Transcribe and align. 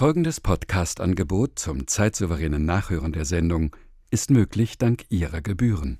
Folgendes 0.00 0.40
Podcast-Angebot 0.40 1.58
zum 1.58 1.86
zeitsouveränen 1.86 2.64
Nachhören 2.64 3.12
der 3.12 3.26
Sendung 3.26 3.76
ist 4.10 4.30
möglich 4.30 4.78
dank 4.78 5.04
Ihrer 5.10 5.42
Gebühren. 5.42 5.98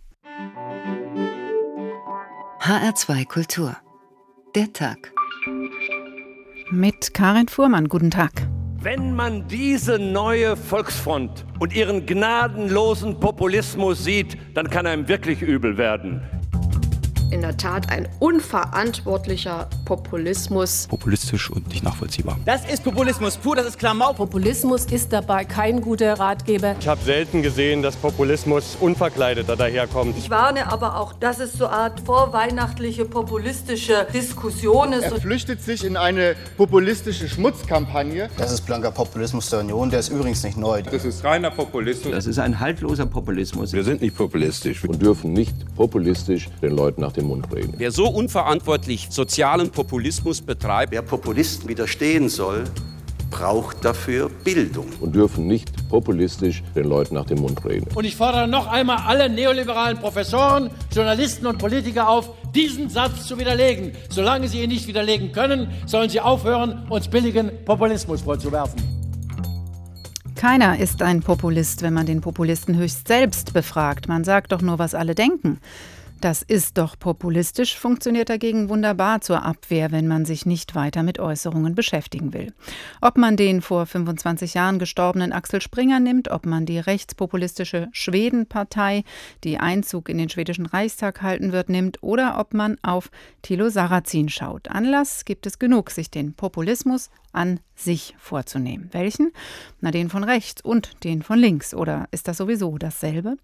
HR2 2.62 3.28
Kultur. 3.28 3.76
Der 4.54 4.72
Tag. 4.72 5.12
Mit 6.70 7.12
Karin 7.12 7.48
Fuhrmann, 7.48 7.90
guten 7.90 8.10
Tag. 8.10 8.48
Wenn 8.78 9.14
man 9.14 9.46
diese 9.48 9.98
neue 9.98 10.56
Volksfront 10.56 11.44
und 11.58 11.74
ihren 11.74 12.06
gnadenlosen 12.06 13.20
Populismus 13.20 14.02
sieht, 14.02 14.38
dann 14.54 14.70
kann 14.70 14.86
einem 14.86 15.08
wirklich 15.08 15.42
übel 15.42 15.76
werden 15.76 16.22
in 17.30 17.40
der 17.42 17.56
Tat 17.56 17.90
ein 17.90 18.08
unverantwortlicher 18.20 19.68
Populismus. 19.84 20.86
Populistisch 20.88 21.50
und 21.50 21.68
nicht 21.68 21.82
nachvollziehbar. 21.82 22.38
Das 22.44 22.64
ist 22.70 22.84
Populismus 22.84 23.36
pur, 23.36 23.56
das 23.56 23.66
ist 23.66 23.78
Klamauk. 23.78 24.16
Populismus 24.16 24.84
ist 24.86 25.12
dabei 25.12 25.44
kein 25.44 25.80
guter 25.80 26.14
Ratgeber. 26.14 26.76
Ich 26.78 26.86
habe 26.86 27.02
selten 27.02 27.42
gesehen, 27.42 27.82
dass 27.82 27.96
Populismus 27.96 28.76
unverkleideter 28.80 29.56
daherkommt. 29.56 30.16
Ich 30.16 30.30
warne 30.30 30.70
aber 30.70 31.00
auch, 31.00 31.12
dass 31.14 31.40
es 31.40 31.54
so 31.54 31.66
eine 31.66 31.80
Art 31.80 32.00
vorweihnachtliche 32.00 33.04
populistische 33.04 34.06
Diskussion 34.12 34.92
ist. 34.92 35.04
Er 35.04 35.20
flüchtet 35.20 35.62
sich 35.62 35.84
in 35.84 35.96
eine 35.96 36.36
populistische 36.56 37.28
Schmutzkampagne. 37.28 38.28
Das 38.36 38.52
ist 38.52 38.66
blanker 38.66 38.90
Populismus 38.90 39.48
der 39.50 39.60
Union, 39.60 39.90
der 39.90 40.00
ist 40.00 40.10
übrigens 40.10 40.42
nicht 40.42 40.58
neu. 40.58 40.82
Das 40.82 41.04
ist 41.04 41.24
reiner 41.24 41.50
Populismus. 41.50 42.12
Das 42.12 42.26
ist 42.26 42.38
ein 42.38 42.60
haltloser 42.60 43.06
Populismus. 43.06 43.72
Wir 43.72 43.82
sind 43.82 44.02
nicht 44.02 44.16
populistisch 44.16 44.84
und 44.84 45.00
dürfen 45.00 45.32
nicht 45.32 45.54
populistisch 45.74 46.48
den 46.60 46.76
Leuten 46.76 47.00
nach 47.00 47.12
dem 47.12 47.19
Mund 47.26 47.46
reden. 47.54 47.74
Wer 47.76 47.92
so 47.92 48.08
unverantwortlich 48.08 49.08
sozialen 49.10 49.70
Populismus 49.70 50.40
betreibt, 50.40 50.92
wer 50.92 51.02
Populisten 51.02 51.68
widerstehen 51.68 52.28
soll, 52.28 52.64
braucht 53.30 53.84
dafür 53.84 54.28
Bildung. 54.28 54.86
Und 55.00 55.14
dürfen 55.14 55.46
nicht 55.46 55.88
populistisch 55.88 56.62
den 56.74 56.86
Leuten 56.86 57.14
nach 57.14 57.26
dem 57.26 57.40
Mund 57.40 57.64
reden. 57.64 57.86
Und 57.94 58.04
ich 58.04 58.16
fordere 58.16 58.48
noch 58.48 58.66
einmal 58.66 58.98
alle 59.06 59.28
neoliberalen 59.28 59.98
Professoren, 59.98 60.70
Journalisten 60.92 61.46
und 61.46 61.58
Politiker 61.58 62.08
auf, 62.08 62.30
diesen 62.54 62.88
Satz 62.90 63.26
zu 63.26 63.38
widerlegen. 63.38 63.92
Solange 64.08 64.48
sie 64.48 64.62
ihn 64.62 64.70
nicht 64.70 64.86
widerlegen 64.88 65.32
können, 65.32 65.70
sollen 65.86 66.10
sie 66.10 66.20
aufhören, 66.20 66.86
uns 66.90 67.08
billigen 67.08 67.50
Populismus 67.64 68.22
vorzuwerfen. 68.22 68.82
Keiner 70.34 70.78
ist 70.78 71.02
ein 71.02 71.20
Populist, 71.20 71.82
wenn 71.82 71.92
man 71.92 72.06
den 72.06 72.22
Populisten 72.22 72.76
höchst 72.78 73.06
selbst 73.06 73.52
befragt. 73.52 74.08
Man 74.08 74.24
sagt 74.24 74.52
doch 74.52 74.62
nur, 74.62 74.78
was 74.78 74.94
alle 74.94 75.14
denken. 75.14 75.60
Das 76.20 76.42
ist 76.42 76.76
doch 76.76 76.98
populistisch, 76.98 77.78
funktioniert 77.78 78.28
dagegen 78.28 78.68
wunderbar 78.68 79.22
zur 79.22 79.42
Abwehr, 79.42 79.90
wenn 79.90 80.06
man 80.06 80.26
sich 80.26 80.44
nicht 80.44 80.74
weiter 80.74 81.02
mit 81.02 81.18
Äußerungen 81.18 81.74
beschäftigen 81.74 82.34
will. 82.34 82.52
Ob 83.00 83.16
man 83.16 83.38
den 83.38 83.62
vor 83.62 83.86
25 83.86 84.52
Jahren 84.52 84.78
gestorbenen 84.78 85.32
Axel 85.32 85.62
Springer 85.62 85.98
nimmt, 85.98 86.30
ob 86.30 86.44
man 86.44 86.66
die 86.66 86.78
rechtspopulistische 86.78 87.88
Schwedenpartei, 87.92 89.04
die 89.44 89.56
Einzug 89.56 90.10
in 90.10 90.18
den 90.18 90.28
schwedischen 90.28 90.66
Reichstag 90.66 91.22
halten 91.22 91.52
wird, 91.52 91.70
nimmt, 91.70 92.02
oder 92.02 92.38
ob 92.38 92.52
man 92.52 92.76
auf 92.82 93.10
Thilo 93.40 93.70
Sarrazin 93.70 94.28
schaut. 94.28 94.68
Anlass 94.68 95.24
gibt 95.24 95.46
es 95.46 95.58
genug, 95.58 95.90
sich 95.90 96.10
den 96.10 96.34
Populismus 96.34 97.08
an 97.32 97.60
sich 97.74 98.14
vorzunehmen. 98.18 98.90
Welchen? 98.92 99.32
Na, 99.80 99.90
den 99.90 100.10
von 100.10 100.22
rechts 100.22 100.62
und 100.62 101.02
den 101.04 101.22
von 101.22 101.38
links. 101.38 101.74
Oder 101.74 102.08
ist 102.10 102.28
das 102.28 102.36
sowieso 102.36 102.76
dasselbe? 102.76 103.36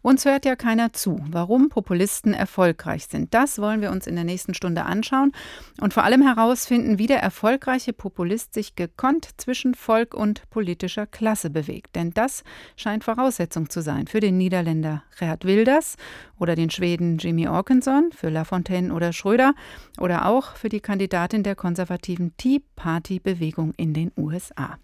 Uns 0.00 0.24
hört 0.24 0.44
ja 0.44 0.56
keiner 0.56 0.92
zu. 0.92 1.22
Warum 1.28 1.68
Populisten 1.68 2.32
erfolgreich 2.32 3.06
sind, 3.06 3.34
das 3.34 3.58
wollen 3.58 3.80
wir 3.80 3.90
uns 3.90 4.06
in 4.06 4.14
der 4.14 4.24
nächsten 4.24 4.54
Stunde 4.54 4.84
anschauen 4.84 5.32
und 5.80 5.92
vor 5.92 6.04
allem 6.04 6.22
herausfinden, 6.22 6.98
wie 6.98 7.06
der 7.06 7.20
erfolgreiche 7.20 7.92
Populist 7.92 8.54
sich 8.54 8.76
gekonnt 8.76 9.28
zwischen 9.36 9.74
Volk 9.74 10.14
und 10.14 10.48
politischer 10.50 11.06
Klasse 11.06 11.50
bewegt. 11.50 11.94
Denn 11.96 12.12
das 12.12 12.44
scheint 12.76 13.04
Voraussetzung 13.04 13.68
zu 13.68 13.82
sein 13.82 14.06
für 14.06 14.20
den 14.20 14.38
Niederländer 14.38 15.02
Gerhard 15.18 15.44
Wilders 15.44 15.96
oder 16.42 16.56
den 16.56 16.70
Schweden 16.70 17.18
Jimmy 17.18 17.46
Orkenson, 17.46 18.10
für 18.10 18.28
Lafontaine 18.28 18.92
oder 18.92 19.12
Schröder 19.12 19.54
oder 20.00 20.26
auch 20.26 20.56
für 20.56 20.68
die 20.68 20.80
Kandidatin 20.80 21.44
der 21.44 21.54
konservativen 21.54 22.36
Tea 22.36 22.60
Party 22.74 23.20
Bewegung 23.20 23.72
in 23.76 23.94
den 23.94 24.10
USA. 24.16 24.76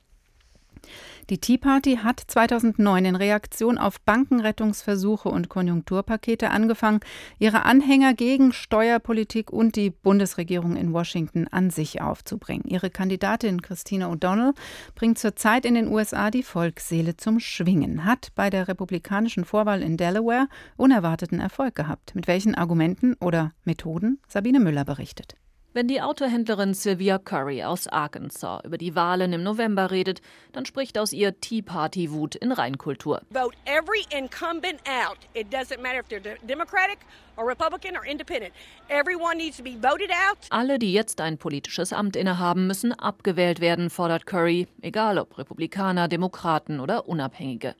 Die 1.30 1.38
Tea 1.38 1.58
Party 1.58 1.98
hat 2.02 2.20
2009 2.26 3.04
in 3.04 3.16
Reaktion 3.16 3.78
auf 3.78 4.00
Bankenrettungsversuche 4.00 5.28
und 5.28 5.48
Konjunkturpakete 5.48 6.50
angefangen, 6.50 7.00
ihre 7.38 7.64
Anhänger 7.64 8.14
gegen 8.14 8.52
Steuerpolitik 8.52 9.52
und 9.52 9.76
die 9.76 9.90
Bundesregierung 9.90 10.76
in 10.76 10.92
Washington 10.92 11.46
an 11.50 11.70
sich 11.70 12.00
aufzubringen. 12.00 12.64
Ihre 12.66 12.90
Kandidatin 12.90 13.62
Christina 13.62 14.10
O'Donnell 14.10 14.54
bringt 14.94 15.18
zurzeit 15.18 15.64
in 15.64 15.74
den 15.74 15.88
USA 15.88 16.30
die 16.30 16.42
Volksseele 16.42 17.16
zum 17.16 17.40
Schwingen, 17.40 18.04
hat 18.04 18.28
bei 18.34 18.50
der 18.50 18.68
republikanischen 18.68 19.44
Vorwahl 19.44 19.82
in 19.82 19.96
Delaware 19.96 20.48
unerwarteten 20.76 21.40
Erfolg 21.40 21.74
gehabt. 21.74 22.14
Mit 22.14 22.26
welchen 22.26 22.54
Argumenten 22.54 23.14
oder 23.20 23.52
Methoden? 23.64 24.20
Sabine 24.28 24.60
Müller 24.60 24.84
berichtet. 24.84 25.36
Wenn 25.74 25.86
die 25.86 26.00
Autohändlerin 26.00 26.72
Sylvia 26.72 27.18
Curry 27.18 27.62
aus 27.62 27.88
Arkansas 27.88 28.64
über 28.64 28.78
die 28.78 28.94
Wahlen 28.94 29.34
im 29.34 29.42
November 29.42 29.90
redet, 29.90 30.22
dann 30.52 30.64
spricht 30.64 30.96
aus 30.96 31.12
ihr 31.12 31.38
Tea 31.40 31.60
Party 31.60 32.10
Wut 32.10 32.34
in 32.36 32.52
Reinkultur. 32.52 33.20
Vote 33.30 33.54
every 33.66 34.06
incumbent 34.10 34.80
out. 34.88 35.18
It 35.34 35.52
doesn't 35.52 35.82
matter 35.82 36.00
if 36.00 36.08
they're 36.08 36.38
Democratic 36.46 37.00
or 37.36 37.46
Republican 37.46 37.98
or 37.98 38.06
independent. 38.06 38.54
Everyone 38.88 39.36
needs 39.36 39.58
to 39.58 39.62
be 39.62 39.76
voted 39.78 40.10
out. 40.10 40.38
Alle, 40.48 40.78
die 40.78 40.94
jetzt 40.94 41.20
ein 41.20 41.36
politisches 41.36 41.92
Amt 41.92 42.16
innehaben, 42.16 42.66
müssen 42.66 42.94
abgewählt 42.94 43.60
werden, 43.60 43.90
fordert 43.90 44.24
Curry, 44.24 44.68
egal 44.80 45.18
ob 45.18 45.36
Republikaner, 45.36 46.08
Demokraten 46.08 46.80
oder 46.80 47.06
Unabhängige 47.08 47.74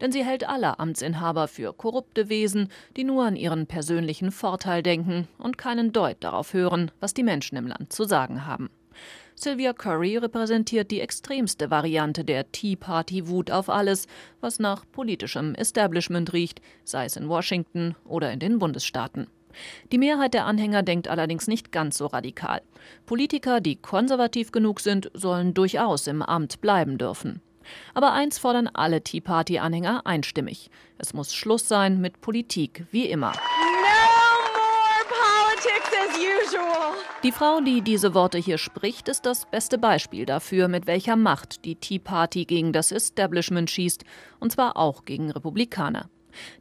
denn 0.00 0.12
sie 0.12 0.24
hält 0.24 0.48
alle 0.48 0.78
Amtsinhaber 0.78 1.48
für 1.48 1.72
korrupte 1.72 2.28
Wesen, 2.28 2.68
die 2.96 3.04
nur 3.04 3.24
an 3.24 3.36
ihren 3.36 3.66
persönlichen 3.66 4.30
Vorteil 4.30 4.82
denken 4.82 5.28
und 5.38 5.58
keinen 5.58 5.92
Deut 5.92 6.16
darauf 6.20 6.52
hören, 6.52 6.90
was 7.00 7.14
die 7.14 7.22
Menschen 7.22 7.56
im 7.56 7.66
Land 7.66 7.92
zu 7.92 8.04
sagen 8.04 8.46
haben. 8.46 8.70
Sylvia 9.36 9.72
Curry 9.72 10.16
repräsentiert 10.16 10.90
die 10.90 11.00
extremste 11.00 11.70
Variante 11.70 12.24
der 12.24 12.52
Tea 12.52 12.76
Party 12.76 13.26
Wut 13.26 13.50
auf 13.50 13.68
alles, 13.68 14.06
was 14.40 14.60
nach 14.60 14.84
politischem 14.90 15.54
Establishment 15.56 16.32
riecht, 16.32 16.60
sei 16.84 17.06
es 17.06 17.16
in 17.16 17.28
Washington 17.28 17.96
oder 18.04 18.32
in 18.32 18.38
den 18.38 18.58
Bundesstaaten. 18.58 19.26
Die 19.92 19.98
Mehrheit 19.98 20.34
der 20.34 20.46
Anhänger 20.46 20.82
denkt 20.82 21.08
allerdings 21.08 21.46
nicht 21.46 21.72
ganz 21.72 21.98
so 21.98 22.06
radikal. 22.06 22.62
Politiker, 23.06 23.60
die 23.60 23.76
konservativ 23.76 24.52
genug 24.52 24.80
sind, 24.80 25.10
sollen 25.14 25.54
durchaus 25.54 26.06
im 26.06 26.22
Amt 26.22 26.60
bleiben 26.60 26.98
dürfen. 26.98 27.40
Aber 27.94 28.12
eins 28.12 28.38
fordern 28.38 28.68
alle 28.72 29.02
Tea 29.02 29.20
Party-Anhänger 29.20 30.02
einstimmig. 30.04 30.70
Es 30.98 31.14
muss 31.14 31.34
Schluss 31.34 31.68
sein 31.68 32.00
mit 32.00 32.20
Politik 32.20 32.86
wie 32.90 33.06
immer. 33.06 33.32
Die 37.22 37.32
Frau, 37.32 37.60
die 37.60 37.80
diese 37.80 38.12
Worte 38.12 38.36
hier 38.36 38.58
spricht, 38.58 39.08
ist 39.08 39.24
das 39.24 39.46
beste 39.46 39.78
Beispiel 39.78 40.26
dafür, 40.26 40.68
mit 40.68 40.86
welcher 40.86 41.16
Macht 41.16 41.64
die 41.64 41.74
Tea 41.74 41.98
Party 41.98 42.44
gegen 42.44 42.74
das 42.74 42.92
Establishment 42.92 43.70
schießt, 43.70 44.04
und 44.40 44.52
zwar 44.52 44.76
auch 44.76 45.06
gegen 45.06 45.30
Republikaner. 45.30 46.10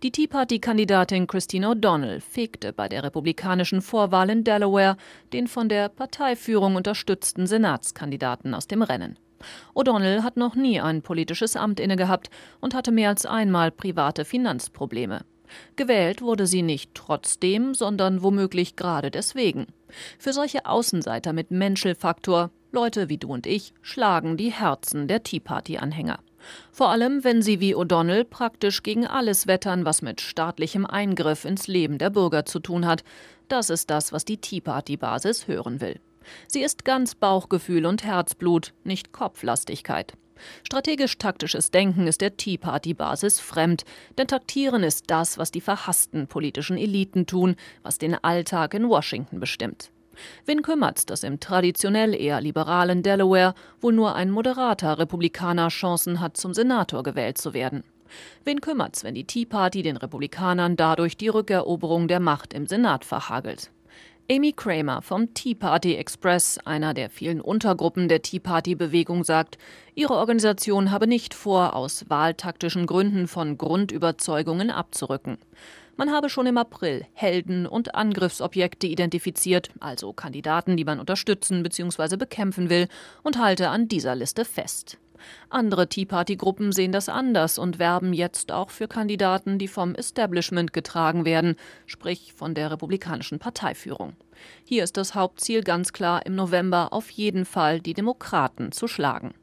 Die 0.03 0.11
Tea 0.11 0.27
Party-Kandidatin 0.27 1.27
Christine 1.27 1.67
O'Donnell 1.67 2.21
fegte 2.21 2.73
bei 2.73 2.87
der 2.87 3.03
republikanischen 3.03 3.81
Vorwahl 3.81 4.29
in 4.29 4.43
Delaware 4.43 4.97
den 5.33 5.47
von 5.47 5.67
der 5.67 5.89
Parteiführung 5.89 6.75
unterstützten 6.75 7.47
Senatskandidaten 7.47 8.53
aus 8.53 8.67
dem 8.67 8.83
Rennen. 8.83 9.17
O'Donnell 9.73 10.23
hat 10.23 10.37
noch 10.37 10.55
nie 10.55 10.79
ein 10.79 11.01
politisches 11.01 11.55
Amt 11.55 11.79
innegehabt 11.79 12.29
und 12.61 12.73
hatte 12.73 12.91
mehr 12.91 13.09
als 13.09 13.25
einmal 13.25 13.71
private 13.71 14.25
Finanzprobleme. 14.25 15.21
Gewählt 15.75 16.21
wurde 16.21 16.47
sie 16.47 16.61
nicht 16.61 16.95
trotzdem, 16.95 17.73
sondern 17.73 18.23
womöglich 18.23 18.75
gerade 18.75 19.11
deswegen. 19.11 19.67
Für 20.17 20.33
solche 20.33 20.65
Außenseiter 20.65 21.33
mit 21.33 21.51
Menschelfaktor, 21.51 22.51
Leute 22.71 23.09
wie 23.09 23.17
du 23.17 23.29
und 23.29 23.45
ich, 23.45 23.73
schlagen 23.81 24.37
die 24.37 24.51
Herzen 24.51 25.07
der 25.07 25.23
Tea 25.23 25.39
Party-Anhänger. 25.39 26.19
Vor 26.71 26.89
allem, 26.89 27.23
wenn 27.23 27.41
sie 27.41 27.59
wie 27.59 27.75
O'Donnell 27.75 28.25
praktisch 28.25 28.83
gegen 28.83 29.07
alles 29.07 29.47
wettern, 29.47 29.85
was 29.85 30.01
mit 30.01 30.21
staatlichem 30.21 30.85
Eingriff 30.85 31.45
ins 31.45 31.67
Leben 31.67 31.97
der 31.97 32.09
Bürger 32.09 32.45
zu 32.45 32.59
tun 32.59 32.85
hat. 32.85 33.03
Das 33.47 33.69
ist 33.69 33.89
das, 33.89 34.11
was 34.11 34.25
die 34.25 34.37
Tea 34.37 34.59
Party-Basis 34.59 35.47
hören 35.47 35.79
will. 35.79 35.99
Sie 36.47 36.61
ist 36.61 36.85
ganz 36.85 37.15
Bauchgefühl 37.15 37.85
und 37.85 38.03
Herzblut, 38.03 38.73
nicht 38.83 39.11
Kopflastigkeit. 39.11 40.13
Strategisch-taktisches 40.63 41.71
Denken 41.71 42.07
ist 42.07 42.21
der 42.21 42.37
Tea 42.37 42.57
Party-Basis 42.57 43.39
fremd, 43.39 43.85
denn 44.17 44.27
Taktieren 44.27 44.83
ist 44.83 45.05
das, 45.07 45.37
was 45.37 45.51
die 45.51 45.61
verhassten 45.61 46.27
politischen 46.27 46.77
Eliten 46.77 47.25
tun, 47.25 47.55
was 47.81 47.97
den 47.97 48.21
Alltag 48.23 48.73
in 48.73 48.89
Washington 48.89 49.39
bestimmt. 49.39 49.91
Wen 50.45 50.61
kümmert's, 50.61 51.05
dass 51.05 51.23
im 51.23 51.39
traditionell 51.39 52.13
eher 52.13 52.39
liberalen 52.39 53.01
Delaware 53.01 53.55
wohl 53.81 53.93
nur 53.93 54.15
ein 54.15 54.29
moderater 54.29 54.99
Republikaner 54.99 55.69
Chancen 55.69 56.19
hat, 56.19 56.37
zum 56.37 56.53
Senator 56.53 57.03
gewählt 57.03 57.37
zu 57.37 57.53
werden? 57.53 57.83
Wen 58.43 58.61
kümmert's, 58.61 59.03
wenn 59.03 59.15
die 59.15 59.25
Tea 59.25 59.45
Party 59.45 59.81
den 59.81 59.97
Republikanern 59.97 60.75
dadurch 60.75 61.17
die 61.17 61.29
Rückeroberung 61.29 62.07
der 62.07 62.19
Macht 62.19 62.53
im 62.53 62.67
Senat 62.67 63.05
verhagelt? 63.05 63.71
Amy 64.31 64.53
Kramer 64.53 65.01
vom 65.01 65.33
Tea 65.33 65.53
Party 65.53 65.95
Express, 65.95 66.57
einer 66.63 66.93
der 66.93 67.09
vielen 67.09 67.41
Untergruppen 67.41 68.07
der 68.07 68.21
Tea 68.21 68.39
Party 68.39 68.73
Bewegung, 68.73 69.25
sagt, 69.25 69.57
ihre 69.95 70.13
Organisation 70.13 70.91
habe 70.91 71.07
nicht 71.07 71.33
vor, 71.33 71.75
aus 71.75 72.05
wahltaktischen 72.07 72.85
Gründen 72.85 73.27
von 73.27 73.57
Grundüberzeugungen 73.57 74.71
abzurücken. 74.71 75.39
Man 75.97 76.09
habe 76.09 76.29
schon 76.29 76.47
im 76.47 76.57
April 76.57 77.05
Helden 77.11 77.67
und 77.67 77.95
Angriffsobjekte 77.95 78.87
identifiziert, 78.87 79.71
also 79.81 80.13
Kandidaten, 80.13 80.77
die 80.77 80.85
man 80.85 81.01
unterstützen 81.01 81.61
bzw. 81.61 82.15
bekämpfen 82.15 82.69
will, 82.69 82.87
und 83.23 83.37
halte 83.37 83.67
an 83.67 83.89
dieser 83.89 84.15
Liste 84.15 84.45
fest. 84.45 84.97
Andere 85.49 85.87
Tea 85.87 86.05
Party-Gruppen 86.05 86.71
sehen 86.71 86.91
das 86.91 87.09
anders 87.09 87.57
und 87.57 87.79
werben 87.79 88.13
jetzt 88.13 88.51
auch 88.51 88.69
für 88.69 88.87
Kandidaten, 88.87 89.57
die 89.57 89.67
vom 89.67 89.95
Establishment 89.95 90.73
getragen 90.73 91.25
werden, 91.25 91.55
sprich 91.85 92.33
von 92.33 92.53
der 92.53 92.71
republikanischen 92.71 93.39
Parteiführung. 93.39 94.13
Hier 94.65 94.83
ist 94.83 94.97
das 94.97 95.15
Hauptziel 95.15 95.63
ganz 95.63 95.93
klar, 95.93 96.25
im 96.25 96.35
November 96.35 96.91
auf 96.91 97.09
jeden 97.09 97.45
Fall 97.45 97.79
die 97.79 97.93
Demokraten 97.93 98.71
zu 98.71 98.87
schlagen. 98.87 99.33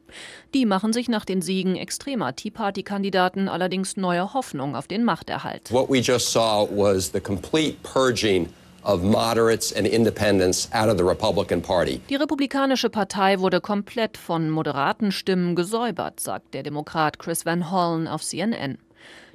Die 0.54 0.66
machen 0.66 0.92
sich 0.92 1.08
nach 1.08 1.24
den 1.24 1.42
Siegen 1.42 1.76
extremer 1.76 2.34
Tea 2.34 2.50
Party-Kandidaten 2.50 3.48
allerdings 3.48 3.96
neue 3.96 4.34
Hoffnung 4.34 4.74
auf 4.74 4.88
den 4.88 5.04
Machterhalt. 5.04 5.70
What 5.70 5.88
we 5.88 5.98
just 5.98 6.32
saw 6.32 6.68
was 6.70 7.12
the 7.12 7.20
complete 7.20 7.76
purging 7.82 8.48
of 8.84 9.02
moderates 9.02 9.72
and 9.72 9.86
independents 9.86 10.68
out 10.72 10.88
of 10.88 10.96
the 10.96 11.04
Republican 11.04 11.60
Party. 11.60 12.00
Die 12.08 12.16
Republikanische 12.16 12.90
Partei 12.90 13.38
wurde 13.38 13.60
komplett 13.60 14.16
von 14.16 14.50
moderaten 14.50 15.12
Stimmen 15.12 15.54
gesäubert, 15.54 16.20
sagt 16.20 16.54
der 16.54 16.62
Demokrat 16.62 17.18
Chris 17.18 17.44
Van 17.44 17.70
Hollen 17.70 18.08
auf 18.08 18.22
CNN. 18.22 18.78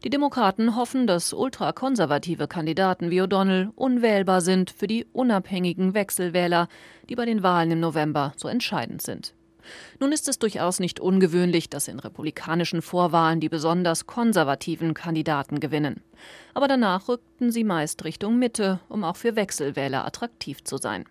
Die 0.03 0.09
Demokraten 0.09 0.75
hoffen, 0.75 1.07
dass 1.07 1.33
ultrakonservative 1.33 2.47
Kandidaten 2.47 3.09
wie 3.09 3.21
O'Donnell 3.21 3.69
unwählbar 3.75 4.41
sind 4.41 4.71
für 4.71 4.87
die 4.87 5.05
unabhängigen 5.13 5.93
Wechselwähler, 5.93 6.67
die 7.09 7.15
bei 7.15 7.25
den 7.25 7.43
Wahlen 7.43 7.71
im 7.71 7.79
November 7.79 8.33
so 8.37 8.47
entscheidend 8.47 9.01
sind. 9.01 9.34
Nun 9.99 10.11
ist 10.11 10.27
es 10.27 10.39
durchaus 10.39 10.79
nicht 10.79 10.99
ungewöhnlich, 10.99 11.69
dass 11.69 11.87
in 11.87 11.99
republikanischen 11.99 12.81
Vorwahlen 12.81 13.39
die 13.39 13.49
besonders 13.49 14.05
konservativen 14.05 14.93
Kandidaten 14.93 15.59
gewinnen. 15.59 16.01
Aber 16.53 16.67
danach 16.67 17.07
rückten 17.07 17.51
sie 17.51 17.63
meist 17.63 18.03
Richtung 18.03 18.39
Mitte, 18.39 18.79
um 18.89 19.03
auch 19.03 19.15
für 19.15 19.35
Wechselwähler 19.35 20.05
attraktiv 20.05 20.63
zu 20.63 20.77
sein. 20.77 21.05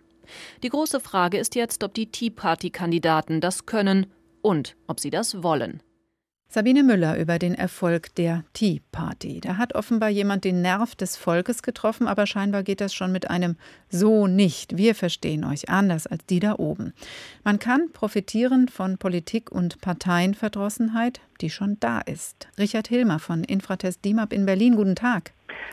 Die 0.63 0.69
große 0.69 0.99
Frage 0.99 1.37
ist 1.37 1.55
jetzt, 1.55 1.83
ob 1.83 1.93
die 1.93 2.11
Tea 2.11 2.29
Party-Kandidaten 2.29 3.41
das 3.41 3.65
können 3.65 4.07
und 4.41 4.75
ob 4.87 4.99
sie 4.99 5.09
das 5.09 5.43
wollen. 5.43 5.81
Sabine 6.47 6.83
Müller 6.83 7.19
über 7.19 7.37
den 7.37 7.53
Erfolg 7.53 8.15
der 8.15 8.43
Tea 8.53 8.79
Party. 8.91 9.41
Da 9.41 9.57
hat 9.57 9.75
offenbar 9.75 10.09
jemand 10.09 10.45
den 10.45 10.61
Nerv 10.61 10.95
des 10.95 11.17
Volkes 11.17 11.63
getroffen, 11.63 12.07
aber 12.07 12.25
scheinbar 12.27 12.63
geht 12.63 12.79
das 12.79 12.93
schon 12.93 13.11
mit 13.11 13.29
einem 13.29 13.57
So 13.89 14.27
nicht. 14.27 14.77
Wir 14.77 14.95
verstehen 14.95 15.43
euch 15.43 15.69
anders 15.69 16.07
als 16.07 16.25
die 16.25 16.39
da 16.39 16.55
oben. 16.57 16.93
Man 17.43 17.59
kann 17.59 17.91
profitieren 17.91 18.69
von 18.69 18.97
Politik- 18.97 19.51
und 19.51 19.81
Parteienverdrossenheit, 19.81 21.19
die 21.41 21.49
schon 21.49 21.77
da 21.81 21.99
ist. 21.99 22.47
Richard 22.57 22.87
Hilmer 22.87 23.19
von 23.19 23.43
Infratest 23.43 24.05
DIMAP 24.05 24.31
in 24.31 24.45
Berlin, 24.45 24.75
guten 24.77 24.95
Tag. 24.95 25.31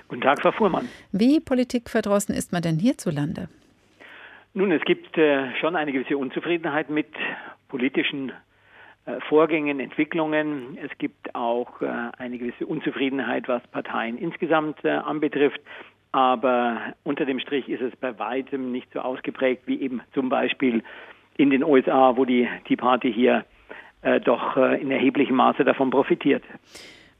Guten 0.08 0.22
Tag, 0.22 0.40
Frau 0.42 0.52
Fuhrmann. 0.52 0.88
Wie 1.12 1.38
politikverdrossen 1.38 2.34
ist 2.34 2.52
man 2.52 2.62
denn 2.62 2.78
hierzulande? 2.78 3.48
Nun, 4.54 4.72
es 4.72 4.82
gibt 4.84 5.16
äh, 5.16 5.54
schon 5.60 5.76
eine 5.76 5.92
gewisse 5.92 6.18
Unzufriedenheit 6.18 6.90
mit 6.90 7.08
politischen 7.68 8.32
Vorgängen, 9.28 9.80
Entwicklungen. 9.80 10.78
Es 10.80 10.96
gibt 10.98 11.34
auch 11.34 11.82
äh, 11.82 11.86
eine 12.18 12.38
gewisse 12.38 12.66
Unzufriedenheit, 12.66 13.48
was 13.48 13.66
Parteien 13.68 14.16
insgesamt 14.16 14.84
äh, 14.84 14.90
anbetrifft. 14.90 15.60
Aber 16.12 16.94
unter 17.02 17.24
dem 17.24 17.40
Strich 17.40 17.68
ist 17.68 17.80
es 17.80 17.96
bei 17.96 18.18
weitem 18.18 18.70
nicht 18.70 18.92
so 18.92 19.00
ausgeprägt 19.00 19.62
wie 19.66 19.80
eben 19.80 20.02
zum 20.12 20.28
Beispiel 20.28 20.82
in 21.36 21.50
den 21.50 21.64
USA, 21.64 22.16
wo 22.16 22.24
die 22.26 22.48
Tea 22.66 22.76
Party 22.76 23.12
hier 23.12 23.46
doch 24.24 24.56
in 24.56 24.90
erheblichem 24.90 25.36
Maße 25.36 25.64
davon 25.64 25.90
profitiert. 25.90 26.42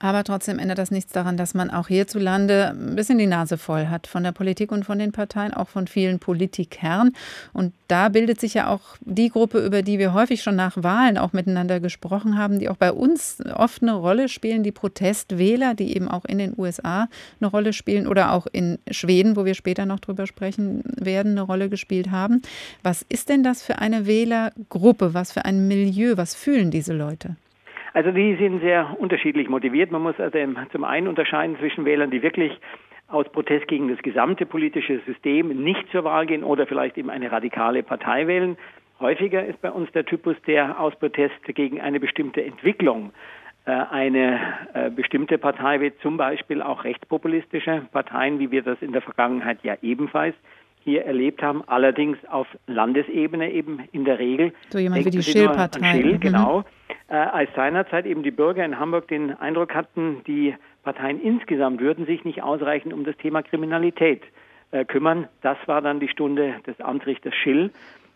Aber 0.02 0.25
trotzdem 0.25 0.58
ändert 0.58 0.78
das 0.78 0.90
nichts 0.90 1.12
daran, 1.12 1.37
dass 1.37 1.54
man 1.54 1.70
auch 1.70 1.87
hierzulande 1.87 2.70
ein 2.70 2.96
bisschen 2.96 3.19
die 3.19 3.28
Nase 3.28 3.56
voll 3.56 3.87
hat 3.87 4.08
von 4.08 4.25
der 4.25 4.32
Politik 4.32 4.72
und 4.72 4.84
von 4.84 4.99
den 4.99 5.12
Parteien, 5.12 5.54
auch 5.54 5.69
von 5.69 5.87
vielen 5.87 6.19
Politikern. 6.19 7.12
Und 7.52 7.72
da 7.87 8.08
bildet 8.08 8.40
sich 8.40 8.54
ja 8.54 8.66
auch 8.66 8.96
die 9.02 9.28
Gruppe, 9.28 9.64
über 9.64 9.82
die 9.82 10.00
wir 10.00 10.12
häufig 10.12 10.43
schon 10.43 10.56
nach 10.56 10.82
Wahlen 10.82 11.16
auch 11.16 11.32
miteinander 11.32 11.78
gesprochen 11.78 12.37
haben, 12.37 12.58
die 12.58 12.69
auch 12.69 12.76
bei 12.76 12.90
uns 12.93 13.38
oft 13.54 13.81
eine 13.82 13.94
Rolle 13.94 14.28
spielen, 14.28 14.64
die 14.64 14.72
Protestwähler, 14.72 15.75
die 15.75 15.94
eben 15.94 16.08
auch 16.08 16.25
in 16.25 16.38
den 16.38 16.55
USA 16.58 17.06
eine 17.40 17.48
Rolle 17.48 17.72
spielen 17.72 18.08
oder 18.08 18.32
auch 18.32 18.48
in 18.50 18.81
Schweden, 18.90 19.37
wo 19.37 19.44
wir 19.44 19.55
später 19.55 19.87
noch 19.87 20.00
drüber 20.00 20.26
sprechen 20.26 20.82
werden, 20.96 21.32
eine 21.32 21.43
Rolle 21.43 21.69
gespielt 21.69 22.10
haben. 22.10 22.43
Was 22.82 23.06
ist 23.08 23.28
denn 23.28 23.44
das 23.44 23.62
für 23.62 23.78
eine 23.78 24.05
Wählergruppe? 24.06 25.14
Was 25.14 25.31
für 25.31 25.44
ein 25.44 25.69
Milieu? 25.69 26.16
Was 26.16 26.34
fühlen 26.34 26.72
diese 26.72 26.93
Leute? 26.93 27.37
Also 27.94 28.11
die 28.11 28.37
sind 28.37 28.61
sehr 28.61 28.97
unterschiedlich 28.99 29.49
motiviert. 29.49 29.91
Man 29.91 30.03
muss 30.03 30.19
also 30.19 30.39
zum 30.73 30.85
einen 30.85 31.09
unterscheiden 31.09 31.59
zwischen 31.59 31.85
Wählern, 31.85 32.11
die 32.11 32.23
wirklich 32.23 32.59
aus 33.09 33.29
Protest 33.31 33.69
gegen 33.69 33.89
das 33.89 33.99
gesamte 33.99 34.47
politische 34.47 35.00
System 35.00 35.49
nicht 35.62 35.91
zur 35.91 36.05
Wahl 36.05 36.27
gehen 36.27 36.44
oder 36.44 36.67
vielleicht 36.67 36.97
eben 36.97 37.11
eine 37.11 37.31
radikale 37.31 37.83
Partei 37.83 38.27
wählen. 38.27 38.56
Häufiger 39.00 39.44
ist 39.44 39.61
bei 39.61 39.71
uns 39.71 39.91
der 39.93 40.06
Typus, 40.06 40.37
der 40.47 40.81
aus 40.81 40.94
Protest 40.97 41.35
gegen 41.55 41.81
eine 41.81 42.00
bestimmte 42.00 42.43
Entwicklung 42.43 43.12
äh, 43.67 43.71
eine 43.71 44.41
äh, 44.73 44.91
bestimmte 44.91 45.37
Partei 45.39 45.81
wählt, 45.81 46.00
zum 46.00 46.17
Beispiel 46.17 46.62
auch 46.62 46.85
rechtspopulistische 46.85 47.83
Parteien, 47.93 48.39
wie 48.39 48.50
wir 48.50 48.62
das 48.62 48.81
in 48.81 48.93
der 48.93 49.03
Vergangenheit 49.03 49.59
ja 49.62 49.77
ebenfalls 49.83 50.35
hier 50.84 51.05
erlebt 51.05 51.43
haben, 51.43 51.62
allerdings 51.67 52.19
auf 52.29 52.46
Landesebene 52.67 53.50
eben 53.50 53.81
in 53.93 54.05
der 54.05 54.19
Regel. 54.19 54.52
So 54.70 54.79
jemand 54.79 55.05
wie 55.05 55.11
die 55.11 55.23
Schill-Partei. 55.23 55.93
Schill, 55.93 56.14
mhm. 56.14 56.20
genau. 56.20 56.64
Äh, 57.08 57.14
als 57.14 57.50
seinerzeit 57.55 58.06
eben 58.06 58.23
die 58.23 58.31
Bürger 58.31 58.64
in 58.64 58.79
Hamburg 58.79 59.08
den 59.08 59.37
Eindruck 59.38 59.75
hatten, 59.75 60.23
die 60.26 60.55
Parteien 60.82 61.20
insgesamt 61.20 61.81
würden 61.81 62.06
sich 62.06 62.25
nicht 62.25 62.43
ausreichend 62.43 62.93
um 62.93 63.05
das 63.05 63.17
Thema 63.17 63.43
Kriminalität 63.43 64.23
äh, 64.70 64.84
kümmern. 64.84 65.29
Das 65.43 65.58
war 65.67 65.82
dann 65.82 66.00
die 66.00 66.08
Stunde 66.08 66.55
des 66.67 66.81
Amtsrichters 66.81 67.34
Schill. 67.34 67.70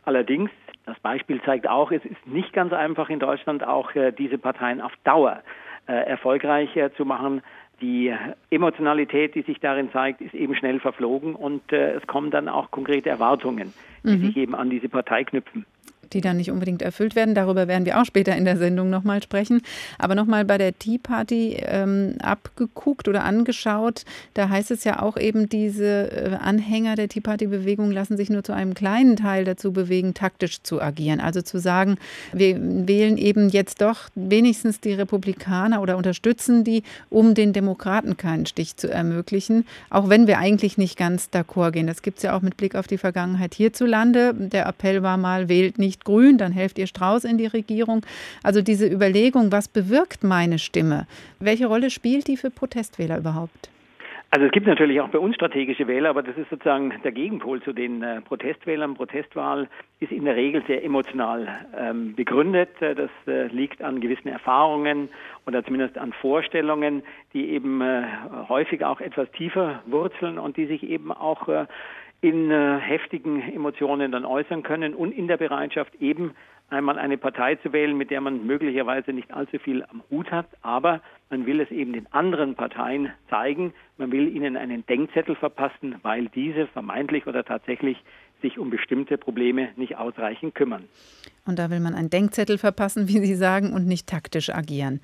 Allerdings, 0.04 0.50
das 0.84 0.98
Beispiel 1.00 1.40
zeigt 1.42 1.68
auch, 1.68 1.90
es 1.92 2.04
ist 2.04 2.26
nicht 2.26 2.52
ganz 2.52 2.72
einfach 2.72 3.10
in 3.10 3.18
Deutschland 3.18 3.64
auch 3.64 3.94
äh, 3.94 4.12
diese 4.12 4.38
Parteien 4.38 4.80
auf 4.80 4.92
Dauer 5.04 5.42
äh, 5.86 5.92
erfolgreich 5.92 6.74
äh, 6.76 6.90
zu 6.96 7.04
machen. 7.04 7.42
Die 7.80 8.12
Emotionalität, 8.50 9.34
die 9.34 9.42
sich 9.42 9.60
darin 9.60 9.90
zeigt, 9.92 10.22
ist 10.22 10.34
eben 10.34 10.54
schnell 10.54 10.80
verflogen 10.80 11.34
und 11.34 11.72
äh, 11.72 11.92
es 11.92 12.06
kommen 12.06 12.30
dann 12.30 12.48
auch 12.48 12.70
konkrete 12.70 13.10
Erwartungen, 13.10 13.74
die 14.02 14.16
mhm. 14.16 14.26
sich 14.26 14.36
eben 14.36 14.54
an 14.54 14.70
diese 14.70 14.88
Partei 14.88 15.24
knüpfen 15.24 15.66
die 16.12 16.20
dann 16.20 16.36
nicht 16.36 16.50
unbedingt 16.50 16.82
erfüllt 16.82 17.16
werden. 17.16 17.34
Darüber 17.34 17.68
werden 17.68 17.86
wir 17.86 18.00
auch 18.00 18.04
später 18.04 18.36
in 18.36 18.44
der 18.44 18.56
Sendung 18.56 18.90
nochmal 18.90 19.22
sprechen. 19.22 19.62
Aber 19.98 20.14
nochmal 20.14 20.44
bei 20.44 20.58
der 20.58 20.78
Tea 20.78 20.98
Party 20.98 21.56
ähm, 21.60 22.16
abgeguckt 22.20 23.08
oder 23.08 23.24
angeschaut. 23.24 24.04
Da 24.34 24.48
heißt 24.48 24.70
es 24.70 24.84
ja 24.84 25.02
auch 25.02 25.16
eben, 25.16 25.48
diese 25.48 26.10
äh, 26.10 26.36
Anhänger 26.36 26.96
der 26.96 27.08
Tea 27.08 27.20
Party-Bewegung 27.20 27.90
lassen 27.90 28.16
sich 28.16 28.30
nur 28.30 28.44
zu 28.44 28.52
einem 28.52 28.74
kleinen 28.74 29.16
Teil 29.16 29.44
dazu 29.44 29.72
bewegen, 29.72 30.14
taktisch 30.14 30.62
zu 30.62 30.80
agieren. 30.80 31.20
Also 31.20 31.42
zu 31.42 31.58
sagen, 31.58 31.96
wir 32.32 32.56
wählen 32.60 33.16
eben 33.16 33.48
jetzt 33.48 33.80
doch 33.80 34.08
wenigstens 34.14 34.80
die 34.80 34.92
Republikaner 34.92 35.80
oder 35.80 35.96
unterstützen 35.96 36.64
die, 36.64 36.82
um 37.10 37.34
den 37.34 37.52
Demokraten 37.52 38.16
keinen 38.16 38.46
Stich 38.46 38.76
zu 38.76 38.90
ermöglichen. 38.90 39.66
Auch 39.90 40.08
wenn 40.08 40.26
wir 40.26 40.38
eigentlich 40.38 40.78
nicht 40.78 40.96
ganz 40.96 41.28
d'accord 41.32 41.72
gehen. 41.72 41.86
Das 41.86 42.02
gibt 42.02 42.18
es 42.18 42.22
ja 42.24 42.36
auch 42.36 42.42
mit 42.42 42.56
Blick 42.56 42.74
auf 42.74 42.86
die 42.86 42.98
Vergangenheit 42.98 43.54
hierzulande. 43.54 44.34
Der 44.34 44.66
Appell 44.66 45.02
war 45.02 45.16
mal, 45.16 45.48
wählt 45.48 45.78
nicht 45.78 45.95
nicht 45.96 46.04
grün, 46.04 46.38
dann 46.38 46.52
helft 46.52 46.78
ihr 46.78 46.86
Strauß 46.86 47.24
in 47.24 47.38
die 47.38 47.46
Regierung. 47.46 48.04
Also 48.42 48.62
diese 48.62 48.86
Überlegung, 48.86 49.52
was 49.52 49.68
bewirkt 49.68 50.22
meine 50.22 50.58
Stimme? 50.58 51.06
Welche 51.40 51.66
Rolle 51.66 51.90
spielt 51.90 52.28
die 52.28 52.36
für 52.36 52.50
Protestwähler 52.50 53.18
überhaupt? 53.18 53.70
Also 54.30 54.44
es 54.44 54.52
gibt 54.52 54.66
natürlich 54.66 55.00
auch 55.00 55.08
bei 55.08 55.20
uns 55.20 55.36
strategische 55.36 55.86
Wähler, 55.86 56.10
aber 56.10 56.22
das 56.22 56.36
ist 56.36 56.50
sozusagen 56.50 56.92
der 57.04 57.12
Gegenpol 57.12 57.62
zu 57.62 57.72
den 57.72 58.02
äh, 58.02 58.20
Protestwählern. 58.20 58.94
Protestwahl 58.94 59.68
ist 60.00 60.10
in 60.10 60.24
der 60.24 60.34
Regel 60.34 60.62
sehr 60.66 60.84
emotional 60.84 61.48
ähm, 61.78 62.14
begründet. 62.16 62.70
Äh, 62.80 62.96
das 62.96 63.10
äh, 63.28 63.46
liegt 63.46 63.80
an 63.82 64.00
gewissen 64.00 64.28
Erfahrungen 64.28 65.08
oder 65.46 65.64
zumindest 65.64 65.96
an 65.96 66.12
Vorstellungen, 66.12 67.02
die 67.32 67.50
eben 67.50 67.80
äh, 67.80 68.02
häufig 68.48 68.84
auch 68.84 69.00
etwas 69.00 69.30
tiefer 69.30 69.80
wurzeln 69.86 70.38
und 70.38 70.56
die 70.56 70.66
sich 70.66 70.82
eben 70.82 71.12
auch 71.12 71.48
äh, 71.48 71.66
in 72.20 72.50
äh, 72.50 72.78
heftigen 72.78 73.40
Emotionen 73.40 74.12
dann 74.12 74.24
äußern 74.24 74.62
können 74.62 74.94
und 74.94 75.12
in 75.12 75.28
der 75.28 75.36
Bereitschaft 75.36 75.94
eben 75.96 76.32
einmal 76.68 76.98
eine 76.98 77.16
Partei 77.16 77.54
zu 77.56 77.72
wählen, 77.72 77.96
mit 77.96 78.10
der 78.10 78.20
man 78.20 78.46
möglicherweise 78.46 79.12
nicht 79.12 79.32
allzu 79.32 79.58
viel 79.58 79.84
am 79.84 80.02
Hut 80.10 80.30
hat, 80.30 80.46
aber 80.62 81.00
man 81.30 81.46
will 81.46 81.60
es 81.60 81.70
eben 81.70 81.92
den 81.92 82.12
anderen 82.12 82.54
Parteien 82.54 83.10
zeigen, 83.30 83.72
man 83.98 84.10
will 84.10 84.34
ihnen 84.34 84.56
einen 84.56 84.84
Denkzettel 84.86 85.36
verpassen, 85.36 85.96
weil 86.02 86.28
diese 86.28 86.66
vermeintlich 86.68 87.26
oder 87.26 87.44
tatsächlich 87.44 87.98
sich 88.42 88.58
um 88.58 88.70
bestimmte 88.70 89.16
Probleme 89.16 89.68
nicht 89.76 89.96
ausreichend 89.96 90.54
kümmern. 90.54 90.84
Und 91.46 91.58
da 91.58 91.70
will 91.70 91.80
man 91.80 91.94
einen 91.94 92.10
Denkzettel 92.10 92.58
verpassen, 92.58 93.08
wie 93.08 93.18
Sie 93.18 93.34
sagen, 93.34 93.72
und 93.72 93.86
nicht 93.86 94.08
taktisch 94.08 94.50
agieren. 94.50 95.00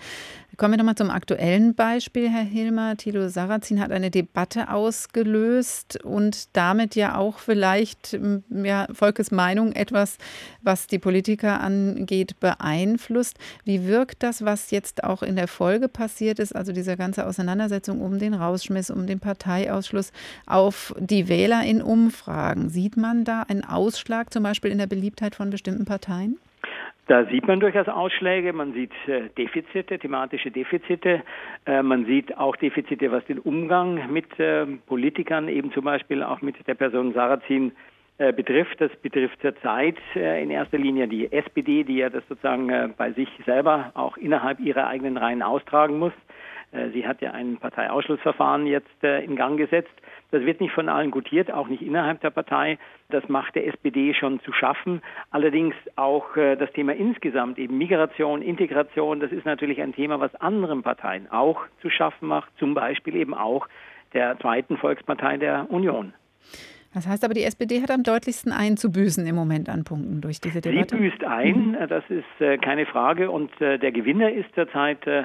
Kommen 0.59 0.75
wir 0.75 0.79
nochmal 0.79 0.97
zum 0.97 1.11
aktuellen 1.11 1.75
Beispiel, 1.75 2.29
Herr 2.29 2.43
Hilmer. 2.43 2.99
Thilo 2.99 3.29
Sarrazin 3.31 3.81
hat 3.81 3.91
eine 3.91 4.11
Debatte 4.11 4.71
ausgelöst 4.71 6.05
und 6.05 6.55
damit 6.55 6.95
ja 6.95 7.17
auch 7.17 7.39
vielleicht 7.39 8.19
ja, 8.51 8.87
Volkes 8.93 9.31
Meinung 9.31 9.73
etwas, 9.73 10.19
was 10.61 10.89
die 10.89 10.99
Politiker 10.99 11.61
angeht, 11.61 12.39
beeinflusst. 12.39 13.39
Wie 13.65 13.87
wirkt 13.87 14.23
das, 14.23 14.45
was 14.45 14.71
jetzt 14.71 15.05
auch 15.05 15.23
in 15.23 15.37
der 15.37 15.49
Folge 15.49 15.89
passiert 15.89 16.39
ist, 16.39 16.55
also 16.55 16.73
diese 16.73 16.99
ganze 16.99 17.27
Auseinandersetzung 17.27 18.03
um 18.03 18.19
den 18.19 18.35
Rausschmiss, 18.35 18.91
um 18.91 19.07
den 19.07 19.21
Parteiausschluss, 19.21 20.13
auf 20.45 20.95
die 20.99 21.29
Wähler 21.29 21.65
in 21.65 21.81
Umfragen? 21.81 22.69
Sieht 22.69 22.99
man 22.99 23.25
da 23.25 23.43
einen 23.43 23.65
Ausschlag 23.65 24.31
zum 24.31 24.43
Beispiel 24.43 24.71
in 24.71 24.79
der 24.79 24.87
Beliebtheit 24.87 25.35
von 25.35 25.49
bestimmten 25.49 25.87
Parteien? 25.87 26.37
Da 27.09 27.25
sieht 27.27 27.49
man 27.49 27.59
durchaus 27.59 27.89
Ausschläge, 27.89 28.53
man 28.53 28.75
sieht 28.75 28.93
äh, 29.09 29.29
Defizite, 29.37 29.99
thematische 29.99 30.53
Defizite, 30.53 31.23
äh, 31.67 31.83
man 31.83 32.07
sieht 32.07 32.39
auch 32.39 32.55
Defizite, 32.55 33.11
was 33.11 33.25
den 33.25 33.41
Umgang 33.41 34.13
mit 34.13 34.39
äh, 34.39 34.67
Politikern, 34.87 35.49
eben 35.49 35.73
zum 35.73 35.85
Beispiel 35.85 36.23
auch 36.23 36.43
mit 36.43 36.55
der 36.69 36.75
Person 36.75 37.13
Sarrazin 37.13 37.73
äh, 38.19 38.33
betrifft. 38.33 38.81
Das 38.81 38.95
betrifft 39.03 39.41
zurzeit 39.41 39.97
in 40.15 40.51
erster 40.51 40.79
Linie 40.79 41.09
die 41.09 41.33
SPD, 41.33 41.83
die 41.83 41.97
ja 41.97 42.09
das 42.09 42.23
sozusagen 42.29 42.95
bei 42.97 43.11
sich 43.13 43.29
selber 43.47 43.91
auch 43.95 44.17
innerhalb 44.17 44.61
ihrer 44.61 44.87
eigenen 44.87 45.17
Reihen 45.17 45.43
austragen 45.43 45.99
muss. 45.99 46.13
Sie 46.93 47.07
hat 47.07 47.21
ja 47.21 47.33
ein 47.33 47.59
Parteiausschlussverfahren 47.59 48.67
jetzt 48.67 49.03
in 49.03 49.37
Gang 49.37 49.59
gesetzt. 49.59 49.93
Das 50.33 50.47
wird 50.47 50.63
nicht 50.63 50.73
von 50.73 50.89
allen 50.89 51.11
gutiert, 51.11 51.53
auch 51.53 51.69
nicht 51.69 51.83
innerhalb 51.83 52.23
der 52.23 52.31
Partei. 52.31 52.79
Das 53.11 53.29
macht 53.29 53.55
der 53.55 53.67
SPD 53.67 54.15
schon 54.15 54.41
zu 54.41 54.53
schaffen. 54.55 55.03
Allerdings 55.31 55.75
auch 55.97 56.37
äh, 56.37 56.57
das 56.57 56.73
Thema 56.73 56.95
insgesamt, 56.95 57.59
eben 57.59 57.77
Migration, 57.77 58.41
Integration, 58.41 59.21
das 59.21 59.31
ist 59.31 59.45
natürlich 59.45 59.83
ein 59.83 59.95
Thema, 59.95 60.21
was 60.21 60.35
anderen 60.37 60.83
Parteien 60.83 61.31
auch 61.31 61.61
zu 61.83 61.91
schaffen 61.91 62.29
macht, 62.29 62.51
zum 62.59 62.73
Beispiel 62.73 63.15
eben 63.17 63.35
auch 63.35 63.69
der 64.15 64.39
zweiten 64.39 64.79
Volkspartei 64.79 65.37
der 65.37 65.71
Union. 65.71 66.15
Das 66.95 67.07
heißt 67.07 67.25
aber, 67.25 67.35
die 67.35 67.45
SPD 67.45 67.83
hat 67.83 67.91
am 67.91 68.03
deutlichsten 68.03 68.53
einzubüßen 68.53 69.27
im 69.27 69.35
Moment 69.35 69.69
an 69.69 69.85
Punkten 69.85 70.21
durch 70.21 70.41
diese 70.41 70.61
Debatte. 70.61 70.97
Sie 70.97 71.03
büßt 71.03 71.25
ein, 71.25 71.73
mhm. 71.73 71.89
das 71.89 72.05
ist 72.09 72.41
äh, 72.41 72.57
keine 72.59 72.87
Frage. 72.87 73.31
Und 73.31 73.51
äh, 73.61 73.79
der 73.79 73.93
Gewinner 73.93 74.31
ist 74.31 74.55
zurzeit 74.55 75.07
äh, 75.07 75.25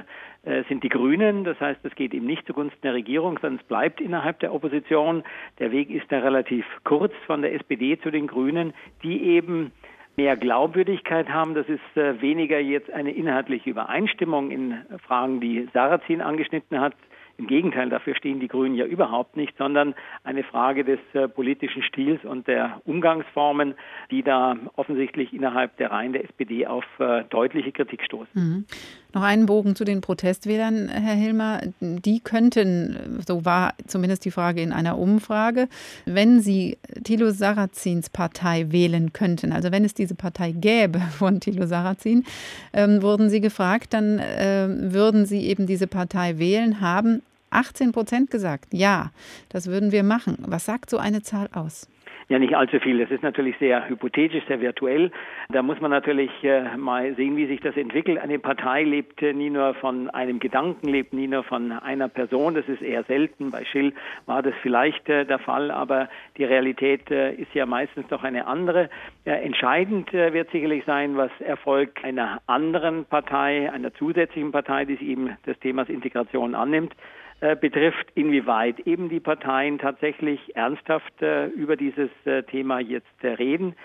sind 0.68 0.84
die 0.84 0.90
Grünen. 0.90 1.44
Das 1.44 1.60
heißt, 1.60 1.80
es 1.84 1.96
geht 1.96 2.14
eben 2.14 2.26
nicht 2.26 2.46
zugunsten 2.48 2.80
der 2.82 2.94
Regierung, 2.94 3.38
sondern 3.42 3.60
es 3.60 3.68
bleibt 3.68 4.02
innerhalb 4.02 4.40
der 4.40 4.54
Opposition. 4.54 5.24
Der 5.60 5.72
Weg 5.72 5.90
ist 5.90 6.12
da 6.12 6.20
relativ 6.20 6.66
kurz 6.84 7.14
von 7.26 7.42
der 7.42 7.54
SPD 7.54 8.00
zu 8.00 8.12
den 8.12 8.28
Grünen, 8.28 8.74
die 9.04 9.22
eben 9.24 9.72
mehr 10.18 10.36
Glaubwürdigkeit 10.36 11.30
haben. 11.30 11.54
Das 11.54 11.68
ist 11.70 11.96
äh, 11.96 12.20
weniger 12.22 12.60
jetzt 12.60 12.92
eine 12.92 13.12
inhaltliche 13.12 13.70
Übereinstimmung 13.70 14.52
in 14.52 14.86
Fragen, 15.06 15.40
die 15.40 15.68
Sarrazin 15.74 16.22
angeschnitten 16.22 16.80
hat, 16.80 16.96
im 17.38 17.48
Gegenteil, 17.48 17.90
dafür 17.90 18.16
stehen 18.16 18.40
die 18.40 18.48
Grünen 18.48 18.76
ja 18.76 18.86
überhaupt 18.86 19.38
nicht, 19.38 19.56
sondern 19.58 19.94
eine 20.24 20.44
Frage 20.44 20.84
des 20.84 21.00
äh, 21.14 21.28
politischen 21.28 21.84
Stils 21.84 22.24
und 22.26 22.48
der 22.48 22.82
Umgangsformen, 22.86 23.76
die 24.10 24.24
da 24.24 24.56
offensichtlich 24.76 25.34
innerhalb 25.34 25.78
der 25.78 25.92
Reihen 25.92 26.14
der 26.14 26.24
SPD 26.24 26.66
auf 26.66 26.84
äh, 27.00 27.24
deutliche 27.30 27.72
Kritik 27.72 28.04
stoßen. 28.04 28.28
Mhm. 28.34 28.66
Noch 29.14 29.22
einen 29.24 29.46
Bogen 29.46 29.76
zu 29.76 29.84
den 29.84 30.02
Protestwählern, 30.02 30.90
Herr 30.90 31.16
Hilmer. 31.16 31.62
Die 31.80 32.20
könnten, 32.20 33.24
so 33.26 33.46
war 33.46 33.74
zumindest 33.88 34.26
die 34.26 34.32
Frage 34.32 34.62
in 34.62 34.72
einer 34.72 34.98
Umfrage, 34.98 35.70
wenn 36.06 36.40
sie 36.40 36.78
Thilo 37.04 37.32
Sarrazins 37.32 38.10
Partei 38.10 38.72
wählen 38.72 39.14
könnten, 39.14 39.54
also 39.54 39.72
wenn 39.72 39.86
es 39.86 39.94
diese 39.94 40.16
Partei 40.16 40.52
gäbe 40.52 41.00
von 41.18 41.40
Thilo 41.40 41.68
Sarrazin, 41.68 42.26
ähm, 42.74 43.02
wurden 43.02 43.30
sie 43.30 43.42
gefragt, 43.42 43.94
dann 43.94 44.20
äh, 44.20 44.68
würden 44.70 45.26
sie 45.26 45.48
eben 45.48 45.68
diese 45.68 45.88
Partei 45.88 46.38
wählen, 46.38 46.82
haben 46.82 47.22
18 47.50 47.92
Prozent 47.92 48.32
gesagt, 48.32 48.74
ja, 48.74 49.12
das 49.50 49.68
würden 49.68 49.92
wir 49.92 50.04
machen. 50.04 50.38
Was 50.48 50.66
sagt 50.66 50.90
so 50.90 50.98
eine 50.98 51.22
Zahl 51.22 51.50
aus? 51.54 51.88
Ja, 52.30 52.40
nicht 52.40 52.56
allzu 52.56 52.80
viel. 52.82 53.00
Das 53.00 53.10
ist 53.10 53.24
natürlich 53.24 53.56
sehr 53.58 53.88
hypothetisch, 53.88 54.44
sehr 54.48 54.60
virtuell. 54.60 55.12
Da 55.48 55.62
muss 55.62 55.80
man 55.80 55.92
natürlich 55.92 56.30
äh, 56.44 56.76
mal 56.76 57.16
sehen, 57.16 57.38
wie 57.38 57.48
sich 57.48 57.62
das 57.62 57.78
entwickelt. 57.78 58.18
Eine 58.18 58.38
Partei 58.38 58.84
lebt 58.84 59.22
äh, 59.22 59.32
nie 59.32 59.50
nur 59.50 59.74
von 59.76 60.10
einem 60.10 60.40
Gedanken, 60.40 60.90
lebt 60.90 61.14
nie 61.14 61.28
nur 61.28 61.46
von 61.46 61.72
einer 61.72 62.10
Person. 62.10 62.56
Das 62.56 62.68
ist 62.68 62.82
eher 62.82 63.06
selten. 63.06 63.50
Bei 63.52 63.64
Schill 63.64 63.94
war 64.26 64.44
das 64.44 64.54
vielleicht 64.62 65.08
äh, 65.08 65.26
der 65.26 65.40
Fall, 65.40 65.72
aber 65.72 66.10
die 66.36 66.44
Realität 66.44 67.10
äh, 67.12 67.34
ist 67.34 67.54
ja 67.54 67.66
meistens 67.66 68.06
doch 68.10 68.26
eine 68.26 68.46
andere. 68.46 68.90
entscheidend 69.24 70.14
äh, 70.14 70.34
wird 70.34 70.52
sicherlich 70.52 70.84
sein, 70.84 71.16
was 71.16 71.32
Erfolg 71.40 72.04
einer 72.04 72.42
anderen 72.46 73.06
Partei, 73.06 73.72
einer 73.72 73.94
zusätzlichen 73.94 74.52
Partei, 74.52 74.84
die 74.84 74.98
sich 74.98 75.08
eben 75.08 75.38
des 75.46 75.58
Themas 75.60 75.88
Integration 75.88 76.56
annimmt, 76.56 76.94
betrifft, 77.56 78.08
inwieweit 78.16 78.80
eben 78.82 79.10
die 79.10 79.20
Parteien 79.20 79.78
tatsächlich 79.78 80.56
ernsthaft 80.56 81.22
äh, 81.22 81.48
über 81.48 81.76
dieses 81.76 82.10
äh, 82.26 82.44
Thema 82.44 82.80
jetzt 82.80 83.24
reden. 83.24 83.76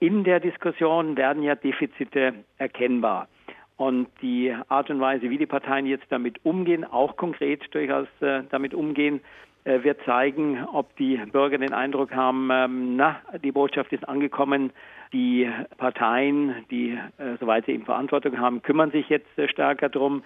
In 0.00 0.24
der 0.24 0.40
Diskussion 0.40 1.16
werden 1.16 1.42
ja 1.42 1.54
Defizite 1.54 2.34
erkennbar. 2.58 3.28
Und 3.76 4.08
die 4.20 4.54
Art 4.68 4.90
und 4.90 5.00
Weise, 5.00 5.30
wie 5.30 5.38
die 5.38 5.46
Parteien 5.46 5.86
jetzt 5.86 6.06
damit 6.10 6.44
umgehen, 6.44 6.84
auch 6.84 7.16
konkret 7.16 7.62
durchaus 7.74 8.06
damit 8.20 8.74
umgehen, 8.74 9.20
wird 9.64 10.00
zeigen, 10.04 10.64
ob 10.72 10.96
die 10.96 11.16
Bürger 11.16 11.58
den 11.58 11.72
Eindruck 11.72 12.12
haben, 12.12 12.48
ähm, 12.50 12.96
na, 12.96 13.20
die 13.42 13.52
Botschaft 13.52 13.92
ist 13.92 14.08
angekommen, 14.08 14.72
die 15.12 15.48
Parteien, 15.76 16.64
die, 16.70 16.98
soweit 17.38 17.66
sie 17.66 17.72
eben 17.72 17.84
Verantwortung 17.84 18.38
haben, 18.38 18.62
kümmern 18.62 18.90
sich 18.90 19.08
jetzt 19.10 19.28
stärker 19.50 19.90
darum, 19.90 20.22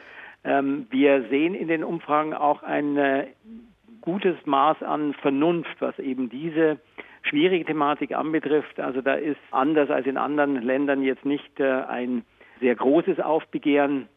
ähm, 0.46 0.86
wir 0.90 1.24
sehen 1.28 1.54
in 1.54 1.68
den 1.68 1.82
Umfragen 1.82 2.32
auch 2.32 2.62
ein 2.62 2.96
äh, 2.96 3.26
gutes 4.00 4.36
Maß 4.44 4.82
an 4.82 5.14
Vernunft, 5.14 5.76
was 5.80 5.98
eben 5.98 6.30
diese 6.30 6.78
schwierige 7.22 7.64
Thematik 7.64 8.14
anbetrifft. 8.14 8.78
Also 8.78 9.00
da 9.00 9.14
ist 9.14 9.40
anders 9.50 9.90
als 9.90 10.06
in 10.06 10.16
anderen 10.16 10.62
Ländern 10.62 11.02
jetzt 11.02 11.24
nicht 11.24 11.58
äh, 11.58 11.82
ein 11.88 12.24
sehr 12.60 12.76
großes 12.76 13.18
Aufbegehren, 13.18 14.08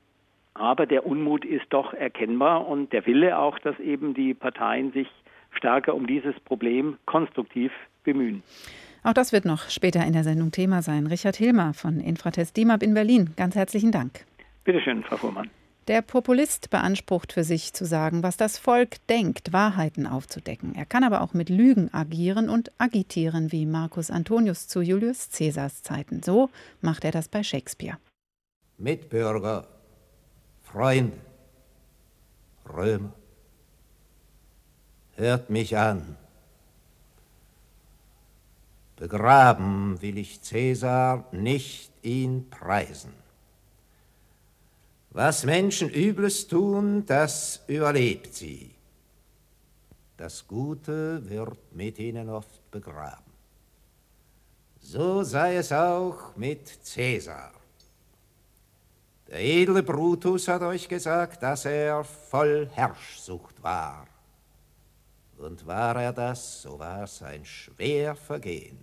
aber 0.59 0.85
der 0.85 1.05
Unmut 1.05 1.45
ist 1.45 1.65
doch 1.69 1.93
erkennbar 1.93 2.67
und 2.67 2.91
der 2.91 3.05
Wille 3.05 3.37
auch, 3.37 3.57
dass 3.59 3.79
eben 3.79 4.13
die 4.13 4.33
Parteien 4.33 4.91
sich 4.91 5.07
stärker 5.51 5.95
um 5.95 6.05
dieses 6.05 6.39
Problem 6.41 6.97
konstruktiv 7.05 7.71
bemühen. 8.03 8.43
Auch 9.03 9.13
das 9.13 9.31
wird 9.31 9.45
noch 9.45 9.69
später 9.69 10.05
in 10.05 10.13
der 10.13 10.23
Sendung 10.23 10.51
Thema 10.51 10.81
sein. 10.81 11.07
Richard 11.07 11.37
Hilmer 11.37 11.73
von 11.73 11.99
Infratest 11.99 12.57
DIMAP 12.57 12.83
in 12.83 12.93
Berlin. 12.93 13.31
Ganz 13.37 13.55
herzlichen 13.55 13.91
Dank. 13.91 14.25
Bitte 14.65 14.81
schön, 14.81 15.03
Frau 15.03 15.15
Fuhrmann. 15.17 15.49
Der 15.87 16.03
Populist 16.03 16.69
beansprucht 16.69 17.33
für 17.33 17.43
sich 17.43 17.73
zu 17.73 17.83
sagen, 17.85 18.21
was 18.21 18.37
das 18.37 18.59
Volk 18.59 18.97
denkt, 19.07 19.53
Wahrheiten 19.53 20.05
aufzudecken. 20.05 20.75
Er 20.75 20.85
kann 20.85 21.03
aber 21.03 21.21
auch 21.21 21.33
mit 21.33 21.49
Lügen 21.49 21.91
agieren 21.91 22.47
und 22.49 22.71
agitieren, 22.77 23.51
wie 23.51 23.65
Marcus 23.65 24.11
Antonius 24.11 24.67
zu 24.67 24.81
Julius 24.81 25.29
Caesars 25.35 25.81
Zeiten. 25.81 26.21
So 26.21 26.49
macht 26.81 27.05
er 27.05 27.11
das 27.11 27.27
bei 27.27 27.41
Shakespeare. 27.41 27.97
Mitbürger, 28.77 29.65
Freunde, 30.71 31.17
Römer, 32.67 33.11
hört 35.15 35.49
mich 35.49 35.75
an. 35.75 36.15
Begraben 38.95 39.99
will 40.01 40.19
ich 40.19 40.41
Cäsar, 40.41 41.25
nicht 41.31 41.91
ihn 42.03 42.51
preisen. 42.51 43.13
Was 45.09 45.43
Menschen 45.43 45.89
Übles 45.89 46.47
tun, 46.47 47.03
das 47.07 47.63
überlebt 47.65 48.35
sie. 48.35 48.75
Das 50.17 50.47
Gute 50.47 51.27
wird 51.27 51.57
mit 51.73 51.97
ihnen 51.97 52.29
oft 52.29 52.69
begraben. 52.69 53.31
So 54.81 55.23
sei 55.23 55.55
es 55.55 55.71
auch 55.71 56.35
mit 56.35 56.67
Cäsar. 56.85 57.58
Der 59.29 59.41
edle 59.41 59.83
Brutus 59.83 60.47
hat 60.47 60.63
euch 60.63 60.89
gesagt, 60.89 61.43
dass 61.43 61.65
er 61.65 62.03
voll 62.03 62.67
Herrschsucht 62.73 63.61
war. 63.61 64.07
Und 65.37 65.67
war 65.67 66.01
er 66.01 66.11
das, 66.11 66.63
so 66.63 66.79
war 66.79 67.03
es 67.03 67.21
ein 67.21 67.45
schwer 67.45 68.15
Vergehen. 68.15 68.79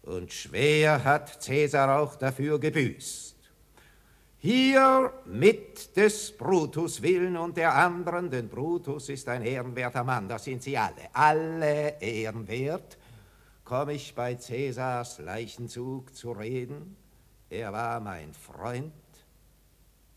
Und 0.00 0.32
schwer 0.32 1.04
hat 1.04 1.42
Cäsar 1.42 2.00
auch 2.00 2.16
dafür 2.16 2.58
gebüßt. 2.58 3.36
Hier 4.38 5.12
mit 5.26 5.94
des 5.96 6.34
Brutus 6.34 7.02
willen 7.02 7.36
und 7.36 7.58
der 7.58 7.74
anderen, 7.74 8.30
denn 8.30 8.48
Brutus 8.48 9.10
ist 9.10 9.28
ein 9.28 9.42
ehrenwerter 9.42 10.04
Mann, 10.04 10.28
das 10.28 10.44
sind 10.44 10.62
sie 10.62 10.78
alle, 10.78 11.10
alle 11.12 12.00
ehrenwert, 12.00 12.96
komme 13.64 13.92
ich 13.94 14.14
bei 14.14 14.36
Cäsars 14.36 15.18
Leichenzug 15.18 16.14
zu 16.14 16.32
reden. 16.32 16.96
Er 17.50 17.72
war 17.72 18.00
mein 18.00 18.32
Freund, 18.32 18.92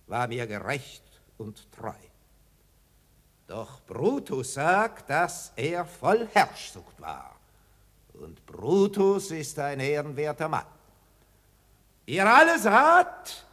war 0.10 0.28
mir 0.28 0.48
gerecht 0.48 1.04
und 1.38 1.72
treu. 1.72 1.94
Doch 3.48 3.82
Brutus 3.82 4.54
sagt, 4.54 5.10
dass 5.10 5.51
er 5.56 5.86
voll 5.86 6.28
Herrschsucht 6.34 7.00
war. 7.00 7.36
Und 8.13 8.46
Brutus 8.46 9.32
ist 9.32 9.58
ein 9.58 9.80
ehrenwerter 9.80 10.48
Mann. 10.48 10.66
Ihr 12.06 12.28
alle 12.28 12.60
saht, 12.60 13.46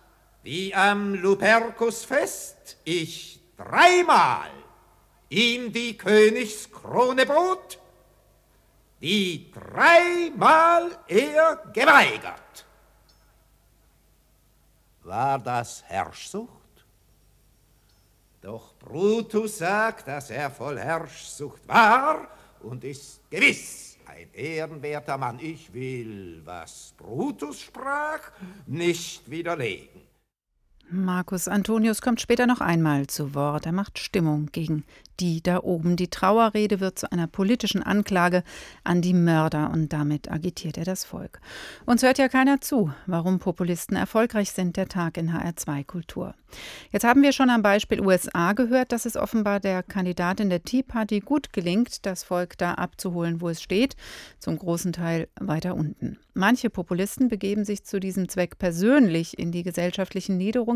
wie 0.43 0.75
am 0.75 1.15
Luperkusfest 1.15 2.77
ich 2.85 3.41
dreimal 3.57 4.51
ihm 5.29 5.73
die 5.73 5.97
Königskrone 5.97 7.27
bot, 7.27 7.79
die 9.01 9.51
dreimal 9.53 10.99
er 11.09 11.63
geweigert. 11.73 12.66
War 15.07 15.39
das 15.39 15.85
Herrschsucht? 15.85 16.51
Doch 18.41 18.75
Brutus 18.77 19.59
sagt, 19.59 20.09
dass 20.09 20.31
er 20.31 20.51
voll 20.51 20.79
Herrschsucht 20.81 21.67
war 21.69 22.29
und 22.61 22.83
ist 22.83 23.21
gewiss 23.31 23.97
ein 24.05 24.33
ehrenwerter 24.33 25.17
Mann. 25.17 25.39
Ich 25.41 25.73
will, 25.73 26.43
was 26.45 26.93
Brutus 26.97 27.61
sprach, 27.61 28.33
nicht 28.67 29.31
widerlegen. 29.31 30.06
Marcus 30.89 31.49
Antonius 31.49 32.01
kommt 32.01 32.21
später 32.21 32.47
noch 32.47 32.61
einmal 32.61 33.09
zu 33.09 33.35
Wort. 33.35 33.67
Er 33.67 33.73
macht 33.73 33.99
Stimmung 33.99 34.47
gegen 34.53 34.85
die 35.21 35.43
da 35.43 35.63
oben. 35.63 35.97
Die 35.97 36.09
Trauerrede 36.09 36.81
wird 36.81 36.99
zu 36.99 37.11
einer 37.11 37.27
politischen 37.27 37.83
Anklage 37.83 38.43
an 38.85 39.03
die 39.03 39.15
Mörder 39.15 39.71
und 39.73 39.93
damit 39.93 40.31
agitiert 40.31 40.79
er 40.79 40.85
das 40.85 41.05
Volk. 41.05 41.41
Uns 41.87 42.03
hört 42.03 42.19
ja 42.19 42.29
keiner 42.29 42.61
zu, 42.61 42.93
warum 43.07 43.39
Populisten 43.39 43.97
erfolgreich 43.97 44.53
sind, 44.53 44.77
der 44.77 44.89
Tag 44.89 45.17
in 45.17 45.33
HR2 45.33 45.85
Kultur. 45.85 46.35
Jetzt 46.93 47.05
haben 47.05 47.23
wir 47.23 47.33
schon 47.33 47.51
am 47.51 47.63
Beispiel 47.63 48.01
USA 48.01 48.53
gehört, 48.53 48.93
dass 48.93 49.07
es 49.07 49.17
offenbar 49.17 49.59
der 49.61 49.83
Kandidatin 49.83 50.49
der 50.49 50.63
Tea 50.63 50.83
Party 50.83 51.21
gut 51.21 51.53
gelingt, 51.53 52.07
das 52.07 52.23
Volk 52.23 52.57
da 52.59 52.75
abzuholen, 52.75 53.41
wo 53.41 53.49
es 53.49 53.63
steht, 53.63 53.97
zum 54.39 54.59
großen 54.59 54.93
Teil 54.93 55.29
weiter 55.41 55.75
unten. 55.75 56.19
Manche 56.35 56.69
Populisten 56.69 57.29
begeben 57.29 57.65
sich 57.65 57.85
zu 57.85 57.99
diesem 57.99 58.29
Zweck 58.29 58.59
persönlich 58.59 59.39
in 59.39 59.53
die 59.53 59.63
gesellschaftlichen 59.63 60.37
Niederungen, 60.37 60.76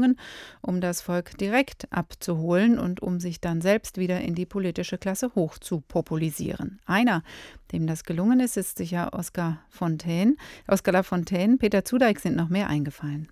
um 0.62 0.80
das 0.80 1.02
Volk 1.02 1.36
direkt 1.36 1.92
abzuholen 1.92 2.78
und 2.78 3.02
um 3.02 3.20
sich 3.20 3.40
dann 3.40 3.60
selbst 3.60 3.98
wieder 3.98 4.20
in 4.20 4.30
in 4.30 4.36
die 4.36 4.46
politische 4.46 4.96
Klasse 4.96 5.34
hoch 5.34 5.58
zu 5.58 5.80
populisieren. 5.80 6.78
Einer, 6.86 7.24
dem 7.72 7.88
das 7.88 8.04
gelungen 8.04 8.38
ist, 8.38 8.56
ist 8.56 8.78
sicher 8.78 9.12
Oskar 9.12 9.58
Fontaine. 9.68 10.36
Oskar 10.68 10.92
Lafontaine, 10.92 11.56
Peter 11.56 11.84
Zudeik 11.84 12.20
sind 12.20 12.36
noch 12.36 12.48
mehr 12.48 12.68
eingefallen. 12.68 13.28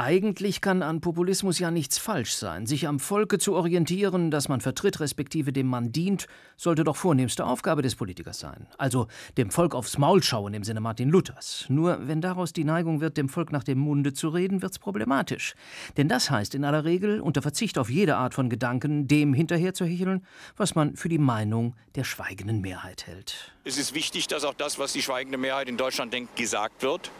Eigentlich 0.00 0.60
kann 0.60 0.84
an 0.84 1.00
Populismus 1.00 1.58
ja 1.58 1.72
nichts 1.72 1.98
falsch 1.98 2.32
sein. 2.34 2.66
Sich 2.66 2.86
am 2.86 3.00
Volke 3.00 3.40
zu 3.40 3.56
orientieren, 3.56 4.30
das 4.30 4.48
man 4.48 4.60
vertritt, 4.60 5.00
respektive 5.00 5.52
dem 5.52 5.66
man 5.66 5.90
dient, 5.90 6.28
sollte 6.56 6.84
doch 6.84 6.94
vornehmste 6.94 7.44
Aufgabe 7.44 7.82
des 7.82 7.96
Politikers 7.96 8.38
sein. 8.38 8.68
Also 8.78 9.08
dem 9.36 9.50
Volk 9.50 9.74
aufs 9.74 9.98
Maul 9.98 10.22
schauen 10.22 10.54
im 10.54 10.62
Sinne 10.62 10.80
Martin 10.80 11.08
Luthers. 11.08 11.66
Nur 11.68 12.06
wenn 12.06 12.20
daraus 12.20 12.52
die 12.52 12.62
Neigung 12.62 13.00
wird, 13.00 13.16
dem 13.16 13.28
Volk 13.28 13.50
nach 13.50 13.64
dem 13.64 13.78
Munde 13.80 14.12
zu 14.12 14.28
reden, 14.28 14.62
wird's 14.62 14.78
problematisch. 14.78 15.56
Denn 15.96 16.06
das 16.06 16.30
heißt 16.30 16.54
in 16.54 16.64
aller 16.64 16.84
Regel, 16.84 17.20
unter 17.20 17.42
Verzicht 17.42 17.76
auf 17.76 17.90
jede 17.90 18.14
Art 18.14 18.34
von 18.34 18.48
Gedanken, 18.48 19.08
dem 19.08 19.34
hinterherzuhecheln, 19.34 20.24
was 20.56 20.76
man 20.76 20.94
für 20.94 21.08
die 21.08 21.18
Meinung 21.18 21.74
der 21.96 22.04
schweigenden 22.04 22.60
Mehrheit 22.60 23.08
hält. 23.08 23.52
Es 23.64 23.78
ist 23.78 23.94
wichtig, 23.94 24.28
dass 24.28 24.44
auch 24.44 24.54
das, 24.54 24.78
was 24.78 24.92
die 24.92 25.02
schweigende 25.02 25.38
Mehrheit 25.38 25.68
in 25.68 25.76
Deutschland 25.76 26.12
denkt, 26.12 26.36
gesagt 26.36 26.84
wird. 26.84 27.10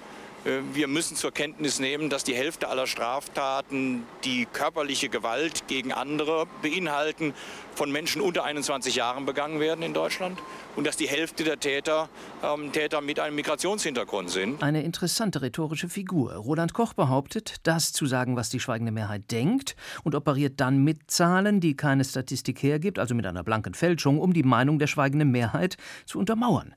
Äh, 0.44 0.60
wir 0.74 0.88
müssen 0.88 1.16
zur 1.16 1.32
Kenntnis 1.32 1.80
nehmen, 1.80 2.10
dass 2.10 2.24
die 2.24 2.34
Hälfte 2.34 2.68
aller 2.68 2.86
Straftaten, 2.86 4.04
die 4.24 4.46
körperliche 4.52 5.08
Gewalt 5.08 5.66
gegen 5.68 5.92
andere 5.92 6.46
beinhalten, 6.62 7.34
von 7.74 7.92
Menschen 7.92 8.20
unter 8.20 8.44
21 8.44 8.96
Jahren 8.96 9.24
begangen 9.24 9.60
werden 9.60 9.82
in 9.82 9.94
Deutschland 9.94 10.38
und 10.74 10.86
dass 10.86 10.96
die 10.96 11.08
Hälfte 11.08 11.44
der 11.44 11.60
Täter 11.60 12.08
ähm, 12.42 12.72
Täter 12.72 13.00
mit 13.00 13.20
einem 13.20 13.36
Migrationshintergrund 13.36 14.30
sind. 14.30 14.62
Eine 14.62 14.82
interessante 14.82 15.42
rhetorische 15.42 15.88
Figur. 15.88 16.34
Roland 16.34 16.74
Koch 16.74 16.92
behauptet, 16.92 17.56
das 17.62 17.92
zu 17.92 18.06
sagen, 18.06 18.36
was 18.36 18.50
die 18.50 18.60
schweigende 18.60 18.90
Mehrheit 18.90 19.30
denkt 19.30 19.76
und 20.02 20.14
operiert 20.14 20.54
dann 20.60 20.82
mit 20.82 21.10
Zahlen, 21.10 21.60
die 21.60 21.76
keine 21.76 22.04
Statistik 22.04 22.62
hergibt, 22.62 22.98
also 22.98 23.14
mit 23.14 23.26
einer 23.26 23.44
blanken 23.44 23.74
Fälschung, 23.74 24.18
um 24.18 24.32
die 24.32 24.42
Meinung 24.42 24.78
der 24.78 24.88
schweigenden 24.88 25.30
Mehrheit 25.30 25.76
zu 26.04 26.18
untermauern. 26.18 26.74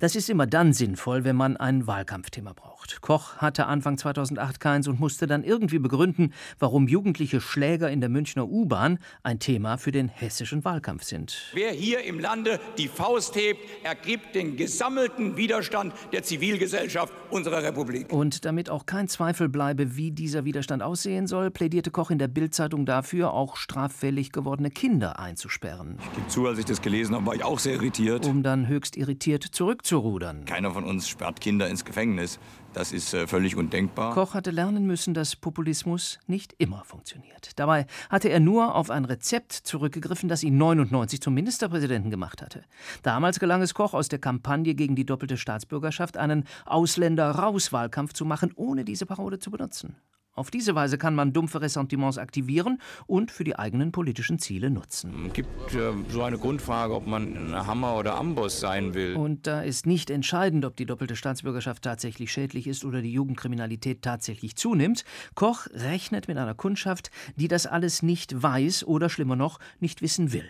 Das 0.00 0.14
ist 0.14 0.30
immer 0.30 0.46
dann 0.46 0.72
sinnvoll, 0.72 1.24
wenn 1.24 1.34
man 1.34 1.56
ein 1.56 1.88
Wahlkampfthema 1.88 2.52
braucht. 2.52 3.00
Koch 3.00 3.38
hatte 3.38 3.66
Anfang 3.66 3.98
2008 3.98 4.60
keins 4.60 4.86
und 4.86 5.00
musste 5.00 5.26
dann 5.26 5.42
irgendwie 5.42 5.80
begründen, 5.80 6.32
warum 6.60 6.86
jugendliche 6.86 7.40
Schläger 7.40 7.90
in 7.90 8.00
der 8.00 8.08
Münchner 8.08 8.48
U-Bahn 8.48 9.00
ein 9.24 9.40
Thema 9.40 9.76
für 9.76 9.90
den 9.90 10.06
hessischen 10.06 10.64
Wahlkampf 10.64 11.02
sind. 11.02 11.50
Wer 11.52 11.72
hier 11.72 12.04
im 12.04 12.20
Lande 12.20 12.60
die 12.78 12.86
Faust 12.86 13.34
hebt, 13.34 13.58
ergibt 13.82 14.36
den 14.36 14.56
gesammelten 14.56 15.36
Widerstand 15.36 15.92
der 16.12 16.22
Zivilgesellschaft 16.22 17.12
unserer 17.30 17.64
Republik. 17.64 18.12
Und 18.12 18.44
damit 18.44 18.70
auch 18.70 18.86
kein 18.86 19.08
Zweifel 19.08 19.48
bleibe, 19.48 19.96
wie 19.96 20.12
dieser 20.12 20.44
Widerstand 20.44 20.80
aussehen 20.80 21.26
soll, 21.26 21.50
plädierte 21.50 21.90
Koch 21.90 22.12
in 22.12 22.20
der 22.20 22.28
Bildzeitung 22.28 22.86
dafür, 22.86 23.32
auch 23.32 23.56
straffällig 23.56 24.30
gewordene 24.30 24.70
Kinder 24.70 25.18
einzusperren. 25.18 25.98
Ich 25.98 26.12
gebe 26.14 26.28
zu, 26.28 26.46
als 26.46 26.60
ich 26.60 26.66
das 26.66 26.80
gelesen 26.80 27.16
habe, 27.16 27.26
war 27.26 27.34
ich 27.34 27.42
auch 27.42 27.58
sehr 27.58 27.74
irritiert. 27.74 28.26
Um 28.26 28.44
dann 28.44 28.68
höchst 28.68 28.96
irritiert 28.96 29.42
zurückzukommen 29.42 29.87
zurückzurudern. 29.88 30.44
Keiner 30.44 30.70
von 30.72 30.84
uns 30.84 31.08
sperrt 31.08 31.40
Kinder 31.40 31.68
ins 31.68 31.84
Gefängnis. 31.84 32.38
Das 32.74 32.92
ist 32.92 33.14
äh, 33.14 33.26
völlig 33.26 33.56
undenkbar. 33.56 34.12
Koch 34.12 34.34
hatte 34.34 34.50
lernen 34.50 34.86
müssen, 34.86 35.14
dass 35.14 35.34
Populismus 35.34 36.18
nicht 36.26 36.54
immer 36.58 36.84
funktioniert. 36.84 37.52
Dabei 37.56 37.86
hatte 38.10 38.28
er 38.28 38.40
nur 38.40 38.74
auf 38.74 38.90
ein 38.90 39.06
Rezept 39.06 39.52
zurückgegriffen, 39.52 40.28
das 40.28 40.42
ihn 40.42 40.58
99 40.58 41.22
zum 41.22 41.34
Ministerpräsidenten 41.34 42.10
gemacht 42.10 42.42
hatte. 42.42 42.62
Damals 43.02 43.40
gelang 43.40 43.62
es 43.62 43.72
Koch 43.72 43.94
aus 43.94 44.08
der 44.08 44.18
Kampagne 44.18 44.74
gegen 44.74 44.94
die 44.94 45.06
doppelte 45.06 45.38
Staatsbürgerschaft 45.38 46.18
einen 46.18 46.44
Ausländer-Raus-Wahlkampf 46.66 48.12
zu 48.12 48.26
machen, 48.26 48.52
ohne 48.54 48.84
diese 48.84 49.06
Parole 49.06 49.38
zu 49.38 49.50
benutzen. 49.50 49.96
Auf 50.34 50.52
diese 50.52 50.76
Weise 50.76 50.98
kann 50.98 51.16
man 51.16 51.32
dumpfe 51.32 51.60
Ressentiments 51.60 52.16
aktivieren 52.16 52.80
und 53.06 53.32
für 53.32 53.42
die 53.42 53.58
eigenen 53.58 53.90
politischen 53.90 54.38
Ziele 54.38 54.70
nutzen. 54.70 55.26
Es 55.26 55.32
gibt 55.32 55.74
äh, 55.74 55.92
so 56.10 56.22
eine 56.22 56.38
Grundfrage, 56.38 56.94
ob 56.94 57.08
man 57.08 57.52
Hammer 57.66 57.96
oder 57.96 58.16
Amboss 58.16 58.60
sein 58.60 58.94
will. 58.94 59.16
Und 59.16 59.48
da 59.48 59.62
ist 59.62 59.84
nicht 59.84 60.10
entscheidend, 60.10 60.64
ob 60.64 60.76
die 60.76 60.86
doppelte 60.86 61.16
Staatsbürgerschaft 61.16 61.82
tatsächlich 61.82 62.30
schädlich 62.30 62.68
ist 62.68 62.84
oder 62.84 63.02
die 63.02 63.12
Jugendkriminalität 63.12 64.02
tatsächlich 64.02 64.54
zunimmt. 64.54 65.04
Koch 65.34 65.66
rechnet 65.72 66.28
mit 66.28 66.38
einer 66.38 66.54
Kundschaft, 66.54 67.10
die 67.34 67.48
das 67.48 67.66
alles 67.66 68.02
nicht 68.02 68.40
weiß 68.40 68.84
oder 68.84 69.08
schlimmer 69.08 69.34
noch 69.34 69.58
nicht 69.80 70.02
wissen 70.02 70.32
will. 70.32 70.48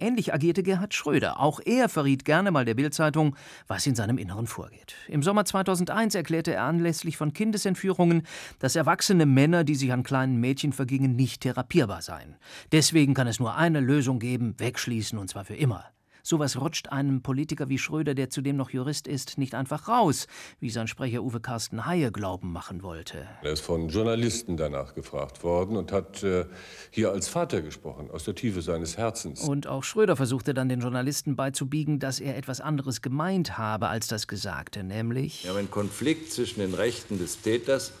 Ähnlich 0.00 0.32
agierte 0.32 0.62
Gerhard 0.62 0.94
Schröder. 0.94 1.40
Auch 1.40 1.58
er 1.64 1.88
verriet 1.88 2.24
gerne 2.24 2.52
mal 2.52 2.64
der 2.64 2.74
Bildzeitung, 2.74 3.34
was 3.66 3.84
in 3.84 3.96
seinem 3.96 4.16
Inneren 4.16 4.46
vorgeht. 4.46 4.94
Im 5.08 5.24
Sommer 5.24 5.44
2001 5.44 6.14
erklärte 6.14 6.54
er 6.54 6.62
anlässlich 6.62 7.16
von 7.16 7.32
Kindesentführungen, 7.32 8.22
dass 8.60 8.76
erwachsene 8.76 9.26
Männer, 9.26 9.64
die 9.64 9.74
sich 9.74 9.92
an 9.92 10.04
kleinen 10.04 10.38
Mädchen 10.38 10.72
vergingen, 10.72 11.16
nicht 11.16 11.40
therapierbar 11.40 12.00
seien. 12.02 12.36
Deswegen 12.70 13.12
kann 13.12 13.26
es 13.26 13.40
nur 13.40 13.56
eine 13.56 13.80
Lösung 13.80 14.20
geben: 14.20 14.54
wegschließen 14.58 15.18
und 15.18 15.30
zwar 15.30 15.44
für 15.44 15.56
immer. 15.56 15.84
Sowas 16.22 16.60
rutscht 16.60 16.88
einem 16.88 17.22
Politiker 17.22 17.68
wie 17.68 17.78
Schröder, 17.78 18.14
der 18.14 18.30
zudem 18.30 18.56
noch 18.56 18.70
Jurist 18.70 19.06
ist, 19.06 19.38
nicht 19.38 19.54
einfach 19.54 19.88
raus, 19.88 20.26
wie 20.60 20.70
sein 20.70 20.88
Sprecher 20.88 21.22
Uwe 21.22 21.40
Carsten 21.40 21.86
Haie 21.86 22.10
glauben 22.12 22.52
machen 22.52 22.82
wollte. 22.82 23.26
Er 23.42 23.52
ist 23.52 23.60
von 23.60 23.88
Journalisten 23.88 24.56
danach 24.56 24.94
gefragt 24.94 25.42
worden 25.42 25.76
und 25.76 25.92
hat 25.92 26.22
äh, 26.22 26.46
hier 26.90 27.12
als 27.12 27.28
Vater 27.28 27.62
gesprochen, 27.62 28.10
aus 28.10 28.24
der 28.24 28.34
Tiefe 28.34 28.62
seines 28.62 28.96
Herzens. 28.96 29.42
Und 29.42 29.66
auch 29.66 29.84
Schröder 29.84 30.16
versuchte 30.16 30.54
dann 30.54 30.68
den 30.68 30.80
Journalisten 30.80 31.36
beizubiegen, 31.36 31.98
dass 31.98 32.20
er 32.20 32.36
etwas 32.36 32.60
anderes 32.60 33.02
gemeint 33.02 33.58
habe 33.58 33.88
als 33.88 34.08
das 34.08 34.26
Gesagte, 34.26 34.82
nämlich. 34.84 35.44
Wir 35.44 35.50
haben 35.50 35.58
einen 35.58 35.70
Konflikt 35.70 36.32
zwischen 36.32 36.60
den 36.60 36.74
Rechten 36.74 37.18
des 37.18 37.40
Täters 37.40 37.92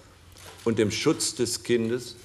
und 0.64 0.78
dem 0.78 0.90
Schutz 0.90 1.34
des 1.34 1.62
Kindes 1.62 2.16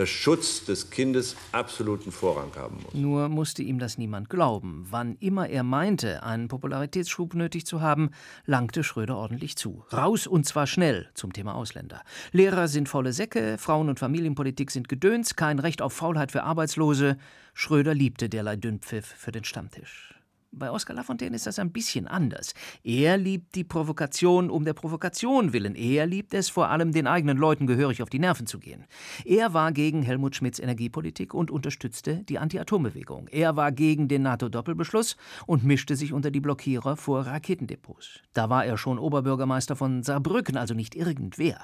der 0.00 0.06
Schutz 0.06 0.64
des 0.64 0.88
Kindes 0.88 1.36
absoluten 1.52 2.10
Vorrang 2.10 2.50
haben 2.56 2.78
muss. 2.82 2.94
Nur 2.94 3.28
musste 3.28 3.62
ihm 3.62 3.78
das 3.78 3.98
niemand 3.98 4.30
glauben. 4.30 4.86
Wann 4.88 5.16
immer 5.20 5.50
er 5.50 5.62
meinte, 5.62 6.22
einen 6.22 6.48
Popularitätsschub 6.48 7.34
nötig 7.34 7.66
zu 7.66 7.82
haben, 7.82 8.08
langte 8.46 8.82
Schröder 8.82 9.18
ordentlich 9.18 9.56
zu. 9.56 9.84
Raus 9.92 10.26
und 10.26 10.46
zwar 10.46 10.66
schnell 10.66 11.10
zum 11.12 11.34
Thema 11.34 11.54
Ausländer. 11.54 12.00
Lehrer 12.32 12.66
sind 12.66 12.88
faule 12.88 13.12
Säcke, 13.12 13.58
Frauen- 13.58 13.90
und 13.90 13.98
Familienpolitik 13.98 14.70
sind 14.70 14.88
Gedöns, 14.88 15.36
kein 15.36 15.58
Recht 15.58 15.82
auf 15.82 15.92
Faulheit 15.92 16.32
für 16.32 16.44
Arbeitslose. 16.44 17.18
Schröder 17.52 17.92
liebte 17.92 18.30
derlei 18.30 18.56
Dünnpfiff 18.56 19.04
für 19.04 19.32
den 19.32 19.44
Stammtisch. 19.44 20.09
Bei 20.52 20.72
Oskar 20.72 20.96
Lafontaine 20.96 21.36
ist 21.36 21.46
das 21.46 21.60
ein 21.60 21.70
bisschen 21.70 22.08
anders. 22.08 22.54
Er 22.82 23.16
liebt 23.16 23.54
die 23.54 23.62
Provokation 23.62 24.50
um 24.50 24.64
der 24.64 24.72
Provokation 24.72 25.52
willen. 25.52 25.76
Er 25.76 26.06
liebt 26.06 26.34
es 26.34 26.48
vor 26.48 26.70
allem, 26.70 26.90
den 26.90 27.06
eigenen 27.06 27.38
Leuten 27.38 27.68
gehörig 27.68 28.02
auf 28.02 28.10
die 28.10 28.18
Nerven 28.18 28.48
zu 28.48 28.58
gehen. 28.58 28.84
Er 29.24 29.54
war 29.54 29.70
gegen 29.70 30.02
Helmut 30.02 30.34
Schmidts 30.34 30.58
Energiepolitik 30.58 31.34
und 31.34 31.52
unterstützte 31.52 32.24
die 32.24 32.40
Anti-Atom-Bewegung. 32.40 33.28
Er 33.28 33.54
war 33.54 33.70
gegen 33.70 34.08
den 34.08 34.22
NATO-Doppelbeschluss 34.22 35.16
und 35.46 35.62
mischte 35.62 35.94
sich 35.94 36.12
unter 36.12 36.32
die 36.32 36.40
Blockierer 36.40 36.96
vor 36.96 37.26
Raketendepots. 37.26 38.18
Da 38.32 38.50
war 38.50 38.64
er 38.64 38.76
schon 38.76 38.98
Oberbürgermeister 38.98 39.76
von 39.76 40.02
Saarbrücken, 40.02 40.56
also 40.56 40.74
nicht 40.74 40.96
irgendwer. 40.96 41.60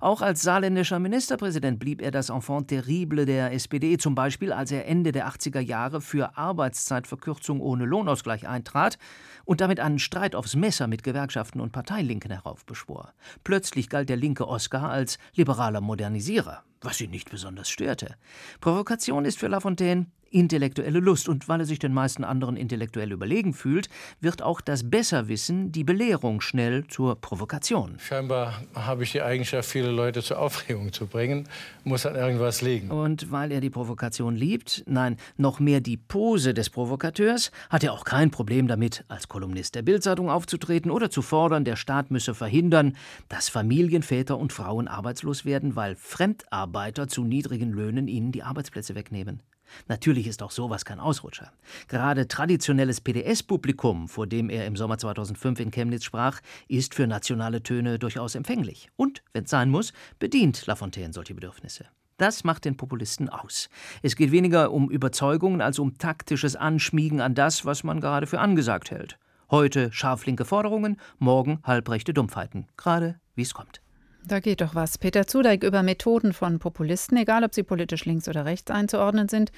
Auch 0.00 0.22
als 0.22 0.40
saarländischer 0.40 0.98
Ministerpräsident 0.98 1.78
blieb 1.78 2.00
er 2.00 2.10
das 2.10 2.30
Enfant 2.30 2.68
terrible 2.68 3.26
der 3.26 3.52
SPD, 3.52 3.98
zum 3.98 4.14
Beispiel 4.14 4.50
als 4.50 4.72
er 4.72 4.88
Ende 4.88 5.12
der 5.12 5.28
80er 5.28 5.60
Jahre 5.60 6.00
für 6.00 6.38
Arbeitszeitverkürzung 6.38 7.60
ohne 7.60 7.84
Lohnausgleich 7.84 8.29
Ausgleich 8.30 8.48
eintrat 8.48 8.98
und 9.44 9.60
damit 9.60 9.80
einen 9.80 9.98
Streit 9.98 10.34
aufs 10.34 10.54
Messer 10.54 10.86
mit 10.86 11.02
Gewerkschaften 11.02 11.60
und 11.60 11.72
Parteilinken 11.72 12.30
heraufbeschwor. 12.30 13.12
Plötzlich 13.42 13.88
galt 13.88 14.08
der 14.08 14.16
linke 14.16 14.46
Oskar 14.46 14.90
als 14.90 15.18
liberaler 15.34 15.80
Modernisierer. 15.80 16.62
was 16.82 16.98
ihn 16.98 17.10
nicht 17.10 17.30
besonders 17.30 17.68
störte. 17.68 18.16
Provokation 18.62 19.26
ist 19.26 19.38
für 19.38 19.48
Lafontaine 19.48 20.06
intellektuelle 20.30 21.00
Lust, 21.00 21.28
und 21.28 21.48
weil 21.48 21.60
er 21.60 21.66
sich 21.66 21.78
den 21.78 21.92
meisten 21.92 22.24
anderen 22.24 22.56
intellektuell 22.56 23.12
überlegen 23.12 23.52
fühlt, 23.52 23.88
wird 24.20 24.42
auch 24.42 24.60
das 24.60 24.88
Besserwissen, 24.88 25.72
die 25.72 25.84
Belehrung 25.84 26.40
schnell 26.40 26.86
zur 26.86 27.20
Provokation. 27.20 27.96
Scheinbar 27.98 28.62
habe 28.74 29.02
ich 29.02 29.12
die 29.12 29.22
Eigenschaft, 29.22 29.68
viele 29.68 29.90
Leute 29.90 30.22
zur 30.22 30.38
Aufregung 30.38 30.92
zu 30.92 31.06
bringen, 31.06 31.48
muss 31.84 32.06
an 32.06 32.14
irgendwas 32.14 32.62
liegen. 32.62 32.90
Und 32.90 33.30
weil 33.30 33.52
er 33.52 33.60
die 33.60 33.70
Provokation 33.70 34.36
liebt, 34.36 34.84
nein, 34.86 35.16
noch 35.36 35.60
mehr 35.60 35.80
die 35.80 35.96
Pose 35.96 36.54
des 36.54 36.70
Provokateurs, 36.70 37.50
hat 37.68 37.84
er 37.84 37.92
auch 37.92 38.04
kein 38.04 38.30
Problem 38.30 38.68
damit, 38.68 39.04
als 39.08 39.28
Kolumnist 39.28 39.74
der 39.74 39.82
Bildzeitung 39.82 40.30
aufzutreten 40.30 40.90
oder 40.90 41.10
zu 41.10 41.22
fordern, 41.22 41.64
der 41.64 41.76
Staat 41.76 42.10
müsse 42.10 42.34
verhindern, 42.34 42.96
dass 43.28 43.48
Familienväter 43.48 44.38
und 44.38 44.52
Frauen 44.52 44.88
arbeitslos 44.88 45.44
werden, 45.44 45.76
weil 45.76 45.96
Fremdarbeiter 45.96 47.08
zu 47.08 47.24
niedrigen 47.24 47.72
Löhnen 47.72 48.08
ihnen 48.08 48.32
die 48.32 48.42
Arbeitsplätze 48.42 48.94
wegnehmen. 48.94 49.42
Natürlich 49.88 50.26
ist 50.26 50.42
auch 50.42 50.50
sowas 50.50 50.84
kein 50.84 51.00
Ausrutscher. 51.00 51.52
Gerade 51.88 52.28
traditionelles 52.28 53.00
PDS-Publikum, 53.00 54.08
vor 54.08 54.26
dem 54.26 54.50
er 54.50 54.66
im 54.66 54.76
Sommer 54.76 54.98
2005 54.98 55.60
in 55.60 55.70
Chemnitz 55.70 56.04
sprach, 56.04 56.40
ist 56.68 56.94
für 56.94 57.06
nationale 57.06 57.62
Töne 57.62 57.98
durchaus 57.98 58.34
empfänglich. 58.34 58.90
Und, 58.96 59.22
wenn 59.32 59.44
es 59.44 59.50
sein 59.50 59.70
muss, 59.70 59.92
bedient 60.18 60.66
Lafontaine 60.66 61.12
solche 61.12 61.34
Bedürfnisse. 61.34 61.86
Das 62.16 62.44
macht 62.44 62.66
den 62.66 62.76
Populisten 62.76 63.30
aus. 63.30 63.70
Es 64.02 64.14
geht 64.14 64.30
weniger 64.30 64.72
um 64.72 64.90
Überzeugungen 64.90 65.62
als 65.62 65.78
um 65.78 65.96
taktisches 65.96 66.54
Anschmiegen 66.54 67.22
an 67.22 67.34
das, 67.34 67.64
was 67.64 67.82
man 67.82 68.00
gerade 68.00 68.26
für 68.26 68.40
angesagt 68.40 68.90
hält. 68.90 69.18
Heute 69.50 69.90
scharflinke 69.90 70.44
Forderungen, 70.44 71.00
morgen 71.18 71.60
halbrechte 71.64 72.12
Dumpfheiten. 72.12 72.66
Gerade 72.76 73.18
wie 73.34 73.42
es 73.42 73.54
kommt. 73.54 73.80
Da 74.26 74.38
geht 74.38 74.60
doch 74.60 74.74
was. 74.74 74.98
Peter 74.98 75.26
Zudeik 75.26 75.64
über 75.64 75.82
Methoden 75.82 76.32
von 76.32 76.58
Populisten, 76.58 77.16
egal 77.16 77.42
ob 77.42 77.54
sie 77.54 77.62
politisch 77.62 78.04
links 78.04 78.28
oder 78.28 78.44
rechts 78.44 78.70
einzuordnen 78.70 79.28
sind. 79.28 79.50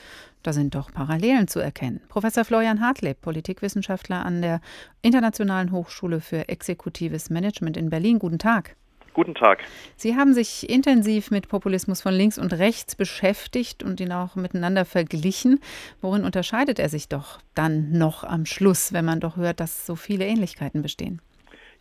Da 0.42 0.52
sind 0.52 0.74
doch 0.74 0.92
Parallelen 0.92 1.48
zu 1.48 1.58
erkennen. 1.58 2.00
Professor 2.08 2.44
Florian 2.44 2.80
Hartleb, 2.80 3.20
Politikwissenschaftler 3.20 4.24
an 4.24 4.40
der 4.40 4.60
Internationalen 5.02 5.72
Hochschule 5.72 6.20
für 6.20 6.48
Exekutives 6.48 7.28
Management 7.28 7.76
in 7.76 7.90
Berlin. 7.90 8.18
Guten 8.18 8.38
Tag. 8.38 8.76
Guten 9.14 9.34
Tag. 9.34 9.62
Sie 9.96 10.16
haben 10.16 10.32
sich 10.32 10.70
intensiv 10.70 11.30
mit 11.30 11.48
Populismus 11.48 12.00
von 12.00 12.14
links 12.14 12.38
und 12.38 12.54
rechts 12.54 12.94
beschäftigt 12.94 13.82
und 13.82 14.00
ihn 14.00 14.12
auch 14.12 14.36
miteinander 14.36 14.86
verglichen. 14.86 15.60
Worin 16.00 16.24
unterscheidet 16.24 16.78
er 16.78 16.88
sich 16.88 17.08
doch 17.08 17.40
dann 17.54 17.92
noch 17.92 18.24
am 18.24 18.46
Schluss, 18.46 18.94
wenn 18.94 19.04
man 19.04 19.20
doch 19.20 19.36
hört, 19.36 19.60
dass 19.60 19.84
so 19.84 19.96
viele 19.96 20.24
Ähnlichkeiten 20.24 20.80
bestehen? 20.80 21.20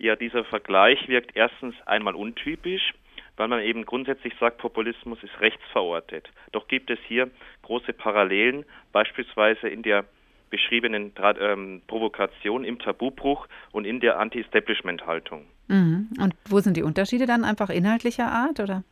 Ja, 0.02 0.16
dieser 0.16 0.44
Vergleich 0.44 1.08
wirkt 1.08 1.36
erstens 1.36 1.76
einmal 1.86 2.16
untypisch, 2.16 2.96
weil 3.38 3.48
man 3.48 3.62
eben 3.62 3.86
grundsätzlich 3.86 4.34
sagt, 4.40 4.58
Populismus 4.58 5.22
ist 5.22 5.40
rechtsverortet. 5.40 6.28
Doch 6.54 6.68
gibt 6.68 6.90
es 6.90 6.98
hier 7.08 7.30
große 7.62 7.94
Parallelen, 7.94 8.66
beispielsweise 8.92 9.68
in 9.68 9.84
der 9.84 10.06
beschriebenen 10.50 11.14
ähm, 11.40 11.84
Provokation, 11.86 12.64
im 12.64 12.80
Tabubruch 12.80 13.48
und 13.74 13.86
in 13.86 14.00
der 14.00 14.18
Anti-Establishment-Haltung. 14.18 15.46
Mhm. 15.68 16.10
Und 16.20 16.34
wo 16.50 16.60
sind 16.62 16.78
die 16.78 16.84
Unterschiede 16.84 17.28
dann 17.28 17.44
einfach 17.44 17.70
inhaltlicher 17.70 18.26
Art 18.26 18.60
oder? 18.60 18.84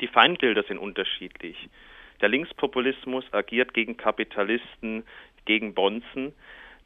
Die 0.00 0.08
Feindbilder 0.08 0.62
sind 0.62 0.78
unterschiedlich. 0.78 1.68
Der 2.22 2.30
Linkspopulismus 2.30 3.26
agiert 3.32 3.74
gegen 3.74 3.98
Kapitalisten, 3.98 5.04
gegen 5.44 5.74
Bonzen. 5.74 6.32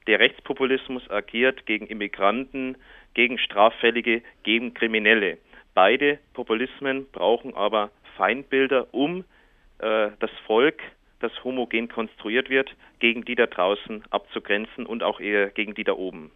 Der 0.09 0.18
Rechtspopulismus 0.18 1.09
agiert 1.11 1.66
gegen 1.66 1.87
Immigranten, 1.87 2.77
gegen 3.18 3.37
Straffällige, 3.40 4.22
gegen 4.44 4.74
Kriminelle. 4.74 5.38
Beide 5.74 6.20
Populismen 6.35 7.09
brauchen 7.11 7.52
aber 7.52 7.90
Feindbilder, 8.16 8.87
um 8.94 9.24
äh, 9.81 10.11
das 10.20 10.31
Volk, 10.46 10.81
das 11.18 11.33
homogen 11.42 11.88
konstruiert 11.88 12.48
wird, 12.48 12.70
gegen 13.00 13.24
die 13.24 13.35
da 13.35 13.46
draußen 13.46 14.04
abzugrenzen 14.11 14.87
und 14.87 15.02
auch 15.02 15.18
eher 15.18 15.50
gegen 15.50 15.74
die 15.74 15.83
da 15.83 15.94
oben. 15.94 16.31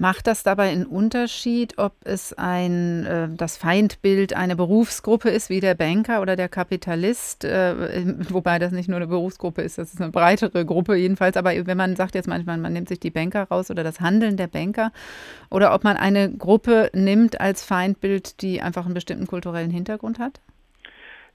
Macht 0.00 0.28
das 0.28 0.42
dabei 0.42 0.70
einen 0.70 0.86
Unterschied, 0.86 1.76
ob 1.76 1.92
es 2.04 2.32
ein, 2.32 3.04
äh, 3.04 3.28
das 3.36 3.58
Feindbild 3.58 4.34
eine 4.34 4.56
Berufsgruppe 4.56 5.28
ist, 5.28 5.50
wie 5.50 5.60
der 5.60 5.74
Banker 5.74 6.22
oder 6.22 6.36
der 6.36 6.48
Kapitalist, 6.48 7.44
äh, 7.44 7.74
wobei 8.30 8.58
das 8.58 8.72
nicht 8.72 8.88
nur 8.88 8.96
eine 8.96 9.08
Berufsgruppe 9.08 9.60
ist, 9.60 9.76
das 9.76 9.92
ist 9.92 10.00
eine 10.00 10.10
breitere 10.10 10.64
Gruppe 10.64 10.94
jedenfalls, 10.94 11.36
aber 11.36 11.50
wenn 11.66 11.76
man 11.76 11.96
sagt 11.96 12.14
jetzt 12.14 12.28
manchmal, 12.28 12.56
man 12.56 12.72
nimmt 12.72 12.88
sich 12.88 12.98
die 12.98 13.10
Banker 13.10 13.42
raus 13.42 13.70
oder 13.70 13.84
das 13.84 14.00
Handeln 14.00 14.38
der 14.38 14.46
Banker, 14.46 14.90
oder 15.50 15.74
ob 15.74 15.84
man 15.84 15.98
eine 15.98 16.32
Gruppe 16.32 16.88
nimmt 16.94 17.38
als 17.38 17.62
Feindbild, 17.62 18.40
die 18.40 18.62
einfach 18.62 18.86
einen 18.86 18.94
bestimmten 18.94 19.26
kulturellen 19.26 19.70
Hintergrund 19.70 20.18
hat? 20.18 20.40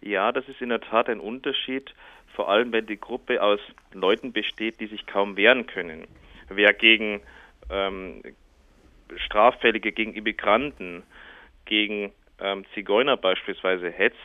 Ja, 0.01 0.31
das 0.31 0.47
ist 0.47 0.59
in 0.59 0.69
der 0.69 0.81
Tat 0.81 1.07
ein 1.07 1.19
Unterschied, 1.19 1.93
vor 2.35 2.49
allem 2.49 2.71
wenn 2.71 2.87
die 2.87 2.99
Gruppe 2.99 3.43
aus 3.43 3.59
Leuten 3.93 4.33
besteht, 4.33 4.79
die 4.79 4.87
sich 4.87 5.05
kaum 5.05 5.37
wehren 5.37 5.67
können. 5.67 6.07
Wer 6.49 6.73
gegen 6.73 7.21
ähm, 7.69 8.23
Straffällige 9.17 9.91
gegen 9.91 10.13
Immigranten, 10.13 11.03
gegen 11.65 12.11
ähm, 12.39 12.65
Zigeuner 12.73 13.17
beispielsweise 13.17 13.89
hetzt, 13.89 14.17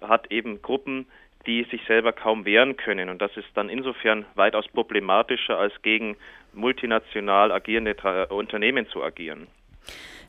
hat 0.00 0.30
eben 0.30 0.62
Gruppen, 0.62 1.06
die 1.46 1.64
sich 1.70 1.82
selber 1.86 2.12
kaum 2.12 2.44
wehren 2.44 2.76
können. 2.76 3.08
Und 3.08 3.20
das 3.20 3.36
ist 3.36 3.48
dann 3.54 3.68
insofern 3.68 4.24
weitaus 4.34 4.66
problematischer, 4.68 5.58
als 5.58 5.72
gegen 5.82 6.16
multinational 6.52 7.50
agierende 7.50 7.96
Tra 7.96 8.24
Unternehmen 8.24 8.86
zu 8.88 9.02
agieren. 9.02 9.48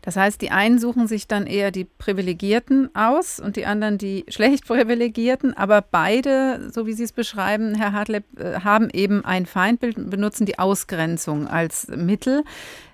Das 0.02 0.18
heißt, 0.18 0.42
die 0.42 0.52
einen 0.52 0.80
suchen 0.80 1.08
sich 1.08 1.28
dann 1.28 1.48
eher 1.48 1.72
die 1.72 1.86
Privilegierten 1.86 2.94
aus 2.94 3.40
und 3.40 3.56
die 3.56 3.66
anderen 3.66 3.98
die 3.98 4.26
schlecht 4.30 4.68
Privilegierten, 4.68 5.56
aber 5.56 5.82
beide, 5.82 6.70
so 6.72 6.86
wie 6.86 6.94
Sie 6.94 7.04
es 7.04 7.14
beschreiben, 7.14 7.76
Herr 7.76 7.94
Hartleb, 7.94 8.26
äh, 8.38 8.60
haben 8.62 8.90
eben 8.92 9.24
ein 9.24 9.46
Feindbild 9.46 9.98
und 9.98 10.10
benutzen 10.10 10.46
die 10.46 10.60
Ausgrenzung 10.60 11.48
als 11.48 11.88
Mittel. 11.88 12.44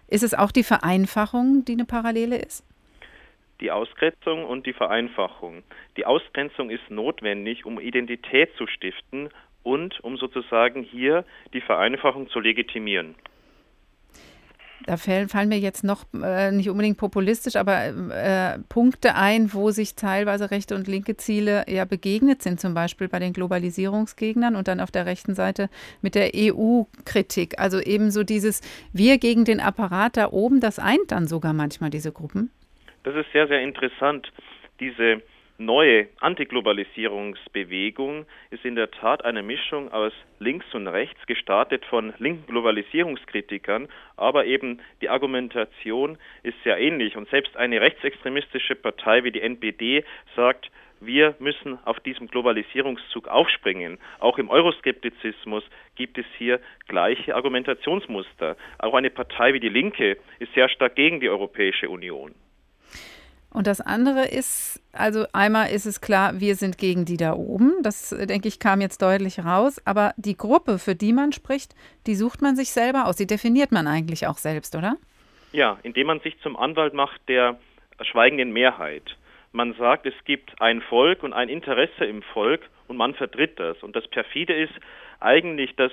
Ist 0.09 0.23
es 0.23 0.33
auch 0.33 0.51
die 0.51 0.63
Vereinfachung, 0.63 1.63
die 1.65 1.73
eine 1.73 1.85
Parallele 1.85 2.37
ist? 2.37 2.65
Die 3.61 3.69
Ausgrenzung 3.71 4.43
und 4.43 4.65
die 4.65 4.73
Vereinfachung. 4.73 5.63
Die 5.97 6.05
Ausgrenzung 6.05 6.71
ist 6.71 6.89
notwendig, 6.89 7.65
um 7.65 7.79
Identität 7.79 8.49
zu 8.57 8.65
stiften 8.65 9.29
und 9.61 9.99
um 10.03 10.17
sozusagen 10.17 10.81
hier 10.81 11.25
die 11.53 11.61
Vereinfachung 11.61 12.29
zu 12.29 12.39
legitimieren. 12.39 13.15
Da 14.89 14.97
fallen 14.97 15.49
mir 15.49 15.59
jetzt 15.59 15.83
noch 15.83 16.03
äh, 16.19 16.51
nicht 16.51 16.67
unbedingt 16.67 16.97
populistisch, 16.97 17.57
aber 17.57 17.89
äh, 18.09 18.57
Punkte 18.69 19.13
ein, 19.13 19.53
wo 19.53 19.69
sich 19.69 19.93
teilweise 19.93 20.49
rechte 20.49 20.73
und 20.73 20.87
linke 20.87 21.15
Ziele 21.15 21.63
ja 21.67 21.85
begegnet 21.85 22.41
sind, 22.41 22.59
zum 22.59 22.73
Beispiel 22.73 23.07
bei 23.07 23.19
den 23.19 23.31
Globalisierungsgegnern 23.33 24.55
und 24.55 24.67
dann 24.67 24.79
auf 24.79 24.89
der 24.89 25.05
rechten 25.05 25.35
Seite 25.35 25.69
mit 26.01 26.15
der 26.15 26.31
EU-Kritik. 26.33 27.59
Also 27.59 27.79
ebenso 27.79 28.23
dieses 28.23 28.61
Wir 28.91 29.19
gegen 29.19 29.45
den 29.45 29.59
Apparat 29.59 30.17
da 30.17 30.31
oben, 30.31 30.59
das 30.59 30.79
eint 30.79 31.11
dann 31.11 31.27
sogar 31.27 31.53
manchmal 31.53 31.91
diese 31.91 32.11
Gruppen. 32.11 32.49
Das 33.03 33.13
ist 33.13 33.31
sehr, 33.31 33.47
sehr 33.47 33.61
interessant. 33.61 34.31
Diese 34.79 35.21
neue 35.59 36.07
Antiglobalisierungsbewegung 36.21 38.25
ist 38.49 38.65
in 38.65 38.75
der 38.75 38.89
Tat 38.89 39.23
eine 39.25 39.43
Mischung 39.43 39.91
aus 39.91 40.13
links 40.39 40.65
und 40.73 40.87
rechts, 40.87 41.23
gestartet 41.27 41.85
von 41.85 42.13
linken 42.17 42.47
Globalisierungskritikern, 42.47 43.89
aber 44.15 44.45
eben 44.45 44.79
die 45.01 45.09
Argumentation 45.09 46.17
ist 46.43 46.55
sehr 46.63 46.79
ähnlich. 46.79 47.17
Und 47.17 47.29
selbst 47.29 47.57
eine 47.57 47.81
rechtsextremistische 47.81 48.75
Partei 48.75 49.23
wie 49.23 49.31
die 49.31 49.41
NPD 49.41 50.05
sagt, 50.35 50.71
wir 51.01 51.35
müssen 51.39 51.79
auf 51.85 51.99
diesem 52.01 52.27
Globalisierungszug 52.27 53.27
aufspringen. 53.27 53.97
Auch 54.19 54.37
im 54.37 54.49
Euroskeptizismus 54.49 55.63
gibt 55.95 56.17
es 56.17 56.25
hier 56.37 56.59
gleiche 56.87 57.35
Argumentationsmuster. 57.35 58.57
Auch 58.79 58.93
eine 58.93 59.09
Partei 59.09 59.53
wie 59.53 59.59
die 59.59 59.69
Linke 59.69 60.17
ist 60.39 60.53
sehr 60.53 60.69
stark 60.69 60.95
gegen 60.95 61.19
die 61.19 61.29
Europäische 61.29 61.89
Union. 61.89 62.35
Und 63.51 63.65
das 63.65 63.81
andere 63.81 64.27
ist, 64.27 64.81
also 64.93 65.25
einmal 65.33 65.71
ist 65.71 65.87
es 65.87 66.01
klar, 66.01 66.39
wir 66.39 66.55
sind 66.55 66.77
gegen 66.77 67.05
die 67.05 67.17
da 67.17 67.33
oben. 67.33 67.81
Das, 67.81 68.09
denke 68.09 68.47
ich, 68.47 68.59
kam 68.59 68.79
jetzt 68.79 69.01
deutlich 69.01 69.43
raus. 69.43 69.81
Aber 69.85 70.13
die 70.17 70.37
Gruppe, 70.37 70.77
für 70.77 70.95
die 70.95 71.13
man 71.13 71.31
spricht, 71.31 71.75
die 72.05 72.15
sucht 72.15 72.41
man 72.41 72.55
sich 72.55 72.69
selber 72.71 73.07
aus. 73.07 73.15
Die 73.15 73.25
definiert 73.25 73.71
man 73.71 73.87
eigentlich 73.87 74.27
auch 74.27 74.37
selbst, 74.37 74.75
oder? 74.75 74.97
Ja, 75.51 75.79
indem 75.81 76.07
man 76.07 76.19
sich 76.19 76.39
zum 76.41 76.55
Anwalt 76.55 76.93
macht 76.93 77.21
der 77.27 77.59
schweigenden 78.01 78.51
Mehrheit. 78.51 79.17
Man 79.51 79.73
sagt, 79.73 80.05
es 80.05 80.13
gibt 80.25 80.61
ein 80.61 80.81
Volk 80.81 81.23
und 81.23 81.33
ein 81.33 81.49
Interesse 81.49 82.05
im 82.05 82.21
Volk 82.21 82.61
und 82.87 82.97
man 82.97 83.15
vertritt 83.15 83.59
das. 83.59 83.81
Und 83.81 83.95
das 83.95 84.07
Perfide 84.07 84.53
ist 84.53 84.73
eigentlich, 85.19 85.75
dass 85.75 85.91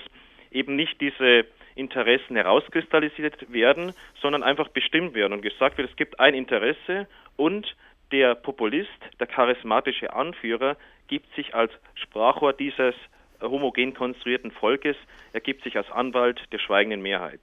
eben 0.50 0.76
nicht 0.76 1.00
diese 1.00 1.46
Interessen 1.76 2.36
herauskristallisiert 2.36 3.52
werden, 3.52 3.92
sondern 4.20 4.42
einfach 4.42 4.68
bestimmt 4.68 5.14
werden 5.14 5.34
und 5.34 5.42
gesagt 5.42 5.78
wird, 5.78 5.90
es 5.90 5.96
gibt 5.96 6.18
ein 6.18 6.34
Interesse 6.34 7.06
und 7.36 7.76
der 8.12 8.34
Populist, 8.34 8.90
der 9.20 9.26
charismatische 9.26 10.12
Anführer, 10.12 10.76
gibt 11.08 11.32
sich 11.34 11.54
als 11.54 11.72
Sprachrohr 11.94 12.52
dieses 12.52 12.94
homogen 13.40 13.94
konstruierten 13.94 14.51
Volkes 14.51 14.96
ergibt 15.33 15.64
sich 15.64 15.77
als 15.77 15.90
Anwalt 15.90 16.40
der 16.53 16.59
schweigenden 16.59 17.03
Mehrheit. 17.03 17.40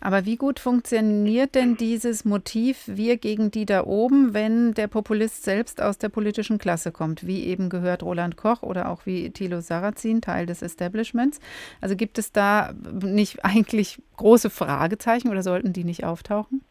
Aber 0.00 0.24
wie 0.26 0.36
gut 0.36 0.58
funktioniert 0.58 1.54
denn 1.54 1.76
dieses 1.76 2.24
Motiv 2.24 2.82
wir 2.86 3.16
gegen 3.18 3.52
die 3.52 3.66
da 3.66 3.84
oben, 3.84 4.34
wenn 4.34 4.74
der 4.74 4.88
Populist 4.88 5.44
selbst 5.44 5.80
aus 5.80 5.98
der 5.98 6.08
politischen 6.08 6.58
Klasse 6.58 6.90
kommt, 6.90 7.26
wie 7.26 7.44
eben 7.44 7.70
gehört 7.70 8.02
Roland 8.02 8.36
Koch 8.36 8.62
oder 8.62 8.88
auch 8.90 9.06
wie 9.06 9.30
Thilo 9.30 9.60
Sarrazin, 9.60 10.20
Teil 10.20 10.46
des 10.46 10.60
Establishments? 10.62 11.40
Also 11.80 11.94
gibt 11.94 12.18
es 12.18 12.32
da 12.32 12.72
nicht 13.00 13.44
eigentlich 13.44 13.98
große 14.16 14.50
Fragezeichen 14.50 15.28
oder 15.28 15.42
sollten 15.42 15.72
die 15.72 15.84
nicht 15.84 16.04
auftauchen? 16.04 16.64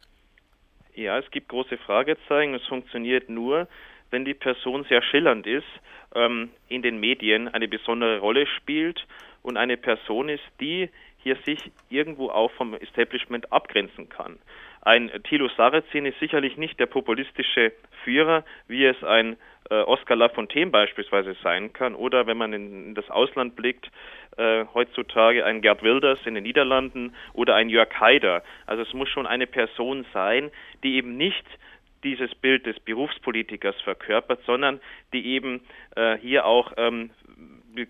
Ja, 0.94 1.18
es 1.18 1.32
gibt 1.32 1.48
große 1.48 1.78
Fragezeichen. 1.78 2.54
Es 2.54 2.66
funktioniert 2.68 3.30
nur, 3.30 3.70
wenn 4.10 4.26
die 4.26 4.34
Person 4.34 4.86
sehr 4.90 5.02
schillernd 5.02 5.48
ist, 5.48 5.64
ähm, 6.16 6.50
in 6.68 6.82
den 6.82 7.00
Medien 7.00 7.48
eine 7.48 7.68
besondere 7.68 8.20
Rolle 8.20 8.48
spielt 8.48 9.06
und 9.44 9.58
eine 9.58 9.78
Person 9.78 10.30
ist, 10.30 10.44
die 10.60 10.90
hier 11.24 11.36
sich 11.46 11.60
irgendwo 11.90 12.30
auch 12.30 12.52
vom 12.52 12.74
Establishment 12.74 13.52
abgrenzen 13.52 14.10
kann. 14.10 14.40
Ein 14.84 15.12
Thilo 15.24 15.48
Sarrazin 15.56 16.08
ist 16.08 16.20
sicherlich 16.20 16.58
nicht 16.58 16.80
der 16.80 16.88
populistische 16.88 17.72
Führer, 18.04 18.44
wie 18.68 18.86
es 18.86 19.04
ein 19.04 19.38
äh, 19.70 19.76
Oscar 19.76 20.16
Lafontaine 20.16 20.72
beispielsweise 20.72 21.36
sein 21.44 21.72
kann, 21.72 21.94
oder 21.94 22.26
wenn 22.26 22.38
man 22.38 22.52
in, 22.52 22.88
in 22.88 22.96
das 22.96 23.08
Ausland 23.12 23.56
blickt, 23.56 23.92
äh, 24.38 24.66
heutzutage 24.74 25.46
ein 25.46 25.62
Gerd 25.62 25.84
Wilders 25.84 26.20
in 26.26 26.34
den 26.34 26.44
Niederlanden 26.44 27.16
oder 27.34 27.56
ein 27.56 27.70
Jörg 27.70 27.90
Haider. 28.00 28.44
Also 28.66 28.82
es 28.82 28.94
muss 28.94 29.10
schon 29.10 29.28
eine 29.28 29.46
Person 29.46 30.06
sein, 30.14 30.50
die 30.84 30.96
eben 30.96 31.16
nicht 31.16 31.46
dieses 32.04 32.34
Bild 32.36 32.66
des 32.66 32.80
Berufspolitikers 32.80 33.76
verkörpert, 33.84 34.42
sondern 34.46 34.80
die 35.14 35.26
eben 35.26 35.62
äh, 35.96 36.18
hier 36.18 36.46
auch 36.46 36.74
ähm, 36.78 37.12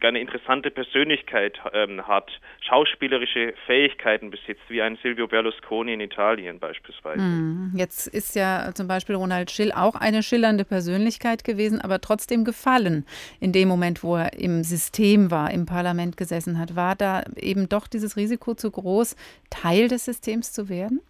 eine 0.02 0.20
interessante 0.20 0.72
Persönlichkeit 0.72 1.60
ähm, 1.74 2.08
hat, 2.08 2.30
schauspielerische 2.62 3.54
Fähigkeiten 3.66 4.30
besitzt, 4.30 4.62
wie 4.70 4.82
ein 4.82 4.98
Silvio 5.02 5.28
Berlusconi 5.28 5.94
in 5.94 6.02
Italien 6.02 6.60
beispielsweise. 6.60 7.22
Hm, 7.22 7.74
jetzt 7.76 8.08
ist 8.08 8.36
ja 8.36 8.72
zum 8.74 8.88
Beispiel 8.88 9.16
Ronald 9.16 9.52
Schill 9.52 9.72
auch 9.72 9.96
eine 9.96 10.24
schillernde 10.24 10.66
Persönlichkeit 10.66 11.44
gewesen, 11.44 11.82
aber 11.82 12.00
trotzdem 12.02 12.46
gefallen 12.46 13.06
in 13.40 13.52
dem 13.52 13.68
Moment, 13.68 14.04
wo 14.04 14.18
er 14.18 14.34
im 14.34 14.64
System 14.64 15.32
war, 15.32 15.52
im 15.52 15.66
Parlament 15.66 16.18
gesessen 16.18 16.60
hat. 16.60 16.76
War 16.76 16.96
da 16.96 17.24
eben 17.36 17.70
doch 17.70 17.88
dieses 17.88 18.18
Risiko 18.18 18.54
zu 18.54 18.72
groß, 18.72 19.16
Teil 19.50 19.88
des 19.88 20.06
Systems 20.06 20.54
zu 20.54 20.70
werden? 20.70 21.02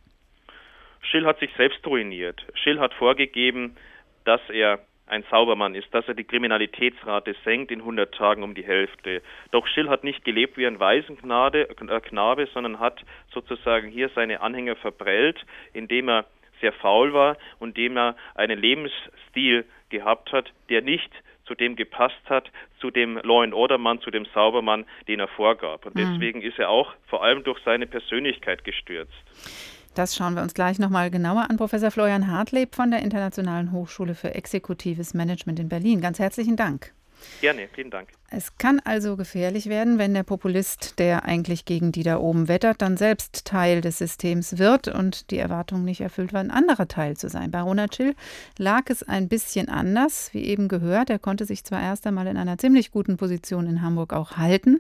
Schill 1.01 1.25
hat 1.25 1.39
sich 1.39 1.51
selbst 1.57 1.85
ruiniert. 1.85 2.45
Schill 2.53 2.79
hat 2.79 2.93
vorgegeben, 2.93 3.75
dass 4.23 4.41
er 4.49 4.79
ein 5.07 5.23
Saubermann 5.29 5.75
ist, 5.75 5.93
dass 5.93 6.07
er 6.07 6.13
die 6.13 6.23
Kriminalitätsrate 6.23 7.35
senkt 7.43 7.69
in 7.71 7.79
100 7.79 8.13
Tagen 8.15 8.43
um 8.43 8.55
die 8.55 8.63
Hälfte. 8.63 9.21
Doch 9.51 9.67
Schill 9.67 9.89
hat 9.89 10.05
nicht 10.05 10.23
gelebt 10.23 10.57
wie 10.57 10.65
ein 10.65 10.79
Waisenknabe, 10.79 11.69
äh, 11.69 11.99
Knabe, 12.01 12.47
sondern 12.53 12.79
hat 12.79 13.03
sozusagen 13.33 13.89
hier 13.89 14.09
seine 14.15 14.39
Anhänger 14.39 14.77
verprellt, 14.77 15.45
indem 15.73 16.09
er 16.09 16.25
sehr 16.61 16.71
faul 16.71 17.13
war 17.13 17.37
und 17.59 17.77
indem 17.77 17.97
er 17.97 18.15
einen 18.35 18.59
Lebensstil 18.59 19.65
gehabt 19.89 20.31
hat, 20.31 20.53
der 20.69 20.81
nicht 20.81 21.11
zu 21.45 21.55
dem 21.55 21.75
gepasst 21.75 22.29
hat, 22.29 22.49
zu 22.79 22.91
dem 22.91 23.17
Law 23.17 23.43
and 23.43 23.53
Order 23.53 23.77
Mann, 23.77 23.99
zu 23.99 24.11
dem 24.11 24.25
Saubermann, 24.33 24.85
den 25.09 25.19
er 25.19 25.27
vorgab. 25.27 25.85
Und 25.85 25.95
mhm. 25.95 26.13
deswegen 26.13 26.41
ist 26.41 26.57
er 26.57 26.69
auch 26.69 26.93
vor 27.07 27.23
allem 27.23 27.43
durch 27.43 27.59
seine 27.65 27.87
Persönlichkeit 27.87 28.63
gestürzt. 28.63 29.80
Das 29.93 30.15
schauen 30.15 30.35
wir 30.35 30.41
uns 30.41 30.53
gleich 30.53 30.79
nochmal 30.79 31.11
genauer 31.11 31.49
an. 31.49 31.57
Professor 31.57 31.91
Florian 31.91 32.27
Hartleb 32.27 32.75
von 32.75 32.91
der 32.91 33.01
Internationalen 33.01 33.73
Hochschule 33.73 34.15
für 34.15 34.33
Exekutives 34.33 35.13
Management 35.13 35.59
in 35.59 35.67
Berlin. 35.67 35.99
Ganz 35.99 36.19
herzlichen 36.19 36.55
Dank. 36.55 36.93
Gerne, 37.41 37.67
vielen 37.73 37.89
Dank. 37.89 38.09
Es 38.29 38.57
kann 38.57 38.79
also 38.79 39.17
gefährlich 39.17 39.67
werden, 39.67 39.97
wenn 39.97 40.13
der 40.13 40.23
Populist, 40.23 40.99
der 40.99 41.25
eigentlich 41.25 41.65
gegen 41.65 41.91
die 41.91 42.03
da 42.03 42.17
oben 42.17 42.47
wettert, 42.47 42.81
dann 42.81 42.95
selbst 42.97 43.45
Teil 43.45 43.81
des 43.81 43.97
Systems 43.97 44.57
wird 44.57 44.87
und 44.87 45.31
die 45.31 45.37
Erwartung 45.37 45.83
nicht 45.83 46.01
erfüllt 46.01 46.31
war, 46.33 46.39
ein 46.39 46.51
anderer 46.51 46.87
Teil 46.87 47.17
zu 47.17 47.29
sein. 47.29 47.51
Bei 47.51 47.61
Ronald 47.61 47.95
Schill 47.95 48.15
lag 48.57 48.83
es 48.87 49.03
ein 49.03 49.27
bisschen 49.27 49.69
anders, 49.69 50.33
wie 50.33 50.45
eben 50.45 50.67
gehört. 50.67 51.09
Er 51.09 51.19
konnte 51.19 51.45
sich 51.45 51.63
zwar 51.63 51.81
erst 51.81 52.07
einmal 52.07 52.27
in 52.27 52.37
einer 52.37 52.57
ziemlich 52.57 52.91
guten 52.91 53.17
Position 53.17 53.67
in 53.67 53.81
Hamburg 53.81 54.13
auch 54.13 54.37
halten, 54.37 54.79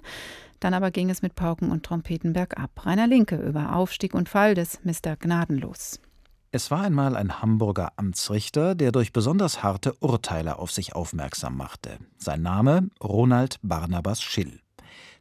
dann 0.59 0.73
aber 0.73 0.91
ging 0.91 1.09
es 1.09 1.21
mit 1.21 1.35
Pauken 1.35 1.71
und 1.71 1.83
Trompeten 1.83 2.33
bergab. 2.33 2.85
Rainer 2.85 3.07
Linke 3.07 3.35
über 3.35 3.75
Aufstieg 3.75 4.13
und 4.13 4.29
Fall 4.29 4.53
des 4.53 4.79
Mr. 4.83 5.15
Gnadenlos. 5.19 5.99
Es 6.53 6.69
war 6.69 6.81
einmal 6.81 7.15
ein 7.15 7.41
Hamburger 7.41 7.93
Amtsrichter, 7.95 8.75
der 8.75 8.91
durch 8.91 9.13
besonders 9.13 9.63
harte 9.63 9.93
Urteile 10.01 10.59
auf 10.59 10.69
sich 10.69 10.93
aufmerksam 10.93 11.55
machte. 11.55 11.97
Sein 12.17 12.41
Name 12.41 12.89
Ronald 13.01 13.57
Barnabas 13.61 14.21
Schill. 14.21 14.59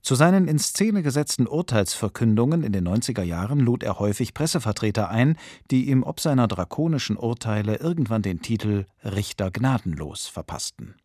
Zu 0.02 0.16
seinen 0.16 0.48
in 0.48 0.58
Szene 0.58 1.04
gesetzten 1.04 1.46
Urteilsverkündungen 1.46 2.64
in 2.64 2.72
den 2.72 2.88
90er 2.88 3.22
Jahren 3.22 3.60
lud 3.60 3.84
er 3.84 4.00
häufig 4.00 4.34
Pressevertreter 4.34 5.08
ein, 5.08 5.36
die 5.70 5.88
ihm 5.88 6.02
ob 6.02 6.18
seiner 6.18 6.48
drakonischen 6.48 7.16
Urteile 7.16 7.76
irgendwann 7.76 8.22
den 8.22 8.42
Titel 8.42 8.86
Richter 9.04 9.52
gnadenlos 9.52 10.26
verpassten. 10.26 10.96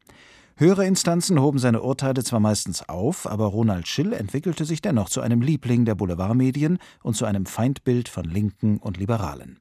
Höhere 0.55 0.87
Instanzen 0.87 1.39
hoben 1.39 1.59
seine 1.59 1.83
Urteile 1.83 2.23
zwar 2.23 2.39
meistens 2.39 2.89
auf, 2.89 3.27
aber 3.27 3.45
Ronald 3.45 3.87
Schill 3.87 4.11
entwickelte 4.13 4.65
sich 4.65 4.81
dennoch 4.81 5.09
zu 5.09 5.21
einem 5.21 5.41
Liebling 5.41 5.85
der 5.85 5.93
Boulevardmedien 5.93 6.79
und 7.03 7.15
zu 7.15 7.25
einem 7.25 7.45
Feindbild 7.45 8.09
von 8.09 8.23
Linken 8.23 8.77
und 8.77 8.97
Liberalen. 8.97 9.59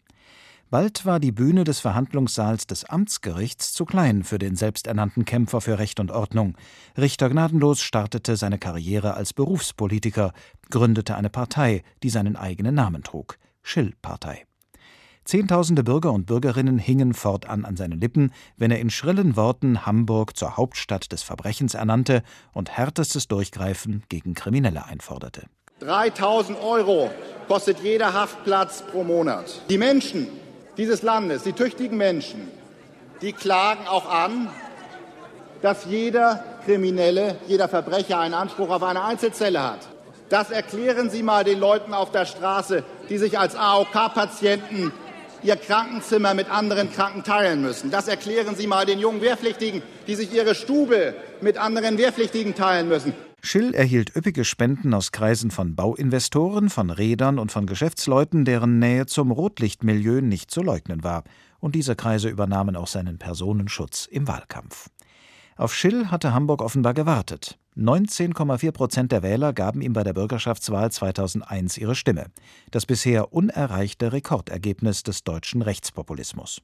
Bald 0.70 1.06
war 1.06 1.20
die 1.20 1.32
Bühne 1.32 1.64
des 1.64 1.80
Verhandlungssaals 1.80 2.66
des 2.66 2.84
Amtsgerichts 2.84 3.72
zu 3.72 3.84
klein 3.84 4.24
für 4.24 4.38
den 4.38 4.56
selbsternannten 4.56 5.24
Kämpfer 5.24 5.60
für 5.60 5.78
Recht 5.78 6.00
und 6.00 6.10
Ordnung. 6.10 6.56
Richter 6.98 7.28
Gnadenlos 7.28 7.80
startete 7.80 8.36
seine 8.36 8.58
Karriere 8.58 9.14
als 9.14 9.32
Berufspolitiker, 9.32 10.32
gründete 10.70 11.16
eine 11.16 11.30
Partei, 11.30 11.82
die 12.02 12.10
seinen 12.10 12.36
eigenen 12.36 12.74
Namen 12.74 13.02
trug 13.02 13.38
Schill-Partei. 13.62 14.46
Zehntausende 15.24 15.84
Bürger 15.84 16.12
und 16.12 16.26
Bürgerinnen 16.26 16.78
hingen 16.78 17.14
fortan 17.14 17.64
an 17.64 17.76
seinen 17.76 17.98
Lippen, 17.98 18.30
wenn 18.58 18.70
er 18.70 18.78
in 18.78 18.90
schrillen 18.90 19.36
Worten 19.36 19.86
Hamburg 19.86 20.36
zur 20.36 20.58
Hauptstadt 20.58 21.12
des 21.12 21.22
Verbrechens 21.22 21.72
ernannte 21.74 22.22
und 22.52 22.70
härtestes 22.70 23.26
Durchgreifen 23.28 24.02
gegen 24.10 24.34
Kriminelle 24.34 24.84
einforderte. 24.84 25.46
3000 25.80 26.58
Euro 26.62 27.10
kostet 27.48 27.80
jeder 27.80 28.12
Haftplatz 28.12 28.82
pro 28.82 29.02
Monat. 29.02 29.62
Die 29.70 29.78
Menschen 29.78 30.28
dieses 30.76 31.02
Landes, 31.02 31.42
die 31.42 31.52
tüchtigen 31.52 31.96
Menschen, 31.96 32.50
die 33.22 33.32
klagen 33.32 33.86
auch 33.86 34.08
an, 34.08 34.50
dass 35.62 35.86
jeder 35.86 36.44
Kriminelle, 36.64 37.36
jeder 37.46 37.68
Verbrecher 37.68 38.18
einen 38.18 38.34
Anspruch 38.34 38.70
auf 38.70 38.82
eine 38.82 39.02
Einzelzelle 39.04 39.62
hat. 39.62 39.80
Das 40.28 40.50
erklären 40.50 41.10
Sie 41.10 41.22
mal 41.22 41.44
den 41.44 41.60
Leuten 41.60 41.94
auf 41.94 42.10
der 42.10 42.26
Straße, 42.26 42.82
die 43.08 43.18
sich 43.18 43.38
als 43.38 43.56
AOK-Patienten 43.56 44.92
ihr 45.42 45.56
Krankenzimmer 45.56 46.34
mit 46.34 46.50
anderen 46.50 46.90
Kranken 46.90 47.22
teilen 47.22 47.60
müssen. 47.60 47.90
Das 47.90 48.08
erklären 48.08 48.56
Sie 48.56 48.66
mal 48.66 48.86
den 48.86 48.98
jungen 48.98 49.20
Wehrpflichtigen, 49.20 49.82
die 50.06 50.14
sich 50.14 50.32
ihre 50.32 50.54
Stube 50.54 51.14
mit 51.42 51.58
anderen 51.58 51.98
Wehrpflichtigen 51.98 52.54
teilen 52.54 52.88
müssen. 52.88 53.14
Schill 53.44 53.74
erhielt 53.74 54.16
üppige 54.16 54.42
Spenden 54.42 54.94
aus 54.94 55.12
Kreisen 55.12 55.50
von 55.50 55.76
Bauinvestoren, 55.76 56.70
von 56.70 56.88
Rädern 56.88 57.38
und 57.38 57.52
von 57.52 57.66
Geschäftsleuten, 57.66 58.46
deren 58.46 58.78
Nähe 58.78 59.04
zum 59.04 59.30
Rotlichtmilieu 59.30 60.22
nicht 60.22 60.50
zu 60.50 60.62
leugnen 60.62 61.04
war. 61.04 61.24
Und 61.60 61.74
diese 61.74 61.94
Kreise 61.94 62.30
übernahmen 62.30 62.74
auch 62.74 62.86
seinen 62.86 63.18
Personenschutz 63.18 64.06
im 64.06 64.26
Wahlkampf. 64.28 64.88
Auf 65.56 65.74
Schill 65.74 66.10
hatte 66.10 66.32
Hamburg 66.32 66.62
offenbar 66.62 66.94
gewartet. 66.94 67.58
19,4 67.76 68.72
Prozent 68.72 69.12
der 69.12 69.22
Wähler 69.22 69.52
gaben 69.52 69.82
ihm 69.82 69.92
bei 69.92 70.04
der 70.04 70.14
Bürgerschaftswahl 70.14 70.90
2001 70.90 71.76
ihre 71.76 71.94
Stimme. 71.94 72.28
Das 72.70 72.86
bisher 72.86 73.34
unerreichte 73.34 74.12
Rekordergebnis 74.12 75.02
des 75.02 75.22
deutschen 75.22 75.60
Rechtspopulismus. 75.60 76.62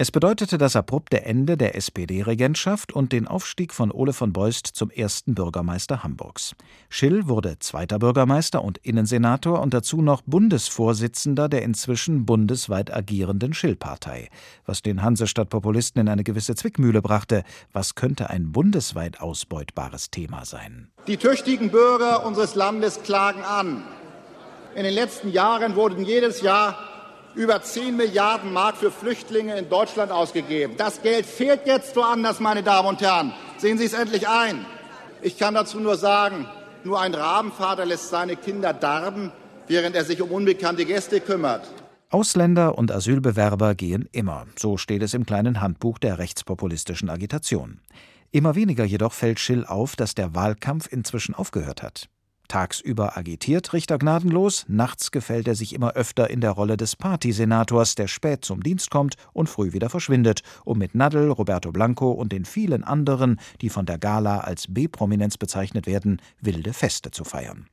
Es 0.00 0.12
bedeutete 0.12 0.58
das 0.58 0.76
abrupte 0.76 1.24
Ende 1.24 1.56
der 1.56 1.74
SPD-Regentschaft 1.74 2.92
und 2.92 3.10
den 3.10 3.26
Aufstieg 3.26 3.74
von 3.74 3.90
Ole 3.90 4.12
von 4.12 4.32
Beust 4.32 4.68
zum 4.68 4.90
ersten 4.90 5.34
Bürgermeister 5.34 6.04
Hamburgs. 6.04 6.54
Schill 6.88 7.26
wurde 7.26 7.58
zweiter 7.58 7.98
Bürgermeister 7.98 8.62
und 8.62 8.78
Innensenator 8.78 9.60
und 9.60 9.74
dazu 9.74 10.00
noch 10.00 10.22
Bundesvorsitzender 10.24 11.48
der 11.48 11.62
inzwischen 11.62 12.26
bundesweit 12.26 12.94
agierenden 12.94 13.54
Schill-Partei, 13.54 14.28
was 14.66 14.82
den 14.82 15.02
Hansestadt-Populisten 15.02 16.00
in 16.02 16.08
eine 16.08 16.22
gewisse 16.22 16.54
Zwickmühle 16.54 17.02
brachte. 17.02 17.42
Was 17.72 17.96
könnte 17.96 18.30
ein 18.30 18.52
bundesweit 18.52 19.20
ausbeutbares 19.20 20.12
Thema 20.12 20.44
sein? 20.44 20.92
Die 21.08 21.16
tüchtigen 21.16 21.72
Bürger 21.72 22.24
unseres 22.24 22.54
Landes 22.54 23.02
klagen 23.02 23.42
an. 23.42 23.82
In 24.76 24.84
den 24.84 24.94
letzten 24.94 25.32
Jahren 25.32 25.74
wurden 25.74 26.04
jedes 26.04 26.40
Jahr 26.40 26.97
über 27.34 27.62
10 27.62 27.96
Milliarden 27.96 28.52
Mark 28.52 28.76
für 28.76 28.90
Flüchtlinge 28.90 29.56
in 29.56 29.68
Deutschland 29.68 30.12
ausgegeben. 30.12 30.74
Das 30.76 31.02
Geld 31.02 31.26
fehlt 31.26 31.66
jetzt 31.66 31.94
woanders, 31.96 32.40
meine 32.40 32.62
Damen 32.62 32.88
und 32.88 33.00
Herren. 33.00 33.32
Sehen 33.58 33.78
Sie 33.78 33.84
es 33.84 33.92
endlich 33.92 34.28
ein. 34.28 34.64
Ich 35.22 35.38
kann 35.38 35.54
dazu 35.54 35.80
nur 35.80 35.96
sagen, 35.96 36.46
nur 36.84 37.00
ein 37.00 37.14
Rabenvater 37.14 37.84
lässt 37.84 38.08
seine 38.08 38.36
Kinder 38.36 38.72
darben, 38.72 39.32
während 39.66 39.96
er 39.96 40.04
sich 40.04 40.22
um 40.22 40.30
unbekannte 40.30 40.84
Gäste 40.84 41.20
kümmert. 41.20 41.68
Ausländer 42.10 42.78
und 42.78 42.90
Asylbewerber 42.90 43.74
gehen 43.74 44.08
immer, 44.12 44.46
so 44.58 44.78
steht 44.78 45.02
es 45.02 45.12
im 45.12 45.26
kleinen 45.26 45.60
Handbuch 45.60 45.98
der 45.98 46.18
rechtspopulistischen 46.18 47.10
Agitation. 47.10 47.80
Immer 48.30 48.54
weniger 48.54 48.84
jedoch 48.84 49.12
fällt 49.12 49.40
Schill 49.40 49.64
auf, 49.64 49.96
dass 49.96 50.14
der 50.14 50.34
Wahlkampf 50.34 50.90
inzwischen 50.90 51.34
aufgehört 51.34 51.82
hat. 51.82 52.08
Tagsüber 52.48 53.16
agitiert 53.16 53.72
Richter 53.72 53.98
gnadenlos, 53.98 54.64
nachts 54.68 55.10
gefällt 55.10 55.46
er 55.46 55.54
sich 55.54 55.74
immer 55.74 55.92
öfter 55.92 56.30
in 56.30 56.40
der 56.40 56.52
Rolle 56.52 56.76
des 56.76 56.96
Partysenators, 56.96 57.94
der 57.94 58.08
spät 58.08 58.44
zum 58.44 58.62
Dienst 58.62 58.90
kommt 58.90 59.16
und 59.32 59.48
früh 59.48 59.72
wieder 59.72 59.90
verschwindet, 59.90 60.42
um 60.64 60.78
mit 60.78 60.94
Nadel, 60.94 61.30
Roberto 61.30 61.70
Blanco 61.70 62.10
und 62.10 62.32
den 62.32 62.46
vielen 62.46 62.84
anderen, 62.84 63.38
die 63.60 63.68
von 63.68 63.86
der 63.86 63.98
Gala 63.98 64.40
als 64.40 64.66
B-Prominenz 64.68 65.36
bezeichnet 65.36 65.86
werden, 65.86 66.22
wilde 66.40 66.72
Feste 66.72 67.10
zu 67.10 67.24
feiern. 67.24 67.66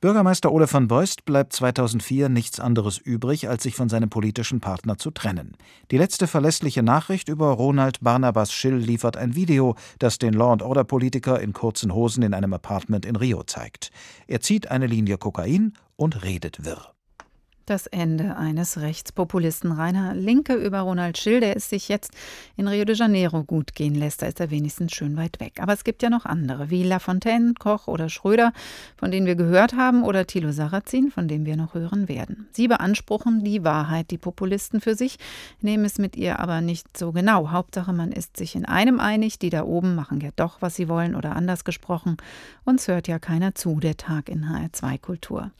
Bürgermeister 0.00 0.50
Ole 0.50 0.66
von 0.66 0.88
Beust 0.88 1.26
bleibt 1.26 1.52
2004 1.52 2.30
nichts 2.30 2.58
anderes 2.58 2.96
übrig, 2.96 3.50
als 3.50 3.64
sich 3.64 3.74
von 3.74 3.90
seinem 3.90 4.08
politischen 4.08 4.60
Partner 4.60 4.96
zu 4.96 5.10
trennen. 5.10 5.58
Die 5.90 5.98
letzte 5.98 6.26
verlässliche 6.26 6.82
Nachricht 6.82 7.28
über 7.28 7.50
Ronald 7.50 8.00
Barnabas 8.00 8.50
Schill 8.50 8.76
liefert 8.76 9.18
ein 9.18 9.34
Video, 9.34 9.74
das 9.98 10.16
den 10.16 10.32
Law-and-Order-Politiker 10.32 11.38
in 11.38 11.52
kurzen 11.52 11.92
Hosen 11.92 12.22
in 12.22 12.32
einem 12.32 12.54
Apartment 12.54 13.04
in 13.04 13.14
Rio 13.14 13.42
zeigt. 13.42 13.90
Er 14.30 14.40
zieht 14.40 14.70
eine 14.70 14.86
Linie 14.86 15.18
Kokain 15.18 15.72
und 15.96 16.22
redet 16.22 16.64
wirr. 16.64 16.94
Das 17.66 17.86
Ende 17.86 18.36
eines 18.36 18.80
Rechtspopulisten. 18.80 19.70
Rainer 19.70 20.14
Linke 20.14 20.54
über 20.54 20.80
Ronald 20.80 21.18
Schill, 21.18 21.40
der 21.40 21.56
es 21.56 21.70
sich 21.70 21.88
jetzt 21.88 22.12
in 22.56 22.66
Rio 22.66 22.84
de 22.84 22.96
Janeiro 22.96 23.44
gut 23.44 23.74
gehen 23.74 23.94
lässt. 23.94 24.22
Da 24.22 24.26
ist 24.26 24.40
er 24.40 24.50
wenigstens 24.50 24.92
schön 24.92 25.16
weit 25.16 25.38
weg. 25.38 25.60
Aber 25.60 25.72
es 25.72 25.84
gibt 25.84 26.02
ja 26.02 26.10
noch 26.10 26.24
andere, 26.24 26.70
wie 26.70 26.82
Lafontaine, 26.82 27.54
Koch 27.58 27.86
oder 27.86 28.08
Schröder, 28.08 28.52
von 28.96 29.12
denen 29.12 29.26
wir 29.26 29.36
gehört 29.36 29.74
haben, 29.74 30.02
oder 30.02 30.26
Thilo 30.26 30.50
Sarrazin, 30.50 31.10
von 31.10 31.28
dem 31.28 31.46
wir 31.46 31.56
noch 31.56 31.74
hören 31.74 32.08
werden. 32.08 32.48
Sie 32.52 32.66
beanspruchen 32.66 33.44
die 33.44 33.62
Wahrheit, 33.62 34.10
die 34.10 34.18
Populisten 34.18 34.80
für 34.80 34.96
sich, 34.96 35.18
nehmen 35.60 35.84
es 35.84 35.98
mit 35.98 36.16
ihr 36.16 36.40
aber 36.40 36.60
nicht 36.60 36.96
so 36.96 37.12
genau. 37.12 37.50
Hauptsache, 37.50 37.92
man 37.92 38.10
ist 38.10 38.36
sich 38.36 38.56
in 38.56 38.64
einem 38.64 38.98
einig, 38.98 39.38
die 39.38 39.50
da 39.50 39.62
oben 39.62 39.94
machen 39.94 40.20
ja 40.20 40.30
doch, 40.34 40.60
was 40.60 40.74
sie 40.74 40.88
wollen, 40.88 41.14
oder 41.14 41.36
anders 41.36 41.64
gesprochen. 41.64 42.16
Uns 42.64 42.88
hört 42.88 43.06
ja 43.06 43.18
keiner 43.18 43.54
zu, 43.54 43.80
der 43.80 43.96
Tag 43.96 44.28
in 44.28 44.46
HR2 44.46 44.98
Kultur. 44.98 45.50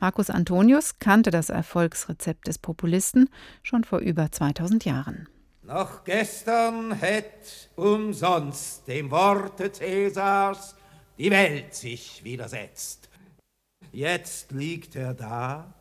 Markus 0.00 0.30
Antonius 0.30 0.98
kannte 0.98 1.30
das 1.30 1.41
Erfolgsrezept 1.48 2.46
des 2.46 2.58
Populisten 2.58 3.28
schon 3.62 3.84
vor 3.84 4.00
über 4.00 4.30
2000 4.30 4.84
Jahren. 4.84 5.28
Noch 5.62 6.04
gestern 6.04 6.92
hätt 6.92 7.70
umsonst 7.76 8.86
dem 8.88 9.10
Worte 9.10 9.70
Cäsars 9.70 10.74
die 11.18 11.30
Welt 11.30 11.74
sich 11.74 12.24
widersetzt. 12.24 13.08
Jetzt 13.92 14.52
liegt 14.52 14.96
er 14.96 15.14
da 15.14 15.74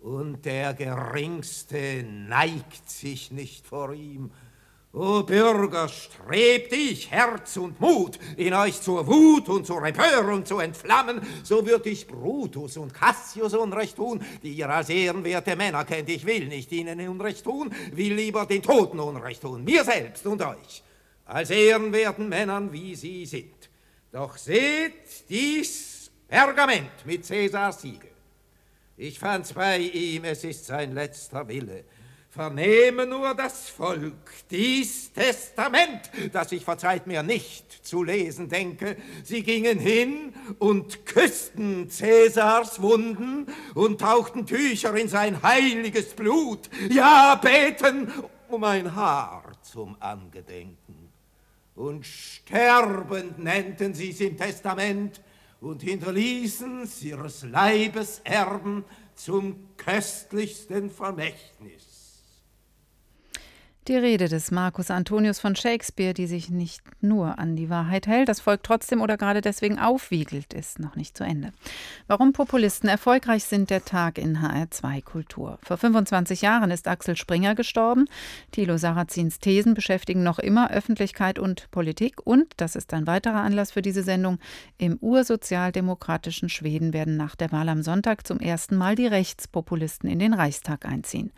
und 0.00 0.44
der 0.44 0.74
Geringste 0.74 2.02
neigt 2.02 2.90
sich 2.90 3.30
nicht 3.30 3.66
vor 3.66 3.92
ihm, 3.92 4.32
O 4.94 5.22
Bürger, 5.22 5.88
strebt 5.88 6.70
ich 6.74 7.10
Herz 7.10 7.56
und 7.56 7.80
Mut, 7.80 8.18
in 8.36 8.52
euch 8.52 8.78
zur 8.82 9.06
Wut 9.06 9.48
und 9.48 9.66
zur 9.66 9.82
Empörung 9.86 10.44
zu 10.44 10.58
entflammen, 10.58 11.22
so 11.42 11.66
würd 11.66 11.86
ich 11.86 12.06
Brutus 12.06 12.76
und 12.76 12.92
Cassius 12.92 13.54
Unrecht 13.54 13.96
tun, 13.96 14.22
die 14.42 14.52
ihr 14.52 14.68
als 14.68 14.90
ehrenwerte 14.90 15.56
Männer 15.56 15.86
kennt. 15.86 16.10
Ich 16.10 16.26
will 16.26 16.46
nicht 16.46 16.70
ihnen 16.72 17.08
Unrecht 17.08 17.42
tun, 17.42 17.74
will 17.92 18.12
lieber 18.12 18.44
den 18.44 18.62
Toten 18.62 19.00
Unrecht 19.00 19.40
tun, 19.40 19.64
mir 19.64 19.82
selbst 19.82 20.26
und 20.26 20.42
euch, 20.42 20.82
als 21.24 21.48
ehrenwerten 21.48 22.28
Männern, 22.28 22.70
wie 22.70 22.94
sie 22.94 23.24
sind. 23.24 23.70
Doch 24.12 24.36
seht 24.36 25.26
dies 25.30 26.10
Pergament 26.28 27.06
mit 27.06 27.24
Cäsars 27.24 27.80
Siegel. 27.80 28.10
Ich 28.98 29.18
fand's 29.18 29.54
bei 29.54 29.78
ihm, 29.78 30.24
es 30.24 30.44
ist 30.44 30.66
sein 30.66 30.92
letzter 30.92 31.48
Wille, 31.48 31.84
Vernehme 32.32 33.04
nur 33.04 33.34
das 33.34 33.68
Volk 33.68 34.32
dies 34.50 35.12
Testament, 35.12 36.10
das 36.32 36.50
ich 36.52 36.64
verzeiht 36.64 37.06
mir 37.06 37.22
nicht 37.22 37.86
zu 37.86 38.02
lesen 38.02 38.48
denke. 38.48 38.96
Sie 39.22 39.42
gingen 39.42 39.78
hin 39.78 40.32
und 40.58 41.04
küssten 41.04 41.90
Cäsars 41.90 42.80
Wunden 42.80 43.48
und 43.74 44.00
tauchten 44.00 44.46
Tücher 44.46 44.96
in 44.96 45.08
sein 45.08 45.42
heiliges 45.42 46.14
Blut. 46.14 46.70
Ja, 46.88 47.34
beten 47.34 48.10
um 48.48 48.64
ein 48.64 48.96
Haar 48.96 49.52
zum 49.60 49.98
Angedenken. 50.00 51.12
Und 51.74 52.06
sterbend 52.06 53.40
nennten 53.40 53.92
sie's 53.92 54.22
im 54.22 54.38
Testament 54.38 55.20
und 55.60 55.82
hinterließen 55.82 56.88
ihres 57.02 57.42
Leibes 57.42 58.22
Erben 58.24 58.86
zum 59.16 59.68
köstlichsten 59.76 60.88
Vermächtnis. 60.88 61.91
Die 63.88 63.96
Rede 63.96 64.28
des 64.28 64.52
Marcus 64.52 64.92
Antonius 64.92 65.40
von 65.40 65.56
Shakespeare, 65.56 66.14
die 66.14 66.28
sich 66.28 66.50
nicht 66.50 66.82
nur 67.02 67.40
an 67.40 67.56
die 67.56 67.68
Wahrheit 67.68 68.06
hält, 68.06 68.28
das 68.28 68.38
Volk 68.38 68.62
trotzdem 68.62 69.00
oder 69.00 69.16
gerade 69.16 69.40
deswegen 69.40 69.80
aufwiegelt, 69.80 70.54
ist 70.54 70.78
noch 70.78 70.94
nicht 70.94 71.16
zu 71.16 71.24
Ende. 71.24 71.52
Warum 72.06 72.32
Populisten 72.32 72.88
erfolgreich 72.88 73.42
sind, 73.42 73.70
der 73.70 73.84
Tag 73.84 74.18
in 74.18 74.38
HR2 74.38 75.02
Kultur. 75.02 75.58
Vor 75.64 75.78
25 75.78 76.42
Jahren 76.42 76.70
ist 76.70 76.86
Axel 76.86 77.16
Springer 77.16 77.56
gestorben. 77.56 78.04
Thilo 78.52 78.78
Sarrazins 78.78 79.40
Thesen 79.40 79.74
beschäftigen 79.74 80.22
noch 80.22 80.38
immer 80.38 80.70
Öffentlichkeit 80.70 81.40
und 81.40 81.68
Politik. 81.72 82.24
Und, 82.24 82.52
das 82.58 82.76
ist 82.76 82.94
ein 82.94 83.08
weiterer 83.08 83.40
Anlass 83.40 83.72
für 83.72 83.82
diese 83.82 84.04
Sendung, 84.04 84.38
im 84.78 84.96
ursozialdemokratischen 85.00 86.48
Schweden 86.48 86.92
werden 86.92 87.16
nach 87.16 87.34
der 87.34 87.50
Wahl 87.50 87.68
am 87.68 87.82
Sonntag 87.82 88.28
zum 88.28 88.38
ersten 88.38 88.76
Mal 88.76 88.94
die 88.94 89.08
Rechtspopulisten 89.08 90.08
in 90.08 90.20
den 90.20 90.34
Reichstag 90.34 90.86
einziehen. 90.86 91.32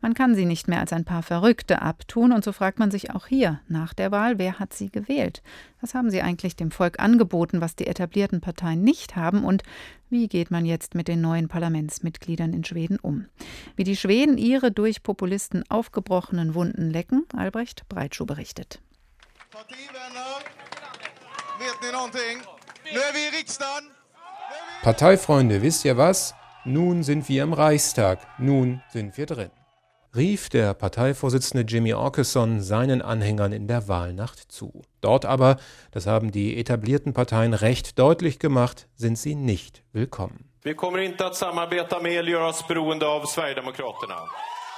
Man 0.00 0.14
kann 0.14 0.34
sie 0.34 0.46
nicht 0.46 0.68
mehr 0.68 0.80
als 0.80 0.94
ein 0.94 1.04
paar 1.04 1.22
Verrückte 1.22 1.81
abtun. 1.82 2.32
Und 2.32 2.44
so 2.44 2.52
fragt 2.52 2.78
man 2.78 2.90
sich 2.90 3.10
auch 3.10 3.26
hier 3.26 3.60
nach 3.68 3.94
der 3.94 4.10
Wahl, 4.10 4.38
wer 4.38 4.58
hat 4.58 4.72
sie 4.72 4.90
gewählt? 4.90 5.42
Was 5.80 5.94
haben 5.94 6.10
sie 6.10 6.22
eigentlich 6.22 6.56
dem 6.56 6.70
Volk 6.70 7.00
angeboten, 7.00 7.60
was 7.60 7.76
die 7.76 7.86
etablierten 7.86 8.40
Parteien 8.40 8.82
nicht 8.82 9.16
haben? 9.16 9.44
Und 9.44 9.62
wie 10.08 10.28
geht 10.28 10.50
man 10.50 10.64
jetzt 10.64 10.94
mit 10.94 11.08
den 11.08 11.20
neuen 11.20 11.48
Parlamentsmitgliedern 11.48 12.52
in 12.52 12.64
Schweden 12.64 12.98
um? 12.98 13.26
Wie 13.76 13.84
die 13.84 13.96
Schweden 13.96 14.38
ihre 14.38 14.72
durch 14.72 15.02
Populisten 15.02 15.64
aufgebrochenen 15.68 16.54
Wunden 16.54 16.90
lecken, 16.90 17.24
Albrecht 17.36 17.88
Breitschuh 17.88 18.26
berichtet. 18.26 18.80
Parteifreunde, 24.82 25.62
wisst 25.62 25.84
ihr 25.84 25.96
was? 25.96 26.34
Nun 26.64 27.02
sind 27.02 27.28
wir 27.28 27.42
im 27.42 27.52
Reichstag, 27.52 28.20
nun 28.38 28.82
sind 28.92 29.16
wir 29.16 29.26
drin 29.26 29.50
rief 30.14 30.50
der 30.50 30.74
Parteivorsitzende 30.74 31.64
Jimmy 31.66 31.94
Orkeson 31.94 32.60
seinen 32.60 33.00
Anhängern 33.00 33.52
in 33.52 33.66
der 33.66 33.88
Wahlnacht 33.88 34.52
zu. 34.52 34.82
Dort 35.00 35.24
aber, 35.24 35.56
das 35.90 36.06
haben 36.06 36.30
die 36.30 36.58
etablierten 36.58 37.14
Parteien 37.14 37.54
recht 37.54 37.98
deutlich 37.98 38.38
gemacht, 38.38 38.88
sind 38.94 39.16
sie 39.18 39.34
nicht 39.34 39.82
willkommen. 39.92 40.50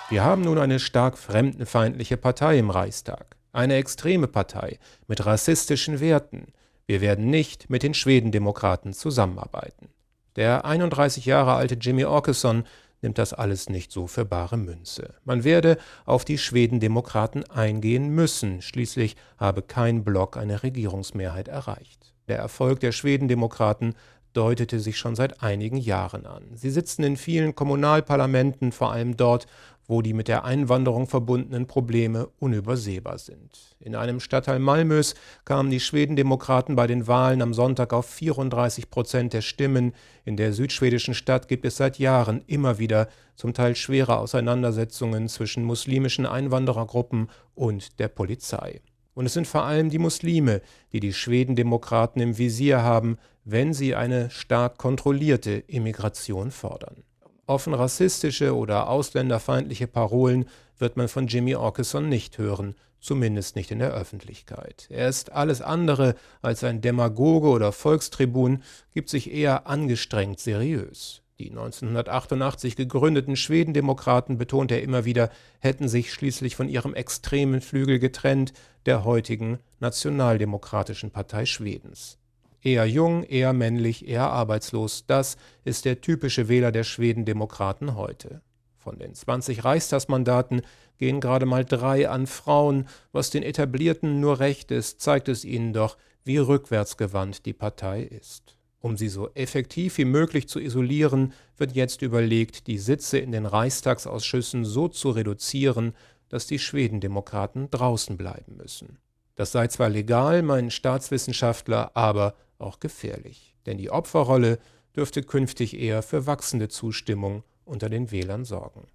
Wir 0.09 0.23
haben 0.23 0.42
nun 0.42 0.59
eine 0.59 0.79
stark 0.79 1.18
fremdenfeindliche 1.18 2.16
Partei 2.16 2.59
im 2.59 2.70
Reichstag, 2.70 3.37
eine 3.53 3.75
extreme 3.75 4.29
Partei 4.29 4.79
mit 5.09 5.27
rassistischen 5.27 5.99
Werten. 5.99 6.53
Wir 6.87 7.01
werden 7.01 7.29
nicht 7.29 7.70
mit 7.70 7.83
den 7.83 7.94
Schwedendemokraten 7.94 8.92
zusammenarbeiten. 8.92 9.88
Der 10.37 10.64
31 10.64 11.27
Jahre 11.27 11.55
alte 11.55 11.77
Jimmy 11.77 12.05
Orkeson 12.05 12.64
nimmt 13.04 13.18
das 13.18 13.32
alles 13.32 13.68
nicht 13.68 13.92
so 13.92 14.08
für 14.08 14.24
bare 14.24 14.56
Münze. 14.56 15.14
Man 15.24 15.44
werde 15.44 15.78
auf 16.06 16.24
die 16.24 16.38
Schwedendemokraten 16.38 17.48
eingehen 17.48 18.08
müssen, 18.08 18.62
schließlich 18.62 19.14
habe 19.38 19.62
kein 19.62 20.02
Block 20.02 20.36
eine 20.36 20.64
Regierungsmehrheit 20.64 21.46
erreicht. 21.46 22.12
Der 22.26 22.38
Erfolg 22.38 22.80
der 22.80 22.90
Schwedendemokraten 22.90 23.94
deutete 24.32 24.80
sich 24.80 24.98
schon 24.98 25.14
seit 25.14 25.42
einigen 25.42 25.76
Jahren 25.76 26.26
an. 26.26 26.42
Sie 26.54 26.70
sitzen 26.70 27.04
in 27.04 27.16
vielen 27.16 27.54
Kommunalparlamenten, 27.54 28.72
vor 28.72 28.92
allem 28.92 29.16
dort, 29.16 29.46
wo 29.87 30.03
die 30.03 30.14
mit 30.14 30.29
der 30.29 30.44
Einwanderung 30.44 31.07
verbundenen 31.07 31.66
Probleme 31.66 32.29
unübersehbar 32.38 33.18
sind. 33.18 33.77
In 33.81 33.94
einem 33.94 34.20
Stadtteil 34.20 34.59
Malmös 34.59 35.14
kamen 35.44 35.70
die 35.70 35.81
Schwedendemokraten 35.81 36.77
bei 36.77 36.87
den 36.87 37.07
Wahlen 37.07 37.42
am 37.42 37.55
Sonntag 37.55 37.92
auf 37.92 38.07
34 38.07 38.90
Prozent 38.90 39.33
der 39.33 39.42
Stimmen. 39.42 39.92
In 40.25 40.37
der 40.37 40.53
südschwedischen 40.53 41.14
Stadt 41.14 41.49
gibt 41.49 41.64
es 41.64 41.77
seit 41.77 41.99
Jahren 41.99 42.42
immer 42.47 42.79
wieder 42.79 43.09
zum 43.37 43.53
Teil 43.53 43.77
schwere 43.77 44.18
Auseinandersetzungen 44.18 45.29
zwischen 45.29 45.64
muslimischen 45.64 46.27
Einwanderergruppen 46.27 47.29
und 47.55 47.99
der 47.99 48.09
Polizei. 48.09 48.81
Und 49.14 49.27
es 49.27 49.35
sind 49.35 49.47
vor 49.47 49.64
allem 49.64 49.90
die 49.90 49.99
Muslime, 49.99 50.61
die 50.92 51.01
die 51.01 51.12
Schwedendemokraten 51.12 52.20
im 52.20 52.37
Visier 52.37 52.83
haben, 52.83 53.16
wenn 53.44 53.73
sie 53.73 53.94
eine 53.94 54.31
stark 54.31 54.77
kontrollierte 54.77 55.53
Immigration 55.53 56.51
fordern. 56.51 57.03
Offen 57.46 57.74
rassistische 57.74 58.57
oder 58.57 58.88
ausländerfeindliche 58.88 59.87
Parolen 59.87 60.46
wird 60.78 60.96
man 60.96 61.09
von 61.09 61.26
Jimmy 61.26 61.54
Orkeson 61.54 62.09
nicht 62.09 62.38
hören, 62.38 62.74
zumindest 63.01 63.55
nicht 63.57 63.70
in 63.70 63.78
der 63.78 63.92
Öffentlichkeit. 63.92 64.86
Er 64.90 65.09
ist 65.09 65.32
alles 65.32 65.61
andere 65.61 66.14
als 66.42 66.64
ein 66.64 66.80
Demagoge 66.80 67.49
oder 67.49 67.72
Volkstribun, 67.72 68.62
gibt 68.92 69.11
sich 69.11 69.32
eher 69.32 69.66
angestrengt 69.66 70.40
seriös. 70.40 71.20
Die 71.38 71.51
1988 71.51 72.76
gegründeten 72.76 73.34
Schwedendemokraten, 73.34 74.38
betont 74.38 74.70
er 74.70 74.82
immer 74.82 75.05
wieder, 75.05 75.30
hätten 75.59 75.88
sich 75.88 76.12
schließlich 76.12 76.55
von 76.55 76.68
ihrem 76.68 76.95
extremen 76.95 77.61
Flügel 77.61 77.99
getrennt, 77.99 78.53
der 78.86 79.05
heutigen 79.05 79.59
Nationaldemokratischen 79.80 81.11
Partei 81.11 81.45
Schwedens. 81.45 82.18
Eher 82.64 82.86
jung, 82.86 83.24
eher 83.24 83.52
männlich, 83.52 84.08
eher 84.08 84.30
arbeitslos, 84.30 85.04
das 85.06 85.36
ist 85.64 85.84
der 85.84 86.00
typische 86.00 86.48
Wähler 86.48 86.72
der 86.72 86.82
Schwedendemokraten 86.82 87.94
heute. 87.94 88.40
Von 88.78 88.98
den 88.98 89.14
20 89.14 89.64
Reichstagsmandaten 89.64 90.62
gehen 90.96 91.20
gerade 91.20 91.44
mal 91.44 91.66
drei 91.66 92.08
an 92.08 92.26
Frauen, 92.26 92.88
was 93.12 93.28
den 93.28 93.42
Etablierten 93.42 94.18
nur 94.18 94.40
recht 94.40 94.70
ist, 94.70 95.02
zeigt 95.02 95.28
es 95.28 95.44
ihnen 95.44 95.74
doch, 95.74 95.98
wie 96.24 96.38
rückwärtsgewandt 96.38 97.44
die 97.44 97.52
Partei 97.52 98.02
ist. 98.02 98.56
Um 98.80 98.96
sie 98.96 99.08
so 99.08 99.28
effektiv 99.34 99.98
wie 99.98 100.06
möglich 100.06 100.48
zu 100.48 100.58
isolieren, 100.58 101.34
wird 101.58 101.72
jetzt 101.72 102.00
überlegt, 102.00 102.66
die 102.66 102.78
Sitze 102.78 103.18
in 103.18 103.32
den 103.32 103.44
Reichstagsausschüssen 103.44 104.64
so 104.64 104.88
zu 104.88 105.10
reduzieren, 105.10 105.92
dass 106.30 106.46
die 106.46 106.58
Schwedendemokraten 106.58 107.70
draußen 107.70 108.16
bleiben 108.16 108.56
müssen. 108.56 108.96
Das 109.36 109.52
sei 109.52 109.66
zwar 109.68 109.90
legal, 109.90 110.42
meinen 110.42 110.70
Staatswissenschaftler, 110.70 111.90
aber 111.94 112.34
auch 112.64 112.80
gefährlich, 112.80 113.54
denn 113.66 113.78
die 113.78 113.90
Opferrolle 113.90 114.58
dürfte 114.96 115.22
künftig 115.22 115.78
eher 115.78 116.02
für 116.02 116.26
wachsende 116.26 116.68
Zustimmung 116.68 117.44
unter 117.64 117.88
den 117.88 118.10
Wählern 118.10 118.44
sorgen. 118.44 118.86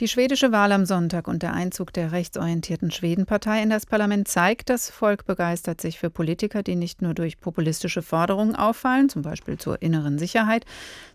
Die 0.00 0.08
schwedische 0.08 0.50
Wahl 0.50 0.72
am 0.72 0.86
Sonntag 0.86 1.28
und 1.28 1.44
der 1.44 1.52
Einzug 1.52 1.92
der 1.92 2.10
rechtsorientierten 2.10 2.90
Schwedenpartei 2.90 3.62
in 3.62 3.70
das 3.70 3.86
Parlament 3.86 4.26
zeigt, 4.26 4.68
das 4.68 4.90
Volk 4.90 5.24
begeistert 5.24 5.80
sich 5.80 6.00
für 6.00 6.10
Politiker, 6.10 6.64
die 6.64 6.74
nicht 6.74 7.00
nur 7.00 7.14
durch 7.14 7.38
populistische 7.38 8.02
Forderungen 8.02 8.56
auffallen, 8.56 9.08
zum 9.08 9.22
Beispiel 9.22 9.56
zur 9.56 9.80
inneren 9.82 10.18
Sicherheit, 10.18 10.64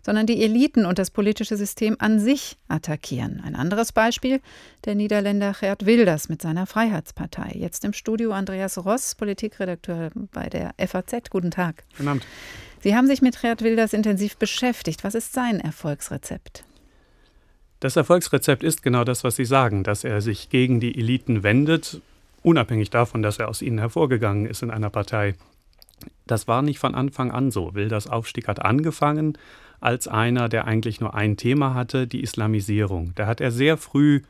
sondern 0.02 0.24
die 0.24 0.42
Eliten 0.42 0.86
und 0.86 0.98
das 0.98 1.10
politische 1.10 1.58
System 1.58 1.96
an 1.98 2.20
sich 2.20 2.56
attackieren. 2.68 3.42
Ein 3.44 3.54
anderes 3.54 3.92
Beispiel, 3.92 4.40
der 4.86 4.94
Niederländer 4.94 5.54
Gerd 5.60 5.84
Wilders 5.84 6.30
mit 6.30 6.40
seiner 6.40 6.64
Freiheitspartei. 6.64 7.52
Jetzt 7.54 7.84
im 7.84 7.92
Studio 7.92 8.32
Andreas 8.32 8.82
Ross, 8.82 9.14
Politikredakteur 9.14 10.10
bei 10.32 10.48
der 10.48 10.72
FAZ. 10.78 11.28
Guten 11.28 11.50
Tag. 11.50 11.84
Guten 11.98 12.08
Abend. 12.08 12.26
Sie 12.82 12.96
haben 12.96 13.06
sich 13.06 13.20
mit 13.20 13.38
Gerd 13.38 13.60
Wilders 13.60 13.92
intensiv 13.92 14.38
beschäftigt. 14.38 15.04
Was 15.04 15.14
ist 15.14 15.34
sein 15.34 15.60
Erfolgsrezept? 15.60 16.64
Das 17.80 17.96
Erfolgsrezept 17.96 18.62
ist 18.62 18.82
genau 18.82 19.04
das, 19.04 19.24
was 19.24 19.36
Sie 19.36 19.46
sagen, 19.46 19.84
dass 19.84 20.04
er 20.04 20.20
sich 20.20 20.50
gegen 20.50 20.80
die 20.80 20.98
Eliten 20.98 21.42
wendet, 21.42 22.00
unabhängig 22.42 22.90
davon, 22.90 23.22
dass 23.22 23.38
er 23.38 23.48
aus 23.48 23.62
ihnen 23.62 23.78
hervorgegangen 23.78 24.46
ist 24.46 24.62
in 24.62 24.70
einer 24.70 24.90
Partei. 24.90 25.34
Das 26.26 26.46
war 26.46 26.60
nicht 26.60 26.78
von 26.78 26.94
Anfang 26.94 27.30
an 27.30 27.50
so. 27.50 27.74
Wilders 27.74 28.06
Aufstieg 28.06 28.48
hat 28.48 28.62
angefangen 28.62 29.36
als 29.80 30.08
einer, 30.08 30.50
der 30.50 30.66
eigentlich 30.66 31.00
nur 31.00 31.14
ein 31.14 31.38
Thema 31.38 31.72
hatte, 31.74 32.06
die 32.06 32.22
Islamisierung. 32.22 33.12
Da 33.14 33.26
hat 33.26 33.40
er 33.40 33.50
sehr 33.50 33.78
früh 33.78 34.20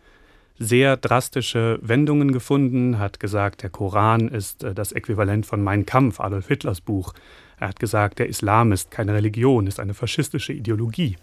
sehr 0.60 0.98
drastische 0.98 1.78
Wendungen 1.80 2.32
gefunden, 2.32 2.98
hat 2.98 3.18
gesagt, 3.18 3.62
der 3.62 3.70
Koran 3.70 4.28
ist 4.28 4.62
äh, 4.62 4.74
das 4.74 4.92
Äquivalent 4.92 5.46
von 5.46 5.62
Mein 5.62 5.86
Kampf, 5.86 6.20
Adolf 6.20 6.48
Hitlers 6.48 6.82
Buch. 6.82 7.14
Er 7.58 7.68
hat 7.68 7.80
gesagt, 7.80 8.18
der 8.18 8.28
Islam 8.28 8.70
ist 8.70 8.90
keine 8.90 9.14
Religion, 9.14 9.66
ist 9.66 9.80
eine 9.80 9.94
faschistische 9.94 10.52
Ideologie. 10.52 11.16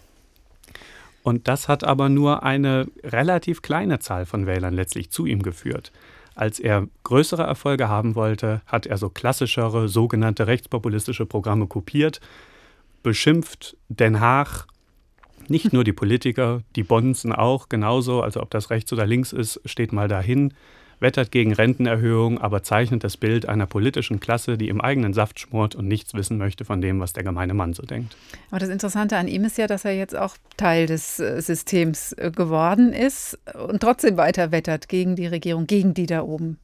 Und 1.22 1.48
das 1.48 1.68
hat 1.68 1.84
aber 1.84 2.08
nur 2.08 2.42
eine 2.42 2.86
relativ 3.02 3.62
kleine 3.62 3.98
Zahl 3.98 4.26
von 4.26 4.46
Wählern 4.46 4.74
letztlich 4.74 5.10
zu 5.10 5.26
ihm 5.26 5.42
geführt. 5.42 5.92
Als 6.34 6.60
er 6.60 6.86
größere 7.02 7.42
Erfolge 7.42 7.88
haben 7.88 8.14
wollte, 8.14 8.62
hat 8.66 8.86
er 8.86 8.96
so 8.96 9.10
klassischere 9.10 9.88
sogenannte 9.88 10.46
rechtspopulistische 10.46 11.26
Programme 11.26 11.66
kopiert, 11.66 12.20
beschimpft 13.02 13.76
Den 13.88 14.20
Haag, 14.20 14.66
nicht 15.48 15.72
nur 15.72 15.82
die 15.82 15.92
Politiker, 15.92 16.62
die 16.76 16.82
Bonzen 16.82 17.32
auch 17.32 17.68
genauso, 17.68 18.22
also 18.22 18.40
ob 18.40 18.50
das 18.50 18.70
rechts 18.70 18.92
oder 18.92 19.06
links 19.06 19.32
ist, 19.32 19.60
steht 19.64 19.92
mal 19.92 20.08
dahin 20.08 20.54
wettert 21.00 21.30
gegen 21.30 21.52
Rentenerhöhung, 21.52 22.38
aber 22.38 22.62
zeichnet 22.62 23.04
das 23.04 23.16
Bild 23.16 23.48
einer 23.48 23.66
politischen 23.66 24.20
Klasse, 24.20 24.58
die 24.58 24.68
im 24.68 24.80
eigenen 24.80 25.14
Saft 25.14 25.40
schmort 25.40 25.74
und 25.74 25.88
nichts 25.88 26.14
wissen 26.14 26.38
möchte 26.38 26.64
von 26.64 26.80
dem, 26.80 27.00
was 27.00 27.12
der 27.12 27.24
gemeine 27.24 27.54
Mann 27.54 27.72
so 27.72 27.82
denkt. 27.82 28.16
Aber 28.50 28.60
das 28.60 28.68
Interessante 28.68 29.16
an 29.16 29.28
ihm 29.28 29.44
ist 29.44 29.58
ja, 29.58 29.66
dass 29.66 29.84
er 29.84 29.96
jetzt 29.96 30.16
auch 30.16 30.36
Teil 30.56 30.86
des 30.86 31.18
äh, 31.20 31.40
Systems 31.40 32.12
äh, 32.12 32.30
geworden 32.30 32.92
ist 32.92 33.38
und 33.68 33.80
trotzdem 33.80 34.16
weiter 34.16 34.52
wettert 34.52 34.88
gegen 34.88 35.16
die 35.16 35.26
Regierung, 35.26 35.66
gegen 35.66 35.94
die 35.94 36.06
da 36.06 36.22
oben. 36.22 36.58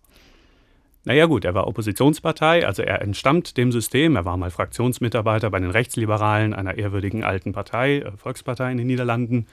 Naja 1.06 1.26
gut, 1.26 1.44
er 1.44 1.54
war 1.54 1.66
Oppositionspartei, 1.66 2.66
also 2.66 2.82
er 2.82 3.02
entstammt 3.02 3.58
dem 3.58 3.72
System. 3.72 4.16
Er 4.16 4.24
war 4.24 4.38
mal 4.38 4.50
Fraktionsmitarbeiter 4.50 5.50
bei 5.50 5.60
den 5.60 5.70
Rechtsliberalen, 5.70 6.54
einer 6.54 6.78
ehrwürdigen 6.78 7.24
alten 7.24 7.52
Partei, 7.52 7.98
äh, 7.98 8.12
Volkspartei 8.16 8.72
in 8.72 8.78
den 8.78 8.86
Niederlanden. 8.86 9.46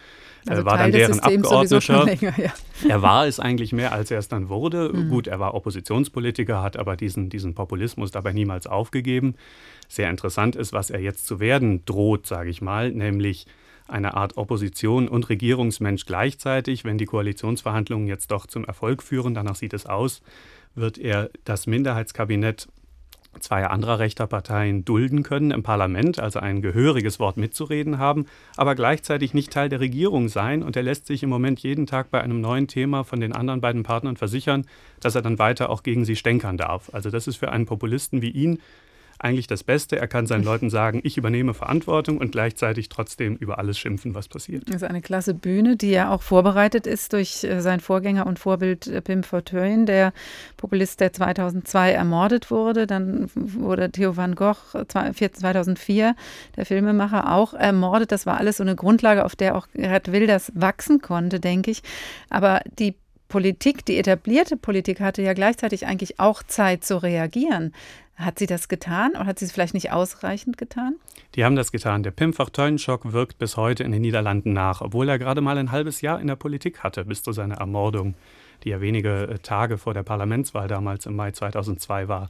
Also 0.47 0.61
er 0.61 0.65
war 0.65 0.77
Teil 0.77 0.91
dann 0.91 0.99
deren 0.99 1.19
Abgeordneter. 1.19 2.05
Länger, 2.05 2.33
ja. 2.39 2.53
Er 2.87 3.01
war 3.01 3.27
es 3.27 3.39
eigentlich 3.39 3.73
mehr, 3.73 3.91
als 3.91 4.11
er 4.11 4.19
es 4.19 4.29
dann 4.29 4.47
wurde. 4.47 4.91
Mhm. 4.93 5.09
Gut, 5.09 5.27
er 5.27 5.39
war 5.39 5.53
Oppositionspolitiker, 5.53 6.63
hat 6.63 6.77
aber 6.77 6.95
diesen, 6.95 7.29
diesen 7.29 7.53
Populismus 7.53 8.11
dabei 8.11 8.31
niemals 8.31 8.65
aufgegeben. 8.65 9.35
Sehr 9.89 10.09
interessant 10.09 10.55
ist, 10.55 10.71
was 10.71 10.89
er 10.89 11.01
jetzt 11.01 11.27
zu 11.27 11.41
werden 11.41 11.83
droht, 11.83 12.27
sage 12.27 12.49
ich 12.49 12.61
mal, 12.61 12.91
nämlich 12.91 13.45
eine 13.89 14.13
Art 14.13 14.37
Opposition 14.37 15.09
und 15.09 15.27
Regierungsmensch 15.27 16.05
gleichzeitig. 16.05 16.85
Wenn 16.85 16.97
die 16.97 17.05
Koalitionsverhandlungen 17.05 18.07
jetzt 18.07 18.31
doch 18.31 18.47
zum 18.47 18.63
Erfolg 18.63 19.03
führen, 19.03 19.33
danach 19.33 19.55
sieht 19.55 19.73
es 19.73 19.85
aus, 19.85 20.21
wird 20.76 20.97
er 20.97 21.30
das 21.43 21.67
Minderheitskabinett 21.67 22.67
zweier 23.39 23.72
anderer 23.72 23.99
rechter 23.99 24.28
Parteien 24.28 24.84
dulden 24.84 25.24
können 25.24 25.51
im 25.51 25.63
Parlament, 25.63 26.19
also 26.19 26.39
ein 26.39 26.61
gehöriges 26.61 27.19
Wort 27.19 27.38
mitzureden 27.38 27.97
haben, 27.97 28.26
aber 28.57 28.76
gleichzeitig 28.76 29.34
nicht 29.34 29.53
Teil 29.53 29.69
der 29.69 29.80
Regierung 29.80 30.28
sein. 30.28 30.63
Und 30.63 30.76
er 30.76 30.84
lässt 30.84 31.07
sich 31.07 31.24
im 31.24 31.30
Moment 31.30 31.61
jeden 31.61 31.88
Tag 31.88 32.11
bei 32.11 32.22
einem 32.22 32.41
neuen 32.41 32.67
Thema 32.67 33.03
von 33.03 33.22
den 33.22 33.34
anderen 33.34 33.61
beiden 33.61 33.84
Partnern 33.84 34.17
versichern, 34.17 34.65
dass 34.99 35.15
er 35.15 35.22
dann 35.22 35.39
weiter 35.39 35.69
auch 35.69 35.84
gegen 35.84 36.03
sie 36.03 36.15
stänkern 36.15 36.57
darf. 36.57 36.93
Also 36.93 37.09
das 37.09 37.28
ist 37.28 37.38
für 37.38 37.51
einen 37.51 37.65
Populisten 37.65 38.22
wie 38.22 38.32
ihn 38.32 38.59
eigentlich 39.24 39.47
das 39.47 39.63
Beste. 39.63 39.97
Er 39.97 40.07
kann 40.07 40.26
seinen 40.26 40.43
Leuten 40.43 40.69
sagen, 40.69 41.01
ich 41.03 41.17
übernehme 41.17 41.53
Verantwortung 41.53 42.17
und 42.17 42.32
gleichzeitig 42.32 42.89
trotzdem 42.89 43.36
über 43.36 43.59
alles 43.59 43.78
schimpfen, 43.78 44.15
was 44.15 44.28
passiert. 44.28 44.63
Das 44.67 44.78
ist 44.78 44.84
eine 44.84 45.01
klasse 45.01 45.34
Bühne, 45.34 45.76
die 45.76 45.91
ja 45.91 46.11
auch 46.11 46.22
vorbereitet 46.22 46.88
ist 46.88 47.13
durch 47.13 47.43
äh, 47.43 47.61
seinen 47.61 47.80
Vorgänger 47.80 48.26
und 48.26 48.39
Vorbild 48.39 48.88
äh, 48.88 49.01
Pim 49.01 49.24
Fortuyn, 49.24 49.86
der 49.86 50.13
Populist, 50.57 50.99
der 50.99 51.13
2002 51.13 51.91
ermordet 51.91 52.51
wurde. 52.51 52.88
Dann 52.88 53.30
wurde 53.36 53.91
Theo 53.91 54.17
van 54.17 54.36
Gogh 54.36 54.57
2004, 54.88 56.15
der 56.55 56.65
Filmemacher, 56.65 57.34
auch 57.34 57.53
ermordet. 57.53 58.11
Das 58.11 58.26
war 58.26 58.38
alles 58.38 58.57
so 58.57 58.63
eine 58.63 58.76
Grundlage, 58.76 59.26
auf 59.26 59.36
der 59.36 59.55
auch 59.55 59.67
Gerhard 59.74 60.11
Wilders 60.11 60.51
wachsen 60.55 61.01
konnte, 61.01 61.39
denke 61.39 61.72
ich. 61.72 61.84
Aber 62.30 62.61
die 62.80 62.95
Politik, 63.32 63.86
die 63.86 63.97
etablierte 63.97 64.57
Politik 64.57 64.99
hatte 64.99 65.21
ja 65.21 65.32
gleichzeitig 65.32 65.88
eigentlich 65.88 66.19
auch 66.19 66.43
Zeit 66.43 66.84
zu 66.84 67.01
reagieren. 67.01 67.73
Hat 68.15 68.38
sie 68.38 68.45
das 68.45 68.67
getan 68.67 69.11
oder 69.11 69.25
hat 69.25 69.39
sie 69.39 69.45
es 69.45 69.53
vielleicht 69.53 69.73
nicht 69.73 69.93
ausreichend 69.93 70.57
getan? 70.57 70.97
Die 71.36 71.45
haben 71.45 71.55
das 71.55 71.71
getan. 71.71 72.03
Der 72.03 72.11
Pim 72.11 72.34
Fortuyn-Schock 72.34 73.13
wirkt 73.13 73.38
bis 73.38 73.55
heute 73.55 73.86
in 73.86 73.93
den 73.93 74.01
Niederlanden 74.01 74.51
nach, 74.51 74.82
obwohl 74.82 75.07
er 75.07 75.17
gerade 75.17 75.39
mal 75.39 75.57
ein 75.57 75.71
halbes 75.71 76.01
Jahr 76.01 76.19
in 76.19 76.27
der 76.27 76.36
Politik 76.36 76.84
hatte, 76.84 77.05
bis 77.05 77.23
zu 77.23 77.32
seiner 77.32 77.55
Ermordung, 77.55 78.15
die 78.65 78.69
ja 78.69 78.82
wenige 78.82 79.29
äh, 79.29 79.39
Tage 79.39 79.77
vor 79.77 79.93
der 79.93 80.03
Parlamentswahl 80.03 80.67
damals 80.67 81.05
im 81.05 81.15
Mai 81.15 81.32
2002 81.32 82.09
war. 82.09 82.29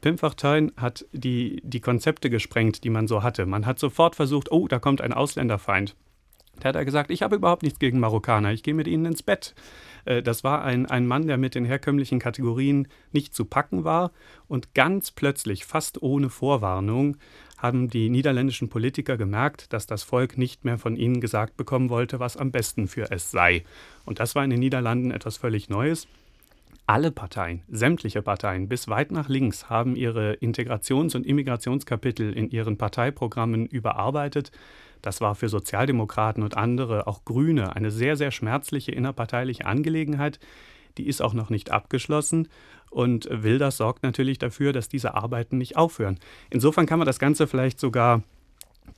Pim 0.00 0.16
Fortuyn 0.16 0.72
hat 0.78 1.04
die, 1.12 1.60
die 1.62 1.80
Konzepte 1.80 2.30
gesprengt, 2.30 2.82
die 2.82 2.90
man 2.90 3.06
so 3.06 3.22
hatte. 3.22 3.44
Man 3.44 3.66
hat 3.66 3.78
sofort 3.78 4.16
versucht, 4.16 4.50
oh, 4.50 4.68
da 4.68 4.78
kommt 4.78 5.02
ein 5.02 5.12
Ausländerfeind. 5.12 5.94
Da 6.60 6.70
hat 6.70 6.76
er 6.76 6.86
gesagt, 6.86 7.10
ich 7.10 7.22
habe 7.22 7.36
überhaupt 7.36 7.62
nichts 7.62 7.78
gegen 7.78 8.00
Marokkaner, 8.00 8.52
ich 8.52 8.62
gehe 8.62 8.74
mit 8.74 8.88
ihnen 8.88 9.04
ins 9.04 9.22
Bett. 9.22 9.54
Äh, 10.04 10.22
das 10.22 10.44
war 10.44 10.64
ein, 10.64 10.86
ein 10.86 11.06
Mann, 11.06 11.26
der 11.26 11.36
mit 11.36 11.54
den 11.54 11.64
herkömmlichen 11.64 12.18
Kategorien 12.18 12.88
nicht 13.12 13.34
zu 13.34 13.44
packen 13.44 13.84
war. 13.84 14.12
Und 14.48 14.74
ganz 14.74 15.10
plötzlich, 15.10 15.64
fast 15.64 16.02
ohne 16.02 16.30
Vorwarnung, 16.30 17.16
haben 17.58 17.90
die 17.90 18.08
niederländischen 18.08 18.68
Politiker 18.70 19.16
gemerkt, 19.16 19.72
dass 19.72 19.86
das 19.86 20.02
Volk 20.02 20.38
nicht 20.38 20.64
mehr 20.64 20.78
von 20.78 20.96
ihnen 20.96 21.20
gesagt 21.20 21.56
bekommen 21.56 21.90
wollte, 21.90 22.18
was 22.18 22.36
am 22.36 22.50
besten 22.50 22.88
für 22.88 23.10
es 23.10 23.30
sei. 23.30 23.64
Und 24.04 24.18
das 24.18 24.34
war 24.34 24.44
in 24.44 24.50
den 24.50 24.60
Niederlanden 24.60 25.10
etwas 25.10 25.36
völlig 25.36 25.68
Neues. 25.68 26.08
Alle 26.86 27.12
Parteien, 27.12 27.62
sämtliche 27.68 28.20
Parteien 28.22 28.68
bis 28.68 28.88
weit 28.88 29.12
nach 29.12 29.28
links 29.28 29.70
haben 29.70 29.94
ihre 29.94 30.32
Integrations- 30.40 31.14
und 31.14 31.24
Immigrationskapitel 31.24 32.32
in 32.32 32.50
ihren 32.50 32.78
Parteiprogrammen 32.78 33.66
überarbeitet. 33.66 34.50
Das 35.02 35.20
war 35.20 35.34
für 35.34 35.48
Sozialdemokraten 35.48 36.42
und 36.42 36.56
andere, 36.56 37.06
auch 37.06 37.24
Grüne, 37.24 37.76
eine 37.76 37.90
sehr, 37.90 38.16
sehr 38.16 38.30
schmerzliche 38.30 38.92
innerparteiliche 38.92 39.66
Angelegenheit. 39.66 40.40
Die 40.98 41.06
ist 41.06 41.22
auch 41.22 41.34
noch 41.34 41.50
nicht 41.50 41.70
abgeschlossen 41.70 42.48
und 42.90 43.28
Wilders 43.30 43.76
sorgt 43.76 44.02
natürlich 44.02 44.38
dafür, 44.38 44.72
dass 44.72 44.88
diese 44.88 45.14
Arbeiten 45.14 45.58
nicht 45.58 45.76
aufhören. 45.76 46.18
Insofern 46.50 46.86
kann 46.86 46.98
man 46.98 47.06
das 47.06 47.18
Ganze 47.18 47.46
vielleicht 47.46 47.78
sogar 47.78 48.22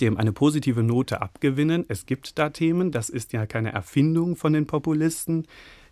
dem 0.00 0.16
eine 0.16 0.32
positive 0.32 0.82
Note 0.82 1.20
abgewinnen. 1.20 1.84
Es 1.88 2.06
gibt 2.06 2.38
da 2.38 2.50
Themen, 2.50 2.90
das 2.90 3.10
ist 3.10 3.32
ja 3.32 3.46
keine 3.46 3.72
Erfindung 3.72 4.36
von 4.36 4.52
den 4.52 4.66
Populisten. 4.66 5.46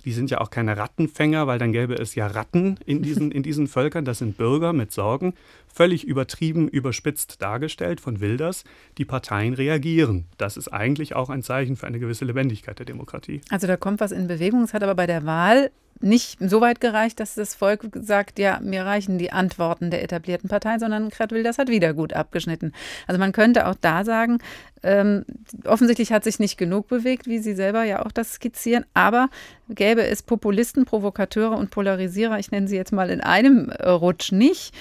Die 0.05 0.13
sind 0.13 0.31
ja 0.31 0.41
auch 0.41 0.51
keine 0.51 0.77
Rattenfänger, 0.77 1.47
weil 1.47 1.59
dann 1.59 1.73
gäbe 1.73 1.95
es 1.95 2.15
ja 2.15 2.27
Ratten 2.27 2.79
in 2.87 3.03
diesen, 3.03 3.31
in 3.33 3.43
diesen 3.43 3.67
Völkern. 3.67 4.05
Das 4.05 4.19
sind 4.19 4.37
Bürger 4.37 4.73
mit 4.73 4.93
Sorgen, 4.93 5.35
völlig 5.73 6.07
übertrieben, 6.07 6.69
überspitzt 6.69 7.43
dargestellt 7.43 8.01
von 8.01 8.21
Wilders. 8.21 8.65
Die 8.99 9.05
Parteien 9.05 9.55
reagieren. 9.55 10.27
Das 10.39 10.57
ist 10.57 10.69
eigentlich 10.69 11.15
auch 11.15 11.31
ein 11.31 11.43
Zeichen 11.43 11.77
für 11.77 11.87
eine 11.87 11.99
gewisse 11.99 12.25
Lebendigkeit 12.25 12.79
der 12.79 12.87
Demokratie. 12.87 13.41
Also 13.51 13.67
da 13.67 13.77
kommt 13.77 14.01
was 14.01 14.13
in 14.13 14.27
Bewegung. 14.27 14.63
Es 14.63 14.75
hat 14.75 14.83
aber 14.83 14.95
bei 14.95 15.07
der 15.07 15.25
Wahl 15.27 15.71
nicht 16.01 16.39
so 16.41 16.61
weit 16.61 16.81
gereicht, 16.81 17.21
dass 17.21 17.35
das 17.35 17.55
Volk 17.55 17.89
sagt, 17.95 18.39
ja, 18.39 18.59
mir 18.63 18.85
reichen 18.85 19.19
die 19.19 19.33
Antworten 19.33 19.91
der 19.91 20.03
etablierten 20.03 20.49
Parteien, 20.49 20.81
sondern 20.81 21.11
Gerd 21.11 21.33
Wilders 21.33 21.59
hat 21.59 21.69
wieder 21.69 21.93
gut 21.95 22.13
abgeschnitten. 22.13 22.73
Also 23.07 23.19
man 23.19 23.33
könnte 23.33 23.67
auch 23.67 23.75
da 23.81 24.05
sagen, 24.05 24.39
ähm, 24.83 25.25
offensichtlich 25.65 26.13
hat 26.13 26.25
sich 26.25 26.39
nicht 26.39 26.57
genug 26.57 26.89
bewegt, 26.89 27.27
wie 27.27 27.39
Sie 27.39 27.55
selber 27.55 27.85
ja 27.85 28.05
auch 28.05 28.13
das 28.13 28.35
skizzieren, 28.35 28.87
aber 28.95 29.29
gäbe 29.69 30.03
es 30.07 30.23
Populisten, 30.23 30.87
Provokateure 30.87 31.57
und 31.57 31.71
Polarisierer, 31.71 32.39
ich 32.39 32.51
nenne 32.51 32.67
sie 32.67 32.77
jetzt 32.77 32.93
mal 32.93 33.11
in 33.11 33.21
einem 33.21 33.71
Rutsch 33.71 34.33
nicht, 34.33 34.75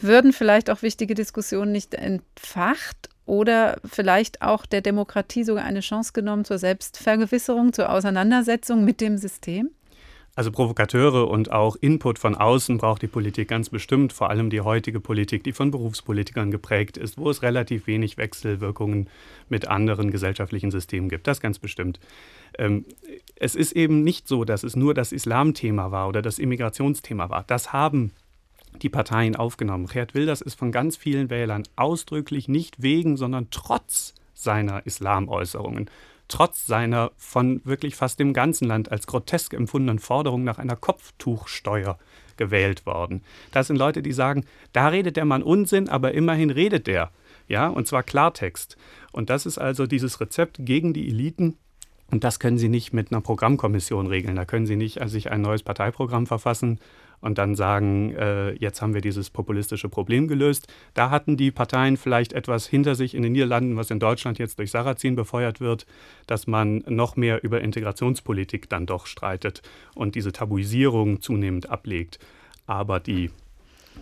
würden 0.00 0.32
vielleicht 0.32 0.68
auch 0.68 0.82
wichtige 0.82 1.14
Diskussionen 1.14 1.72
nicht 1.72 1.94
entfacht 1.94 3.08
oder 3.24 3.78
vielleicht 3.84 4.42
auch 4.42 4.66
der 4.66 4.82
Demokratie 4.82 5.42
sogar 5.42 5.64
eine 5.64 5.80
Chance 5.80 6.12
genommen 6.12 6.44
zur 6.44 6.58
Selbstvergewisserung, 6.58 7.72
zur 7.72 7.90
Auseinandersetzung 7.90 8.84
mit 8.84 9.00
dem 9.00 9.16
System? 9.18 9.70
Also 10.36 10.52
Provokateure 10.52 11.28
und 11.28 11.50
auch 11.50 11.76
Input 11.76 12.18
von 12.18 12.34
außen 12.34 12.76
braucht 12.76 13.00
die 13.00 13.06
Politik 13.06 13.48
ganz 13.48 13.70
bestimmt, 13.70 14.12
vor 14.12 14.28
allem 14.28 14.50
die 14.50 14.60
heutige 14.60 15.00
Politik, 15.00 15.42
die 15.44 15.52
von 15.52 15.70
Berufspolitikern 15.70 16.50
geprägt 16.50 16.98
ist, 16.98 17.16
wo 17.16 17.30
es 17.30 17.40
relativ 17.40 17.86
wenig 17.86 18.18
Wechselwirkungen 18.18 19.08
mit 19.48 19.66
anderen 19.66 20.10
gesellschaftlichen 20.10 20.70
Systemen 20.70 21.08
gibt. 21.08 21.26
Das 21.26 21.40
ganz 21.40 21.58
bestimmt. 21.58 22.00
Ähm, 22.58 22.84
es 23.36 23.54
ist 23.54 23.72
eben 23.72 24.04
nicht 24.04 24.28
so, 24.28 24.44
dass 24.44 24.62
es 24.62 24.76
nur 24.76 24.92
das 24.92 25.10
Islamthema 25.10 25.90
war 25.90 26.06
oder 26.06 26.20
das 26.20 26.38
Immigrationsthema 26.38 27.30
war. 27.30 27.44
Das 27.46 27.72
haben 27.72 28.12
die 28.82 28.90
Parteien 28.90 29.36
aufgenommen. 29.36 29.86
Gerd 29.86 30.14
Wilders 30.14 30.42
ist 30.42 30.58
von 30.58 30.70
ganz 30.70 30.98
vielen 30.98 31.30
Wählern 31.30 31.62
ausdrücklich 31.76 32.46
nicht 32.46 32.82
wegen, 32.82 33.16
sondern 33.16 33.48
trotz 33.50 34.12
seiner 34.34 34.84
Islamäußerungen 34.84 35.88
trotz 36.28 36.66
seiner 36.66 37.12
von 37.16 37.60
wirklich 37.64 37.94
fast 37.94 38.18
dem 38.18 38.32
ganzen 38.32 38.66
Land 38.66 38.90
als 38.90 39.06
grotesk 39.06 39.54
empfundenen 39.54 39.98
Forderung 39.98 40.44
nach 40.44 40.58
einer 40.58 40.76
Kopftuchsteuer 40.76 41.98
gewählt 42.36 42.86
worden. 42.86 43.22
Das 43.52 43.68
sind 43.68 43.76
Leute, 43.76 44.02
die 44.02 44.12
sagen, 44.12 44.44
da 44.72 44.88
redet 44.88 45.16
der 45.16 45.24
Mann 45.24 45.42
Unsinn, 45.42 45.88
aber 45.88 46.12
immerhin 46.12 46.50
redet 46.50 46.86
der. 46.86 47.10
Ja, 47.48 47.68
und 47.68 47.86
zwar 47.86 48.02
Klartext. 48.02 48.76
Und 49.12 49.30
das 49.30 49.46
ist 49.46 49.58
also 49.58 49.86
dieses 49.86 50.20
Rezept 50.20 50.58
gegen 50.60 50.92
die 50.92 51.08
Eliten, 51.08 51.56
und 52.10 52.22
das 52.22 52.38
können 52.38 52.58
Sie 52.58 52.68
nicht 52.68 52.92
mit 52.92 53.10
einer 53.10 53.20
Programmkommission 53.20 54.06
regeln. 54.06 54.36
Da 54.36 54.44
können 54.44 54.66
Sie 54.66 54.76
nicht 54.76 55.00
also 55.00 55.12
sich 55.12 55.30
ein 55.30 55.40
neues 55.40 55.62
Parteiprogramm 55.62 56.26
verfassen 56.26 56.78
und 57.20 57.38
dann 57.38 57.54
sagen, 57.54 58.14
äh, 58.14 58.52
jetzt 58.52 58.82
haben 58.82 58.94
wir 58.94 59.00
dieses 59.00 59.30
populistische 59.30 59.88
Problem 59.88 60.28
gelöst. 60.28 60.68
Da 60.94 61.10
hatten 61.10 61.36
die 61.36 61.50
Parteien 61.50 61.96
vielleicht 61.96 62.32
etwas 62.32 62.66
hinter 62.66 62.94
sich 62.94 63.14
in 63.14 63.22
den 63.22 63.32
Niederlanden, 63.32 63.76
was 63.76 63.90
in 63.90 64.00
Deutschland 64.00 64.38
jetzt 64.38 64.58
durch 64.58 64.70
Sarrazin 64.70 65.16
befeuert 65.16 65.60
wird, 65.60 65.86
dass 66.26 66.46
man 66.46 66.84
noch 66.88 67.16
mehr 67.16 67.42
über 67.44 67.60
Integrationspolitik 67.60 68.68
dann 68.68 68.86
doch 68.86 69.06
streitet 69.06 69.62
und 69.94 70.14
diese 70.14 70.32
Tabuisierung 70.32 71.20
zunehmend 71.20 71.70
ablegt. 71.70 72.18
Aber 72.66 73.00
die 73.00 73.30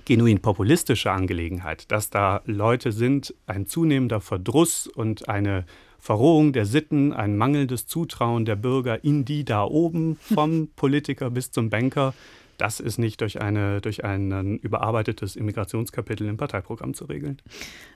genuin 0.05 0.41
populistische 0.41 1.11
Angelegenheit, 1.11 1.91
dass 1.91 2.11
da 2.11 2.43
Leute 2.47 2.93
sind, 2.93 3.35
ein 3.47 3.67
zunehmender 3.67 4.21
Verdruss 4.21 4.87
und 4.87 5.29
eine 5.29 5.65
Verrohung 5.99 6.53
der 6.53 6.67
Sitten, 6.67 7.13
ein 7.13 7.37
mangelndes 7.37 7.87
Zutrauen 7.87 8.45
der 8.45 8.57
Bürger 8.57 9.03
in 9.05 9.25
die 9.25 9.45
da 9.45 9.65
oben, 9.65 10.17
vom 10.17 10.69
Politiker 10.77 11.31
bis 11.31 11.51
zum 11.51 11.71
Banker, 11.71 12.13
das 12.59 12.81
ist 12.81 12.99
nicht 12.99 13.21
durch, 13.21 13.41
eine, 13.41 13.81
durch 13.81 14.05
ein 14.05 14.59
überarbeitetes 14.59 15.37
Immigrationskapitel 15.37 16.29
im 16.29 16.37
Parteiprogramm 16.37 16.95
zu 16.95 17.05
regeln. 17.07 17.41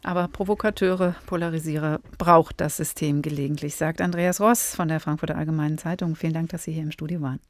Aber 0.02 0.28
Provokateure, 0.28 1.14
Polarisierer 1.26 2.00
braucht 2.18 2.60
das 2.60 2.76
System 2.76 3.22
gelegentlich, 3.22 3.74
sagt 3.76 4.00
Andreas 4.00 4.40
Ross 4.40 4.74
von 4.74 4.88
der 4.88 5.00
Frankfurter 5.00 5.36
Allgemeinen 5.36 5.78
Zeitung. 5.78 6.16
Vielen 6.16 6.34
Dank, 6.34 6.50
dass 6.50 6.64
Sie 6.64 6.72
hier 6.72 6.82
im 6.82 6.92
Studio 6.92 7.20
waren. 7.20 7.40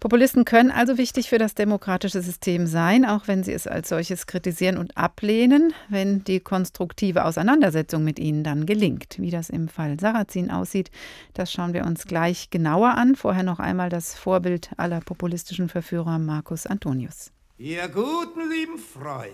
Populisten 0.00 0.44
können 0.44 0.70
also 0.70 0.98
wichtig 0.98 1.30
für 1.30 1.38
das 1.38 1.54
demokratische 1.54 2.20
System 2.20 2.66
sein, 2.66 3.04
auch 3.04 3.26
wenn 3.26 3.42
sie 3.42 3.52
es 3.52 3.66
als 3.66 3.88
solches 3.88 4.26
kritisieren 4.26 4.76
und 4.76 4.96
ablehnen, 4.96 5.72
wenn 5.88 6.24
die 6.24 6.40
konstruktive 6.40 7.24
Auseinandersetzung 7.24 8.04
mit 8.04 8.18
ihnen 8.18 8.44
dann 8.44 8.66
gelingt. 8.66 9.16
Wie 9.18 9.30
das 9.30 9.50
im 9.50 9.68
Fall 9.68 9.98
Sarrazin 9.98 10.50
aussieht, 10.50 10.90
das 11.32 11.52
schauen 11.52 11.72
wir 11.72 11.84
uns 11.84 12.04
gleich 12.04 12.50
genauer 12.50 12.94
an. 12.96 13.16
Vorher 13.16 13.42
noch 13.42 13.60
einmal 13.60 13.88
das 13.88 14.14
Vorbild 14.14 14.70
aller 14.76 15.00
populistischen 15.00 15.68
Verführer 15.68 16.18
Marcus 16.18 16.66
Antonius. 16.66 17.30
Ihr 17.56 17.88
guten 17.88 18.50
lieben 18.50 18.78
Freund, 18.78 19.32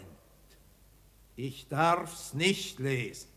ich 1.37 1.67
darf's 1.69 2.35
nicht 2.35 2.79
lesen. 2.79 3.29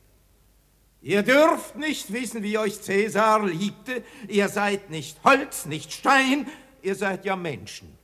Ihr 1.02 1.22
dürft 1.22 1.76
nicht 1.76 2.14
wissen, 2.14 2.44
wie 2.44 2.58
euch 2.58 2.82
Cäsar 2.82 3.46
liebte. 3.46 4.04
Ihr 4.30 4.48
seid 4.48 4.90
nicht 4.90 5.22
Holz, 5.26 5.66
nicht 5.66 5.92
Stein, 5.92 6.48
ihr 6.84 6.96
seid 6.96 7.26
ja 7.26 7.36
Menschen. 7.36 7.98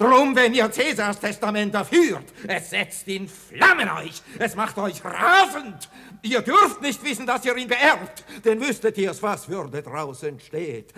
Drum, 0.00 0.34
wenn 0.34 0.54
ihr 0.54 0.72
Cäsars 0.72 1.20
Testament 1.20 1.74
erführt, 1.74 2.24
es 2.48 2.70
setzt 2.70 3.06
in 3.08 3.28
Flammen 3.28 3.86
euch, 3.90 4.22
es 4.38 4.54
macht 4.56 4.78
euch 4.78 5.04
rasend. 5.04 5.90
Ihr 6.22 6.40
dürft 6.40 6.80
nicht 6.80 7.04
wissen, 7.04 7.26
dass 7.26 7.44
ihr 7.44 7.54
ihn 7.54 7.68
beerbt, 7.68 8.24
denn 8.42 8.60
wüsstet 8.62 8.96
ihr's, 8.96 9.22
was 9.22 9.46
würde 9.46 9.82
draußen 9.82 10.40
steht. 10.40 10.94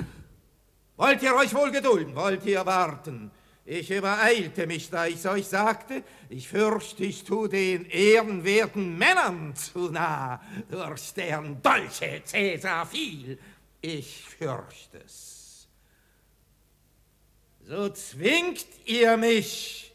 Wollt 0.97 1.21
ihr 1.21 1.35
euch 1.35 1.53
wohl 1.53 1.73
gedulden, 1.73 2.15
wollt 2.15 2.47
ihr 2.47 2.65
warten? 2.65 3.33
Ich 3.65 3.91
übereilte 3.91 4.69
mich, 4.69 4.89
da 4.89 5.07
ich's 5.07 5.27
euch 5.27 5.49
sagte, 5.49 6.05
ich 6.29 6.49
fürchte, 6.49 7.05
ich 7.05 7.25
tu 7.25 7.49
den 7.49 7.87
ehrenwerten 7.87 8.99
Männern 8.99 9.53
zu 9.57 9.91
nah, 9.91 10.41
durch 10.71 11.13
deren 11.15 11.61
Dolche 11.61 12.23
Cäsar 12.25 12.87
fiel. 12.87 13.37
Ich 13.81 14.29
fürcht's 14.39 15.32
so 17.67 17.89
zwingt 17.91 18.67
ihr 18.85 19.17
mich, 19.17 19.93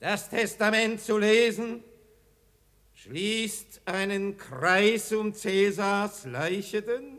das 0.00 0.28
Testament 0.28 1.00
zu 1.00 1.18
lesen, 1.18 1.82
schließt 2.94 3.82
einen 3.84 4.36
Kreis 4.36 5.12
um 5.12 5.34
Cäsars 5.34 6.24
Leiche 6.24 6.82
denn, 6.82 7.18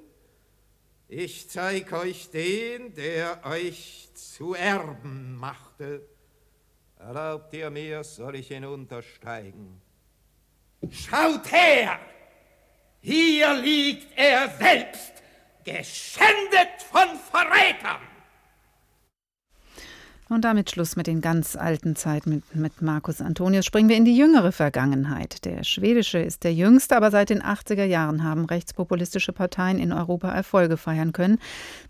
ich 1.08 1.50
zeig 1.50 1.92
euch 1.94 2.30
den, 2.32 2.94
der 2.96 3.46
euch 3.46 4.10
zu 4.14 4.56
Erben 4.56 5.36
machte. 5.36 6.08
Erlaubt 6.98 7.54
ihr 7.54 7.70
mir, 7.70 8.04
soll 8.04 8.38
ich 8.38 8.48
hinuntersteigen? 8.48 9.82
Schaut 10.90 11.52
her! 11.52 12.00
Hier 13.02 13.54
liegt 13.56 14.18
er 14.18 14.50
selbst, 14.58 15.12
geschändet 15.64 16.82
von 16.90 17.20
Verrätern! 17.30 18.13
Und 20.30 20.46
damit 20.46 20.72
Schluss 20.72 20.96
mit 20.96 21.08
den 21.08 21.20
ganz 21.20 21.58
alten 21.58 21.98
Zeiten 21.98 22.30
mit, 22.30 22.56
mit 22.56 22.82
Markus 22.82 23.20
Antonius. 23.20 23.66
Springen 23.66 23.90
wir 23.90 23.98
in 23.98 24.06
die 24.06 24.16
jüngere 24.16 24.54
Vergangenheit. 24.54 25.44
Der 25.44 25.64
schwedische 25.66 26.20
ist 26.20 26.46
der 26.46 26.54
jüngste, 26.54 26.96
aber 26.96 27.12
seit 27.12 27.30
den 27.30 27.44
80er 27.44 27.84
Jahren 27.84 28.24
haben 28.24 28.46
rechtspopulistische 28.46 29.34
Parteien 29.34 29.80
in 29.80 29.92
Europa 29.92 30.32
Erfolge 30.32 30.78
feiern 30.78 31.12
können. 31.12 31.40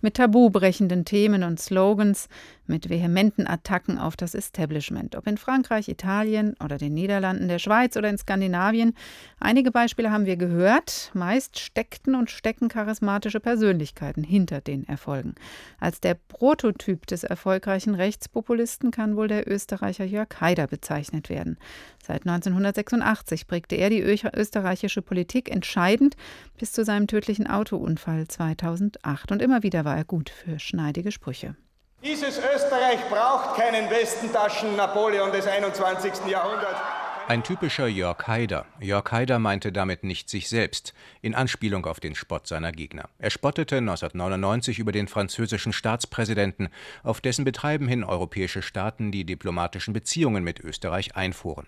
Mit 0.02 0.16
tabubrechenden 0.16 1.06
Themen 1.06 1.44
und 1.44 1.60
Slogans, 1.60 2.28
mit 2.66 2.90
vehementen 2.90 3.46
Attacken 3.46 3.98
auf 3.98 4.16
das 4.16 4.34
Establishment. 4.36 5.16
Ob 5.16 5.28
in 5.28 5.38
Frankreich, 5.38 5.88
Italien 5.88 6.56
oder 6.64 6.78
den 6.78 6.94
Niederlanden, 6.94 7.48
der 7.48 7.60
Schweiz 7.60 7.98
oder 7.98 8.10
in 8.10 8.18
Skandinavien. 8.18 8.96
Einige 9.40 9.70
Beispiele 9.70 10.12
haben 10.12 10.26
wir 10.26 10.38
gehört. 10.38 11.12
Meist 11.14 11.60
steckten 11.60 12.16
und 12.16 12.32
stecken 12.32 12.70
charismatische 12.70 13.40
Persönlichkeiten 13.40 14.24
hinter 14.24 14.62
den 14.62 14.88
Erfolgen. 14.88 15.36
Als 15.80 16.00
der 16.00 16.16
Prototyp 16.16 17.06
des 17.06 17.24
erfolgreichen 17.24 17.96
Rechtspopulisten 18.24 18.92
kann 18.92 19.18
wohl 19.18 19.28
der 19.28 19.52
Österreicher 19.52 20.06
Jörg 20.06 20.30
Haider 20.40 20.68
bezeichnet 20.68 21.30
werden. 21.30 21.58
Seit 22.02 22.26
1986 22.26 23.48
prägte 23.48 23.76
er 23.76 23.90
die 23.90 24.02
österreichische 24.02 25.02
Politik 25.02 25.52
entscheidend 25.52 26.16
bis 26.58 26.72
zu 26.72 26.86
seinem 26.86 27.08
tödlichen 27.08 27.48
Autounfall 27.48 28.28
2008. 28.28 29.32
Und 29.32 29.42
immer 29.42 29.62
wieder 29.64 29.84
war 29.84 29.98
er 29.98 30.06
gut 30.06 30.30
für 30.30 30.58
schneidige 30.58 31.12
Sprüche. 31.12 31.56
Dieses 32.02 32.38
Österreich 32.38 33.00
braucht 33.10 33.58
keinen 33.58 33.90
Westentaschen 33.90 34.78
Napoleon 34.78 35.32
des 35.32 35.46
21. 35.46 36.26
Jahrhunderts. 36.30 37.03
Ein 37.26 37.42
typischer 37.42 37.88
Jörg 37.88 38.28
Haider. 38.28 38.66
Jörg 38.82 39.10
Haider 39.10 39.40
meinte 39.40 39.72
damit 39.72 40.04
nicht 40.04 40.30
sich 40.30 40.50
selbst, 40.50 40.94
in 41.22 41.34
Anspielung 41.34 41.86
auf 41.86 42.02
den 42.02 42.16
Spott 42.16 42.48
seiner 42.48 42.74
Gegner. 42.74 43.10
Er 43.18 43.30
spottete 43.30 43.78
1999 43.78 44.78
über 44.78 44.92
den 44.92 45.08
französischen 45.08 45.72
Staatspräsidenten, 45.72 46.68
auf 47.02 47.22
dessen 47.22 47.46
Betreiben 47.46 47.88
hin 47.88 48.04
europäische 48.04 48.62
Staaten 48.62 49.14
die 49.14 49.24
diplomatischen 49.24 49.94
Beziehungen 49.94 50.44
mit 50.44 50.60
Österreich 50.60 51.16
einfuhren. 51.16 51.68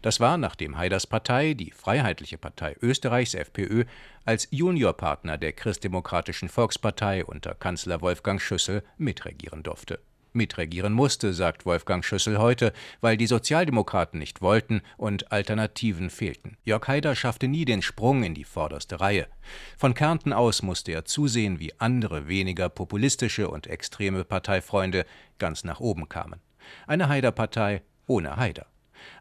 Das 0.00 0.20
war, 0.20 0.38
nachdem 0.38 0.78
Haiders 0.78 1.06
Partei, 1.06 1.52
die 1.52 1.70
Freiheitliche 1.70 2.38
Partei 2.38 2.74
Österreichs 2.80 3.34
FPÖ, 3.34 3.84
als 4.24 4.48
Juniorpartner 4.52 5.36
der 5.36 5.52
Christdemokratischen 5.52 6.48
Volkspartei 6.48 7.26
unter 7.26 7.54
Kanzler 7.54 8.00
Wolfgang 8.00 8.40
Schüssel 8.40 8.82
mitregieren 8.96 9.62
durfte. 9.62 10.00
Mitregieren 10.34 10.92
musste, 10.92 11.32
sagt 11.32 11.66
Wolfgang 11.66 12.04
Schüssel 12.04 12.38
heute, 12.38 12.72
weil 13.00 13.16
die 13.16 13.26
Sozialdemokraten 13.26 14.18
nicht 14.18 14.42
wollten 14.42 14.82
und 14.96 15.32
Alternativen 15.32 16.10
fehlten. 16.10 16.56
Jörg 16.64 16.86
Haider 16.88 17.14
schaffte 17.14 17.48
nie 17.48 17.64
den 17.64 17.82
Sprung 17.82 18.24
in 18.24 18.34
die 18.34 18.44
vorderste 18.44 19.00
Reihe. 19.00 19.26
Von 19.76 19.94
Kärnten 19.94 20.32
aus 20.32 20.62
musste 20.62 20.92
er 20.92 21.04
zusehen, 21.04 21.60
wie 21.60 21.72
andere 21.78 22.28
weniger 22.28 22.68
populistische 22.68 23.48
und 23.48 23.66
extreme 23.66 24.24
Parteifreunde 24.24 25.06
ganz 25.38 25.64
nach 25.64 25.80
oben 25.80 26.08
kamen. 26.08 26.40
Eine 26.86 27.08
Haider-Partei 27.08 27.82
ohne 28.06 28.36
Haider. 28.36 28.66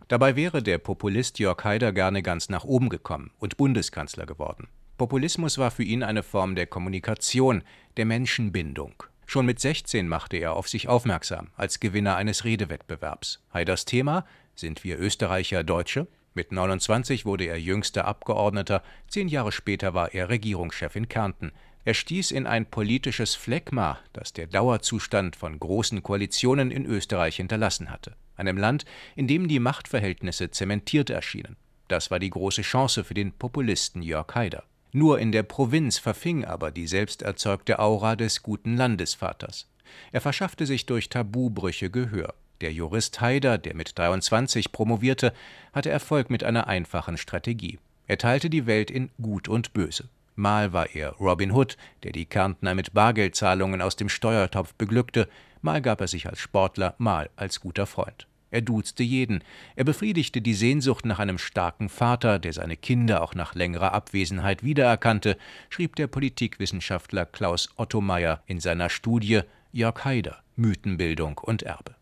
Dabei 0.07 0.35
wäre 0.35 0.61
der 0.61 0.77
Populist 0.77 1.39
Jörg 1.39 1.63
Haider 1.63 1.91
gerne 1.91 2.23
ganz 2.23 2.49
nach 2.49 2.63
oben 2.63 2.89
gekommen 2.89 3.31
und 3.39 3.57
Bundeskanzler 3.57 4.25
geworden. 4.25 4.67
Populismus 4.97 5.57
war 5.57 5.71
für 5.71 5.83
ihn 5.83 6.03
eine 6.03 6.23
Form 6.23 6.55
der 6.55 6.67
Kommunikation, 6.67 7.63
der 7.97 8.05
Menschenbindung. 8.05 9.03
Schon 9.25 9.45
mit 9.45 9.59
16 9.59 10.07
machte 10.07 10.37
er 10.37 10.53
auf 10.53 10.67
sich 10.67 10.87
aufmerksam, 10.87 11.49
als 11.55 11.79
Gewinner 11.79 12.15
eines 12.15 12.43
Redewettbewerbs. 12.43 13.41
Haiders 13.53 13.85
Thema: 13.85 14.25
Sind 14.55 14.83
wir 14.83 14.99
Österreicher 14.99 15.63
Deutsche? 15.63 16.07
Mit 16.35 16.51
29 16.51 17.25
wurde 17.25 17.45
er 17.45 17.59
jüngster 17.59 18.05
Abgeordneter, 18.05 18.81
zehn 19.07 19.27
Jahre 19.27 19.51
später 19.51 19.93
war 19.93 20.13
er 20.13 20.29
Regierungschef 20.29 20.95
in 20.95 21.07
Kärnten. 21.07 21.51
Er 21.85 21.93
stieß 21.93 22.31
in 22.31 22.47
ein 22.47 22.65
politisches 22.65 23.35
Phlegma, 23.35 23.99
das 24.13 24.33
der 24.33 24.47
Dauerzustand 24.47 25.35
von 25.35 25.59
großen 25.59 26.01
Koalitionen 26.01 26.71
in 26.71 26.85
Österreich 26.85 27.35
hinterlassen 27.35 27.91
hatte. 27.91 28.15
Einem 28.35 28.57
Land, 28.57 28.85
in 29.15 29.27
dem 29.27 29.47
die 29.47 29.59
Machtverhältnisse 29.59 30.49
zementiert 30.49 31.09
erschienen. 31.09 31.57
Das 31.87 32.09
war 32.09 32.19
die 32.19 32.29
große 32.29 32.61
Chance 32.61 33.03
für 33.03 33.13
den 33.13 33.33
Populisten 33.33 34.01
Jörg 34.01 34.33
Haider. 34.33 34.63
Nur 34.95 35.19
in 35.19 35.31
der 35.31 35.41
Provinz 35.41 35.97
verfing 35.97 36.45
aber 36.45 36.69
die 36.69 36.85
selbst 36.85 37.23
erzeugte 37.23 37.79
Aura 37.79 38.15
des 38.15 38.43
guten 38.43 38.77
Landesvaters. 38.77 39.67
Er 40.11 40.21
verschaffte 40.21 40.67
sich 40.67 40.85
durch 40.85 41.09
Tabubrüche 41.09 41.89
Gehör. 41.89 42.35
Der 42.61 42.71
Jurist 42.71 43.19
Haider, 43.19 43.57
der 43.57 43.75
mit 43.75 43.97
23 43.97 44.71
promovierte, 44.71 45.33
hatte 45.73 45.89
Erfolg 45.89 46.29
mit 46.29 46.43
einer 46.43 46.67
einfachen 46.67 47.17
Strategie. 47.17 47.79
Er 48.05 48.19
teilte 48.19 48.51
die 48.51 48.67
Welt 48.67 48.91
in 48.91 49.09
Gut 49.19 49.47
und 49.47 49.73
Böse. 49.73 50.09
Mal 50.35 50.73
war 50.73 50.95
er 50.95 51.09
Robin 51.13 51.51
Hood, 51.51 51.75
der 52.03 52.11
die 52.11 52.25
Kärntner 52.25 52.75
mit 52.75 52.93
Bargeldzahlungen 52.93 53.81
aus 53.81 53.95
dem 53.95 54.09
Steuertopf 54.09 54.75
beglückte, 54.75 55.27
mal 55.61 55.81
gab 55.81 56.01
er 56.01 56.07
sich 56.07 56.27
als 56.27 56.39
Sportler, 56.39 56.93
mal 56.99 57.29
als 57.35 57.59
guter 57.59 57.87
Freund. 57.87 58.27
Er 58.53 58.61
duzte 58.61 59.01
jeden. 59.01 59.43
Er 59.75 59.83
befriedigte 59.83 60.39
die 60.39 60.53
Sehnsucht 60.53 61.05
nach 61.05 61.17
einem 61.17 61.39
starken 61.39 61.89
Vater, 61.89 62.37
der 62.37 62.53
seine 62.53 62.77
Kinder 62.77 63.23
auch 63.23 63.33
nach 63.33 63.55
längerer 63.55 63.93
Abwesenheit 63.93 64.63
wiedererkannte, 64.63 65.37
schrieb 65.71 65.95
der 65.95 66.05
Politikwissenschaftler 66.05 67.25
Klaus 67.25 67.69
Ottomeyer 67.77 68.43
in 68.45 68.59
seiner 68.59 68.91
Studie 68.91 69.41
Jörg 69.71 70.05
Haider 70.05 70.43
Mythenbildung 70.55 71.39
und 71.39 71.63
Erbe. 71.63 71.95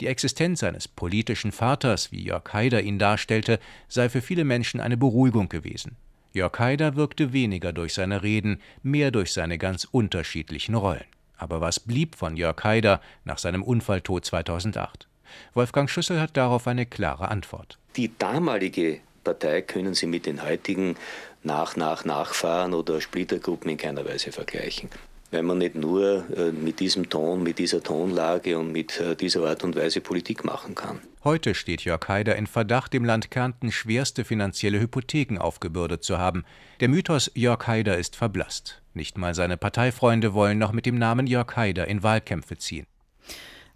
Die 0.00 0.06
Existenz 0.06 0.62
eines 0.62 0.88
politischen 0.88 1.52
Vaters, 1.52 2.10
wie 2.12 2.22
Jörg 2.22 2.50
Haider 2.54 2.80
ihn 2.80 2.98
darstellte, 2.98 3.60
sei 3.86 4.08
für 4.08 4.22
viele 4.22 4.44
Menschen 4.44 4.80
eine 4.80 4.96
Beruhigung 4.96 5.50
gewesen. 5.50 5.96
Jörg 6.32 6.58
Haider 6.58 6.96
wirkte 6.96 7.34
weniger 7.34 7.74
durch 7.74 7.92
seine 7.92 8.22
Reden, 8.22 8.62
mehr 8.82 9.10
durch 9.10 9.34
seine 9.34 9.58
ganz 9.58 9.84
unterschiedlichen 9.84 10.76
Rollen. 10.76 11.04
Aber 11.36 11.60
was 11.60 11.78
blieb 11.78 12.14
von 12.14 12.38
Jörg 12.38 12.64
Haider 12.64 13.02
nach 13.24 13.36
seinem 13.36 13.62
Unfalltod 13.62 14.24
2008? 14.24 15.08
Wolfgang 15.54 15.88
Schüssel 15.88 16.20
hat 16.20 16.36
darauf 16.36 16.66
eine 16.66 16.86
klare 16.86 17.28
Antwort. 17.28 17.78
Die 17.96 18.10
damalige 18.18 19.00
Partei 19.24 19.62
können 19.62 19.94
Sie 19.94 20.06
mit 20.06 20.26
den 20.26 20.42
heutigen 20.42 20.96
Nach, 21.42 21.76
Nach, 21.76 22.04
Nachfahren 22.04 22.74
oder 22.74 23.00
Splittergruppen 23.00 23.70
in 23.70 23.76
keiner 23.76 24.04
Weise 24.04 24.32
vergleichen. 24.32 24.90
Weil 25.30 25.42
man 25.42 25.58
nicht 25.58 25.74
nur 25.74 26.24
äh, 26.36 26.52
mit 26.52 26.78
diesem 26.78 27.08
Ton, 27.08 27.42
mit 27.42 27.58
dieser 27.58 27.82
Tonlage 27.82 28.56
und 28.56 28.70
mit 28.70 29.00
äh, 29.00 29.16
dieser 29.16 29.44
Art 29.44 29.64
und 29.64 29.74
Weise 29.74 30.00
Politik 30.00 30.44
machen 30.44 30.74
kann. 30.74 31.00
Heute 31.24 31.54
steht 31.54 31.82
Jörg 31.82 32.06
Haider 32.06 32.36
in 32.36 32.46
Verdacht, 32.46 32.92
dem 32.92 33.04
Land 33.04 33.30
Kärnten 33.30 33.72
schwerste 33.72 34.24
finanzielle 34.24 34.78
Hypotheken 34.78 35.38
aufgebürdet 35.40 36.04
zu 36.04 36.18
haben. 36.18 36.44
Der 36.80 36.88
Mythos 36.88 37.32
Jörg 37.34 37.66
Haider 37.66 37.98
ist 37.98 38.14
verblasst. 38.14 38.82
Nicht 38.92 39.18
mal 39.18 39.34
seine 39.34 39.56
Parteifreunde 39.56 40.34
wollen 40.34 40.58
noch 40.58 40.72
mit 40.72 40.86
dem 40.86 40.98
Namen 40.98 41.26
Jörg 41.26 41.56
Haider 41.56 41.88
in 41.88 42.02
Wahlkämpfe 42.02 42.58
ziehen. 42.58 42.86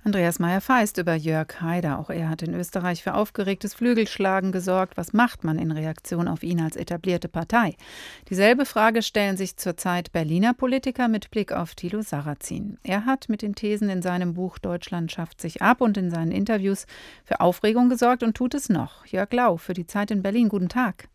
Andreas 0.09 0.39
Meyer-Feist 0.39 0.97
über 0.97 1.15
Jörg 1.15 1.61
Haider. 1.61 1.99
Auch 1.99 2.09
er 2.09 2.31
hat 2.31 2.41
in 2.41 2.55
Österreich 2.55 3.03
für 3.03 3.13
aufgeregtes 3.13 3.75
Flügelschlagen 3.75 4.53
gesorgt. 4.53 4.97
Was 4.97 5.13
macht 5.13 5.45
man 5.45 5.59
in 5.59 5.71
Reaktion 5.71 6.29
auf 6.29 6.43
ihn 6.43 6.63
als 6.63 6.77
etablierte 6.77 7.29
Partei? 7.29 7.77
Dieselbe 8.31 8.65
Frage 8.65 9.03
stellen 9.03 9.37
sich 9.37 9.59
zurzeit 9.59 10.11
Berliner 10.11 10.55
Politiker 10.55 11.09
mit 11.09 11.31
Blick 11.31 11.53
auf 11.53 11.75
Thilo 11.75 12.01
Sarrazin. 12.01 12.79
Er 12.83 13.05
hat 13.05 13.29
mit 13.29 13.43
den 13.43 13.55
Thesen 13.55 13.91
in 13.91 14.01
seinem 14.01 14.33
Buch 14.33 14.59
Deutschland 14.59 15.13
schafft 15.13 15.43
sich 15.43 15.61
ab 15.61 15.83
und 15.83 15.99
in 15.99 16.11
seinen 16.11 16.33
Interviews 16.33 16.87
für 17.27 17.43
Aufregung 17.43 17.91
gesorgt 17.91 18.23
und 18.23 18.35
tut 18.35 18.55
es 18.55 18.71
noch. 18.71 19.05
Jörg 19.05 19.31
Lau 19.35 19.59
für 19.59 19.75
die 19.75 19.87
Zeit 19.87 20.11
in 20.11 20.23
Berlin. 20.23 20.49
Guten 20.49 20.71
Tag. 20.71 21.09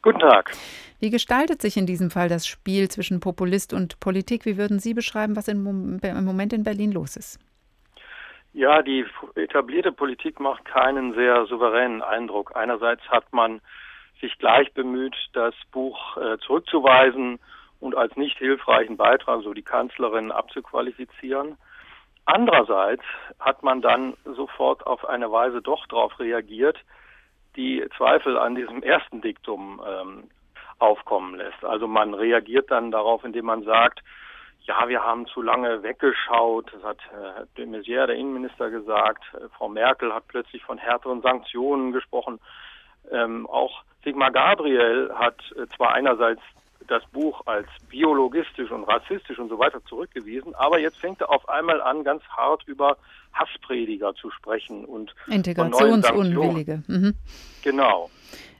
Guten 0.00 0.20
Tag. 0.20 0.52
Wie 1.00 1.10
gestaltet 1.10 1.60
sich 1.60 1.76
in 1.76 1.84
diesem 1.84 2.10
Fall 2.10 2.30
das 2.30 2.46
Spiel 2.46 2.88
zwischen 2.88 3.20
Populist 3.20 3.74
und 3.74 4.00
Politik? 4.00 4.46
Wie 4.46 4.56
würden 4.56 4.78
Sie 4.78 4.94
beschreiben, 4.94 5.36
was 5.36 5.48
im 5.48 5.62
Moment 5.62 6.54
in 6.54 6.62
Berlin 6.62 6.92
los 6.92 7.16
ist? 7.16 7.38
Ja, 8.54 8.82
die 8.82 9.06
etablierte 9.34 9.92
Politik 9.92 10.38
macht 10.38 10.66
keinen 10.66 11.14
sehr 11.14 11.46
souveränen 11.46 12.02
Eindruck. 12.02 12.54
Einerseits 12.54 13.02
hat 13.08 13.32
man 13.32 13.62
sich 14.20 14.36
gleich 14.38 14.72
bemüht, 14.74 15.16
das 15.32 15.54
Buch 15.70 16.16
äh, 16.18 16.36
zurückzuweisen 16.38 17.38
und 17.80 17.96
als 17.96 18.14
nicht 18.16 18.38
hilfreichen 18.38 18.96
Beitrag, 18.96 19.42
so 19.42 19.54
die 19.54 19.62
Kanzlerin, 19.62 20.30
abzuqualifizieren. 20.30 21.56
Andererseits 22.26 23.02
hat 23.40 23.62
man 23.62 23.80
dann 23.80 24.14
sofort 24.24 24.86
auf 24.86 25.08
eine 25.08 25.32
Weise 25.32 25.60
doch 25.62 25.86
darauf 25.86 26.18
reagiert, 26.20 26.78
die 27.56 27.84
Zweifel 27.96 28.38
an 28.38 28.54
diesem 28.54 28.82
ersten 28.82 29.20
Diktum 29.22 29.82
ähm, 29.84 30.30
aufkommen 30.78 31.36
lässt. 31.36 31.64
Also 31.64 31.88
man 31.88 32.14
reagiert 32.14 32.70
dann 32.70 32.90
darauf, 32.90 33.24
indem 33.24 33.46
man 33.46 33.64
sagt, 33.64 34.02
ja, 34.64 34.88
wir 34.88 35.02
haben 35.02 35.26
zu 35.26 35.42
lange 35.42 35.82
weggeschaut. 35.82 36.72
Das 36.72 36.82
hat 36.82 36.98
äh, 37.12 37.46
de 37.56 37.66
Maizière, 37.66 38.06
der 38.06 38.16
Innenminister, 38.16 38.70
gesagt. 38.70 39.24
Äh, 39.34 39.48
Frau 39.56 39.68
Merkel 39.68 40.12
hat 40.12 40.28
plötzlich 40.28 40.62
von 40.62 40.78
härteren 40.78 41.22
Sanktionen 41.22 41.92
gesprochen. 41.92 42.38
Ähm, 43.10 43.46
auch 43.48 43.82
Sigmar 44.04 44.30
Gabriel 44.30 45.10
hat 45.14 45.36
äh, 45.56 45.66
zwar 45.76 45.94
einerseits 45.94 46.40
das 46.88 47.04
Buch 47.12 47.42
als 47.46 47.66
biologistisch 47.88 48.70
und 48.70 48.84
rassistisch 48.84 49.38
und 49.38 49.48
so 49.48 49.58
weiter 49.58 49.84
zurückgewiesen, 49.84 50.54
aber 50.54 50.78
jetzt 50.80 50.98
fängt 50.98 51.20
er 51.20 51.30
auf 51.30 51.48
einmal 51.48 51.80
an, 51.80 52.02
ganz 52.02 52.22
hart 52.24 52.64
über 52.66 52.96
Hassprediger 53.32 54.14
zu 54.14 54.30
sprechen 54.30 54.84
und 54.84 55.14
Integrationsunwillige. 55.28 56.82
Mhm. 56.86 57.14
Genau. 57.62 58.10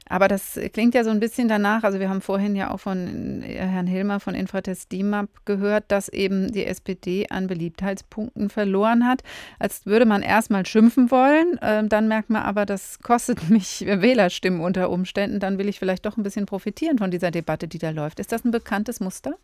Aber 0.07 0.27
das 0.27 0.59
klingt 0.73 0.95
ja 0.95 1.03
so 1.03 1.09
ein 1.09 1.19
bisschen 1.19 1.47
danach, 1.47 1.83
also 1.83 1.99
wir 1.99 2.09
haben 2.09 2.21
vorhin 2.21 2.55
ja 2.55 2.71
auch 2.71 2.79
von 2.79 3.41
Herrn 3.41 3.87
Hilmer 3.87 4.19
von 4.19 4.35
Infratest 4.35 4.91
DIMAP 4.91 5.29
gehört, 5.45 5.85
dass 5.87 6.09
eben 6.09 6.51
die 6.51 6.65
SPD 6.65 7.27
an 7.29 7.47
Beliebtheitspunkten 7.47 8.49
verloren 8.49 9.07
hat. 9.07 9.23
Als 9.59 9.85
würde 9.85 10.05
man 10.05 10.21
erstmal 10.21 10.65
schimpfen 10.65 11.09
wollen, 11.11 11.57
äh, 11.59 11.87
dann 11.87 12.07
merkt 12.07 12.29
man 12.29 12.43
aber, 12.43 12.65
das 12.65 12.99
kostet 12.99 13.49
mich 13.49 13.85
Wählerstimmen 13.85 14.61
unter 14.61 14.89
Umständen, 14.89 15.39
dann 15.39 15.57
will 15.57 15.69
ich 15.69 15.79
vielleicht 15.79 16.05
doch 16.05 16.17
ein 16.17 16.23
bisschen 16.23 16.45
profitieren 16.45 16.97
von 16.97 17.11
dieser 17.11 17.31
Debatte, 17.31 17.67
die 17.67 17.79
da 17.79 17.89
läuft. 17.89 18.19
Ist 18.19 18.31
das 18.31 18.43
ein 18.43 18.51
bekanntes 18.51 18.99
Muster? 18.99 19.35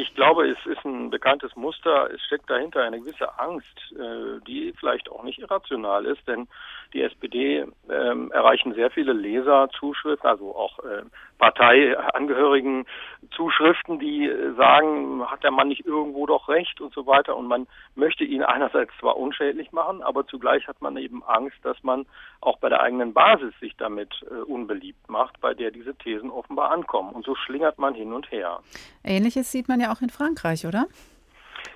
Ich 0.00 0.14
glaube, 0.14 0.48
es 0.48 0.58
ist 0.64 0.84
ein 0.84 1.10
bekanntes 1.10 1.56
Muster. 1.56 2.08
Es 2.14 2.22
steckt 2.22 2.48
dahinter 2.48 2.84
eine 2.84 3.00
gewisse 3.00 3.36
Angst, 3.36 3.66
äh, 3.98 4.40
die 4.46 4.72
vielleicht 4.78 5.10
auch 5.10 5.24
nicht 5.24 5.40
irrational 5.40 6.06
ist, 6.06 6.20
denn 6.28 6.46
die 6.94 7.02
SPD 7.02 7.66
ähm, 7.90 8.30
erreichen 8.30 8.74
sehr 8.74 8.92
viele 8.92 9.12
Leserzuschriften, 9.12 10.30
also 10.30 10.54
auch 10.54 10.78
äh, 10.84 11.02
Parteiangehörigen 11.38 12.86
Zuschriften, 13.30 13.98
die 13.98 14.30
sagen, 14.56 15.22
hat 15.30 15.44
der 15.44 15.50
Mann 15.50 15.68
nicht 15.68 15.84
irgendwo 15.84 16.26
doch 16.26 16.48
recht 16.48 16.80
und 16.80 16.92
so 16.94 17.06
weiter. 17.06 17.36
Und 17.36 17.46
man 17.46 17.66
möchte 17.94 18.24
ihn 18.24 18.42
einerseits 18.42 18.92
zwar 18.98 19.16
unschädlich 19.16 19.72
machen, 19.72 20.02
aber 20.02 20.26
zugleich 20.26 20.66
hat 20.66 20.80
man 20.80 20.96
eben 20.96 21.22
Angst, 21.24 21.56
dass 21.62 21.76
man 21.82 22.06
auch 22.40 22.58
bei 22.58 22.68
der 22.68 22.80
eigenen 22.80 23.12
Basis 23.14 23.52
sich 23.60 23.76
damit 23.76 24.10
äh, 24.30 24.42
unbeliebt 24.42 25.08
macht, 25.08 25.40
bei 25.40 25.54
der 25.54 25.70
diese 25.70 25.94
Thesen 25.94 26.30
offenbar 26.30 26.70
ankommen. 26.70 27.12
Und 27.12 27.24
so 27.24 27.34
schlingert 27.34 27.78
man 27.78 27.94
hin 27.94 28.12
und 28.12 28.30
her. 28.30 28.60
Ähnliches 29.04 29.52
sieht 29.52 29.68
man 29.68 29.80
ja 29.80 29.87
auch 29.92 30.00
in 30.00 30.10
Frankreich, 30.10 30.66
oder? 30.66 30.86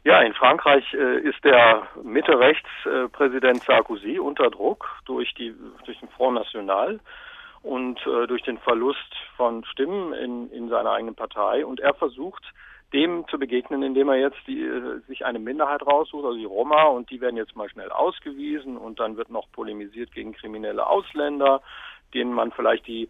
Ja, 0.05 0.21
in 0.21 0.35
Frankreich 0.35 0.85
äh, 0.95 1.21
ist 1.21 1.45
der 1.45 1.87
Mitte-Rechts-Präsident 2.03 3.63
Sarkozy 3.63 4.19
unter 4.19 4.51
Druck 4.51 4.89
durch, 5.07 5.33
die, 5.35 5.55
durch 5.85 5.99
den 6.01 6.09
Front 6.09 6.35
National 6.35 6.99
und 7.63 8.01
äh, 8.07 8.27
durch 8.27 8.43
den 8.43 8.59
Verlust 8.59 8.99
von 9.37 9.65
Stimmen 9.65 10.13
in, 10.13 10.51
in 10.51 10.69
seiner 10.69 10.91
eigenen 10.93 11.15
Partei. 11.15 11.65
Und 11.65 11.79
er 11.79 11.95
versucht, 11.95 12.43
dem 12.93 13.27
zu 13.29 13.39
begegnen, 13.39 13.83
indem 13.83 14.09
er 14.09 14.17
jetzt 14.17 14.39
die, 14.47 14.63
äh, 14.63 15.01
sich 15.07 15.25
eine 15.25 15.39
Minderheit 15.39 15.87
raussucht, 15.87 16.25
also 16.25 16.37
die 16.37 16.45
Roma, 16.45 16.85
und 16.85 17.11
die 17.11 17.21
werden 17.21 17.37
jetzt 17.37 17.57
mal 17.57 17.69
schnell 17.69 17.91
ausgewiesen 17.91 18.77
und 18.77 19.01
dann 19.01 19.17
wird 19.17 19.31
noch 19.31 19.51
polemisiert 19.53 20.13
gegen 20.13 20.33
kriminelle 20.33 20.87
Ausländer, 20.87 21.63
denen 22.13 22.33
man 22.33 22.53
vielleicht 22.53 22.87
die 22.87 23.09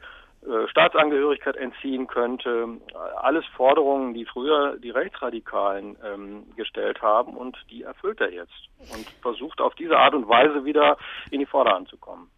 Staatsangehörigkeit 0.68 1.56
entziehen 1.56 2.06
könnte. 2.06 2.66
Alles 3.16 3.44
Forderungen, 3.56 4.12
die 4.12 4.24
früher 4.24 4.76
die 4.78 4.90
Rechtsradikalen 4.90 5.96
ähm, 6.04 6.44
gestellt 6.56 7.00
haben 7.00 7.36
und 7.36 7.56
die 7.70 7.82
erfüllt 7.82 8.20
er 8.20 8.32
jetzt 8.32 8.68
und 8.92 9.06
versucht 9.20 9.60
auf 9.60 9.74
diese 9.76 9.96
Art 9.96 10.14
und 10.14 10.28
Weise 10.28 10.64
wieder 10.64 10.96
in 11.30 11.38
die 11.38 11.46
Vorderhand 11.46 11.88
zu 11.88 11.96
kommen. 11.96 12.28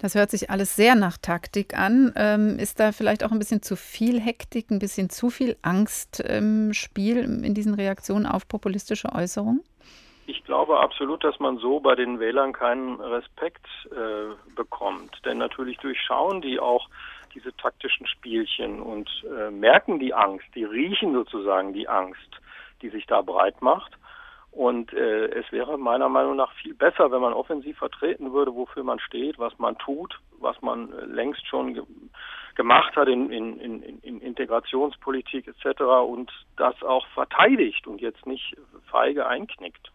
Das 0.00 0.14
hört 0.14 0.30
sich 0.30 0.50
alles 0.50 0.74
sehr 0.74 0.94
nach 0.94 1.16
Taktik 1.18 1.78
an. 1.78 2.12
Ähm, 2.16 2.58
ist 2.58 2.80
da 2.80 2.92
vielleicht 2.92 3.24
auch 3.24 3.32
ein 3.32 3.38
bisschen 3.38 3.62
zu 3.62 3.76
viel 3.76 4.20
Hektik, 4.20 4.70
ein 4.70 4.78
bisschen 4.78 5.10
zu 5.10 5.30
viel 5.30 5.56
Angst 5.62 6.20
im 6.20 6.72
Spiel 6.72 7.18
in 7.18 7.54
diesen 7.54 7.74
Reaktionen 7.74 8.26
auf 8.26 8.48
populistische 8.48 9.12
Äußerungen? 9.12 9.62
Ich 10.26 10.42
glaube 10.44 10.80
absolut, 10.80 11.22
dass 11.22 11.38
man 11.38 11.58
so 11.58 11.80
bei 11.80 11.94
den 11.94 12.18
Wählern 12.18 12.52
keinen 12.52 12.98
Respekt 13.00 13.66
äh, 13.90 14.34
bekommt. 14.54 15.20
Denn 15.24 15.38
natürlich 15.38 15.76
durchschauen 15.78 16.40
die 16.40 16.58
auch 16.58 16.88
diese 17.34 17.54
taktischen 17.56 18.06
Spielchen 18.06 18.80
und 18.80 19.08
äh, 19.24 19.50
merken 19.50 19.98
die 19.98 20.14
Angst, 20.14 20.46
die 20.54 20.64
riechen 20.64 21.12
sozusagen 21.12 21.72
die 21.72 21.88
Angst, 21.88 22.40
die 22.82 22.90
sich 22.90 23.06
da 23.06 23.22
breit 23.22 23.60
macht. 23.60 23.92
Und 24.54 24.92
äh, 24.92 25.26
es 25.30 25.50
wäre 25.50 25.76
meiner 25.76 26.08
Meinung 26.08 26.36
nach 26.36 26.52
viel 26.54 26.74
besser, 26.74 27.10
wenn 27.10 27.20
man 27.20 27.32
offensiv 27.32 27.76
vertreten 27.76 28.32
würde, 28.32 28.54
wofür 28.54 28.84
man 28.84 29.00
steht, 29.00 29.36
was 29.38 29.58
man 29.58 29.76
tut, 29.78 30.16
was 30.38 30.60
man 30.62 30.92
äh, 30.92 31.06
längst 31.06 31.44
schon 31.46 31.74
ge 31.74 31.82
gemacht 32.54 32.94
hat 32.94 33.08
in, 33.08 33.30
in, 33.30 33.58
in, 33.58 33.98
in 34.02 34.20
Integrationspolitik 34.20 35.48
etc. 35.48 35.80
und 36.06 36.30
das 36.56 36.80
auch 36.84 37.04
verteidigt 37.08 37.88
und 37.88 38.00
jetzt 38.00 38.26
nicht 38.26 38.54
feige 38.88 39.26
einknickt. 39.26 39.90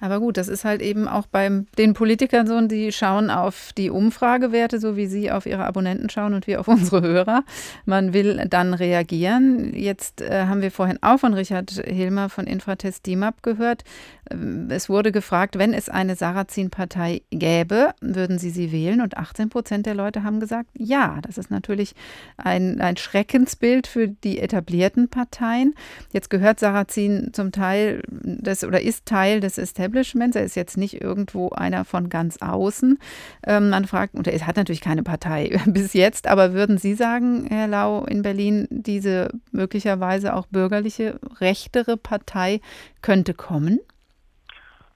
Aber 0.00 0.20
gut, 0.20 0.36
das 0.36 0.48
ist 0.48 0.64
halt 0.64 0.82
eben 0.82 1.08
auch 1.08 1.26
bei 1.26 1.50
den 1.78 1.94
Politikern 1.94 2.46
so, 2.46 2.60
die 2.60 2.92
schauen 2.92 3.30
auf 3.30 3.72
die 3.76 3.90
Umfragewerte, 3.90 4.78
so 4.78 4.96
wie 4.96 5.06
Sie 5.06 5.30
auf 5.30 5.46
Ihre 5.46 5.64
Abonnenten 5.64 6.10
schauen 6.10 6.34
und 6.34 6.46
wir 6.46 6.60
auf 6.60 6.68
unsere 6.74 7.00
Hörer. 7.02 7.44
Man 7.86 8.12
will 8.12 8.44
dann 8.48 8.74
reagieren. 8.74 9.72
Jetzt 9.74 10.20
äh, 10.20 10.46
haben 10.46 10.62
wir 10.62 10.70
vorhin 10.70 10.98
auch 11.02 11.18
von 11.18 11.34
Richard 11.34 11.70
Hilmer 11.70 12.28
von 12.28 12.46
Infratest 12.46 13.06
DIMAP 13.06 13.42
gehört. 13.42 13.84
Ähm, 14.30 14.68
es 14.70 14.88
wurde 14.88 15.12
gefragt, 15.12 15.58
wenn 15.58 15.74
es 15.74 15.88
eine 15.88 16.16
Sarrazin-Partei 16.16 17.22
gäbe, 17.30 17.94
würden 18.00 18.38
Sie 18.38 18.50
sie 18.50 18.72
wählen? 18.72 19.00
Und 19.00 19.16
18 19.16 19.48
Prozent 19.48 19.86
der 19.86 19.94
Leute 19.94 20.22
haben 20.22 20.40
gesagt, 20.40 20.70
ja. 20.76 21.18
Das 21.22 21.38
ist 21.38 21.50
natürlich 21.50 21.94
ein, 22.36 22.80
ein 22.80 22.96
Schreckensbild 22.96 23.86
für 23.86 24.08
die 24.08 24.38
etablierten 24.38 25.08
Parteien. 25.08 25.74
Jetzt 26.12 26.30
gehört 26.30 26.60
Sarrazin 26.60 27.30
zum 27.32 27.52
Teil 27.52 28.02
des 28.08 28.64
oder 28.64 28.80
ist 28.80 29.06
Teil 29.06 29.40
des 29.40 29.58
Establishments. 29.58 30.36
Er 30.36 30.44
ist 30.44 30.56
jetzt 30.56 30.76
nicht 30.76 31.00
irgendwo 31.00 31.50
einer 31.50 31.84
von 31.84 32.08
ganz 32.08 32.38
außen. 32.38 32.98
Ähm, 33.46 33.70
man 33.70 33.86
fragt, 33.86 34.14
und 34.14 34.26
er 34.26 34.46
hat 34.46 34.56
natürlich 34.56 34.80
keine 34.80 35.02
Partei 35.02 35.58
bis 35.66 35.92
jetzt, 35.92 36.26
aber 36.26 36.52
würden 36.52 36.78
Sie 36.78 36.94
sagen, 36.94 37.46
Herr 37.48 37.68
Lau, 37.68 38.04
in 38.04 38.22
Berlin 38.22 38.66
diese 38.70 39.28
möglicherweise 39.52 40.34
auch 40.34 40.46
bürgerliche, 40.46 41.18
rechtere 41.40 41.96
Partei 41.96 42.60
könnte 43.02 43.34
kommen? 43.34 43.80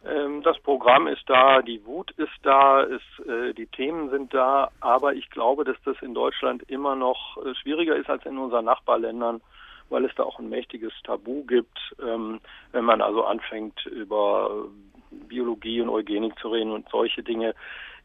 Ähm, 0.09 0.42
das 0.42 0.59
Programm 0.61 1.06
ist 1.06 1.22
da, 1.26 1.62
die 1.62 1.84
Wut 1.84 2.11
ist 2.12 2.38
da, 2.42 2.82
ist, 2.82 3.26
äh, 3.28 3.52
die 3.54 3.66
Themen 3.66 4.11
sind 4.11 4.32
da, 4.32 4.70
aber 4.80 5.14
ich 5.14 5.30
glaube, 5.30 5.64
dass 5.64 5.76
das 5.84 5.96
in 6.02 6.14
Deutschland 6.14 6.62
immer 6.68 6.96
noch 6.96 7.36
äh, 7.44 7.54
schwieriger 7.54 7.96
ist 7.96 8.09
als 8.09 8.24
in 8.26 8.38
unseren 8.38 8.64
Nachbarländern 8.64 9.40
weil 9.90 10.04
es 10.04 10.14
da 10.16 10.22
auch 10.22 10.38
ein 10.38 10.48
mächtiges 10.48 10.92
Tabu 11.04 11.44
gibt, 11.44 11.78
ähm, 12.02 12.40
wenn 12.72 12.84
man 12.84 13.00
also 13.00 13.24
anfängt 13.24 13.86
über 13.86 14.66
Biologie 15.11 15.80
und 15.80 15.88
Eugenik 15.88 16.38
zu 16.38 16.48
reden 16.48 16.72
und 16.72 16.88
solche 16.90 17.22
Dinge. 17.22 17.54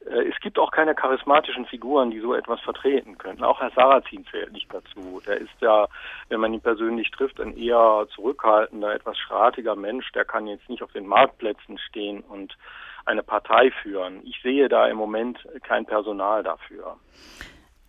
Äh, 0.10 0.30
es 0.30 0.40
gibt 0.42 0.60
auch 0.60 0.72
keine 0.72 0.96
charismatischen 0.96 1.66
Figuren, 1.66 2.12
die 2.12 2.20
so 2.20 2.34
etwas 2.34 2.60
vertreten 2.62 3.18
könnten. 3.18 3.44
Auch 3.44 3.60
Herr 3.62 3.72
Sarrazin 3.72 4.26
zählt 4.32 4.52
nicht 4.52 4.74
dazu. 4.74 5.22
Der 5.26 5.38
ist 5.38 5.54
ja, 5.60 5.88
wenn 6.30 6.40
man 6.40 6.54
ihn 6.54 6.62
persönlich 6.62 7.12
trifft, 7.12 7.40
ein 7.40 7.56
eher 7.58 8.08
zurückhaltender, 8.14 8.94
etwas 8.94 9.18
schratiger 9.18 9.76
Mensch. 9.76 10.12
Der 10.14 10.26
kann 10.26 10.48
jetzt 10.48 10.70
nicht 10.70 10.84
auf 10.84 10.92
den 10.92 11.08
Marktplätzen 11.08 11.78
stehen 11.78 12.22
und 12.22 12.58
eine 13.06 13.24
Partei 13.24 13.72
führen. 13.82 14.22
Ich 14.24 14.42
sehe 14.42 14.70
da 14.70 14.88
im 14.88 14.98
Moment 14.98 15.40
kein 15.64 15.86
Personal 15.86 16.44
dafür. 16.44 16.98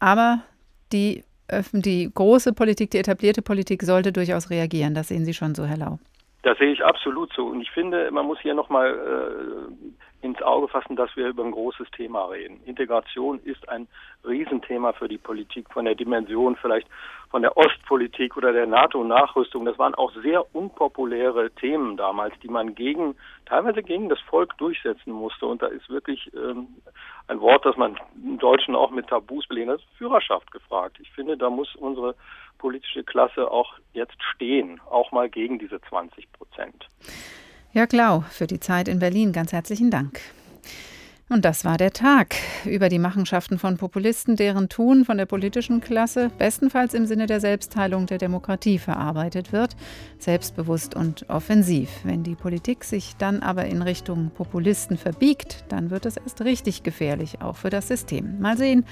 Aber 0.00 0.40
die 0.92 1.24
die 1.72 2.10
große 2.12 2.52
Politik, 2.52 2.90
die 2.90 2.98
etablierte 2.98 3.42
Politik 3.42 3.82
sollte 3.82 4.12
durchaus 4.12 4.50
reagieren. 4.50 4.94
Das 4.94 5.08
sehen 5.08 5.24
Sie 5.24 5.34
schon 5.34 5.54
so, 5.54 5.64
Herr 5.64 5.76
Lau. 5.76 5.98
Das 6.42 6.58
sehe 6.58 6.72
ich 6.72 6.84
absolut 6.84 7.32
so. 7.34 7.46
Und 7.46 7.60
ich 7.60 7.70
finde, 7.70 8.10
man 8.10 8.26
muss 8.26 8.38
hier 8.40 8.54
nochmal 8.54 8.90
äh, 8.90 10.13
ins 10.24 10.40
Auge 10.40 10.68
fassen, 10.68 10.96
dass 10.96 11.14
wir 11.16 11.28
über 11.28 11.44
ein 11.44 11.52
großes 11.52 11.90
Thema 11.90 12.24
reden. 12.24 12.60
Integration 12.64 13.40
ist 13.44 13.68
ein 13.68 13.86
Riesenthema 14.26 14.94
für 14.94 15.06
die 15.06 15.18
Politik, 15.18 15.70
von 15.70 15.84
der 15.84 15.94
Dimension 15.94 16.56
vielleicht 16.56 16.88
von 17.30 17.42
der 17.42 17.56
Ostpolitik 17.56 18.36
oder 18.36 18.52
der 18.52 18.66
NATO-Nachrüstung. 18.66 19.64
Das 19.64 19.78
waren 19.78 19.94
auch 19.94 20.12
sehr 20.22 20.54
unpopuläre 20.54 21.50
Themen 21.50 21.96
damals, 21.96 22.32
die 22.42 22.48
man 22.48 22.74
gegen, 22.74 23.16
teilweise 23.44 23.82
gegen 23.82 24.08
das 24.08 24.20
Volk 24.20 24.56
durchsetzen 24.56 25.12
musste. 25.12 25.44
Und 25.44 25.60
da 25.60 25.66
ist 25.66 25.90
wirklich 25.90 26.32
ähm, 26.34 26.68
ein 27.28 27.40
Wort, 27.40 27.66
das 27.66 27.76
man 27.76 27.98
im 28.14 28.38
Deutschen 28.38 28.74
auch 28.74 28.90
mit 28.92 29.08
Tabus 29.08 29.46
belegen, 29.46 29.70
ist 29.70 29.84
Führerschaft 29.98 30.50
gefragt. 30.52 30.96
Ich 31.00 31.10
finde, 31.10 31.36
da 31.36 31.50
muss 31.50 31.74
unsere 31.74 32.14
politische 32.58 33.04
Klasse 33.04 33.50
auch 33.50 33.74
jetzt 33.92 34.22
stehen, 34.34 34.80
auch 34.88 35.12
mal 35.12 35.28
gegen 35.28 35.58
diese 35.58 35.80
20 35.82 36.32
Prozent. 36.32 36.86
Jörg 37.74 37.90
Lau 37.90 38.22
für 38.30 38.46
die 38.46 38.60
Zeit 38.60 38.86
in 38.86 39.00
Berlin. 39.00 39.32
Ganz 39.32 39.52
herzlichen 39.52 39.90
Dank. 39.90 40.20
Und 41.28 41.44
das 41.44 41.64
war 41.64 41.76
der 41.76 41.92
Tag 41.92 42.36
über 42.64 42.88
die 42.88 43.00
Machenschaften 43.00 43.58
von 43.58 43.78
Populisten, 43.78 44.36
deren 44.36 44.68
Tun 44.68 45.04
von 45.04 45.18
der 45.18 45.26
politischen 45.26 45.80
Klasse 45.80 46.30
bestenfalls 46.38 46.94
im 46.94 47.06
Sinne 47.06 47.26
der 47.26 47.40
Selbstheilung 47.40 48.06
der 48.06 48.18
Demokratie 48.18 48.78
verarbeitet 48.78 49.50
wird, 49.50 49.74
selbstbewusst 50.20 50.94
und 50.94 51.28
offensiv. 51.28 51.90
Wenn 52.04 52.22
die 52.22 52.36
Politik 52.36 52.84
sich 52.84 53.16
dann 53.16 53.40
aber 53.40 53.64
in 53.64 53.82
Richtung 53.82 54.30
Populisten 54.30 54.96
verbiegt, 54.96 55.64
dann 55.68 55.90
wird 55.90 56.06
es 56.06 56.16
erst 56.16 56.42
richtig 56.42 56.84
gefährlich, 56.84 57.40
auch 57.40 57.56
für 57.56 57.70
das 57.70 57.88
System. 57.88 58.38
Mal 58.38 58.56
sehen, 58.56 58.84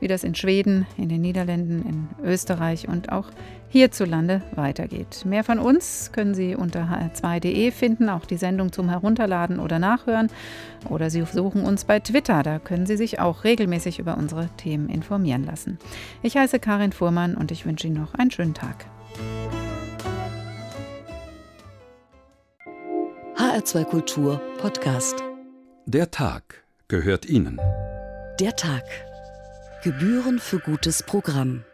wie 0.00 0.08
das 0.08 0.24
in 0.24 0.34
Schweden, 0.34 0.86
in 0.96 1.08
den 1.08 1.20
Niederlanden, 1.20 1.82
in 1.82 2.26
Österreich 2.28 2.88
und 2.88 3.12
auch 3.12 3.30
hierzulande 3.68 4.42
weitergeht. 4.54 5.24
Mehr 5.24 5.44
von 5.44 5.58
uns 5.58 6.10
können 6.12 6.34
Sie 6.34 6.54
unter 6.54 6.82
hr2.de 6.82 7.70
finden, 7.70 8.08
auch 8.08 8.24
die 8.24 8.36
Sendung 8.36 8.72
zum 8.72 8.88
Herunterladen 8.88 9.58
oder 9.58 9.78
Nachhören. 9.78 10.28
Oder 10.88 11.10
Sie 11.10 11.22
suchen 11.22 11.64
uns 11.64 11.84
bei 11.84 12.00
Twitter, 12.00 12.42
da 12.42 12.58
können 12.58 12.86
Sie 12.86 12.96
sich 12.96 13.20
auch 13.20 13.44
regelmäßig 13.44 13.98
über 13.98 14.16
unsere 14.16 14.48
Themen 14.56 14.88
informieren 14.88 15.44
lassen. 15.44 15.78
Ich 16.22 16.36
heiße 16.36 16.58
Karin 16.58 16.92
Fuhrmann 16.92 17.34
und 17.34 17.50
ich 17.50 17.66
wünsche 17.66 17.86
Ihnen 17.86 18.00
noch 18.00 18.14
einen 18.14 18.30
schönen 18.30 18.54
Tag. 18.54 18.86
HR2 23.36 23.84
Kultur 23.84 24.40
Podcast. 24.58 25.22
Der 25.84 26.10
Tag 26.10 26.64
gehört 26.88 27.26
Ihnen. 27.26 27.60
Der 28.40 28.56
Tag. 28.56 28.82
Gebühren 29.86 30.40
für 30.40 30.58
gutes 30.58 31.04
Programm. 31.04 31.64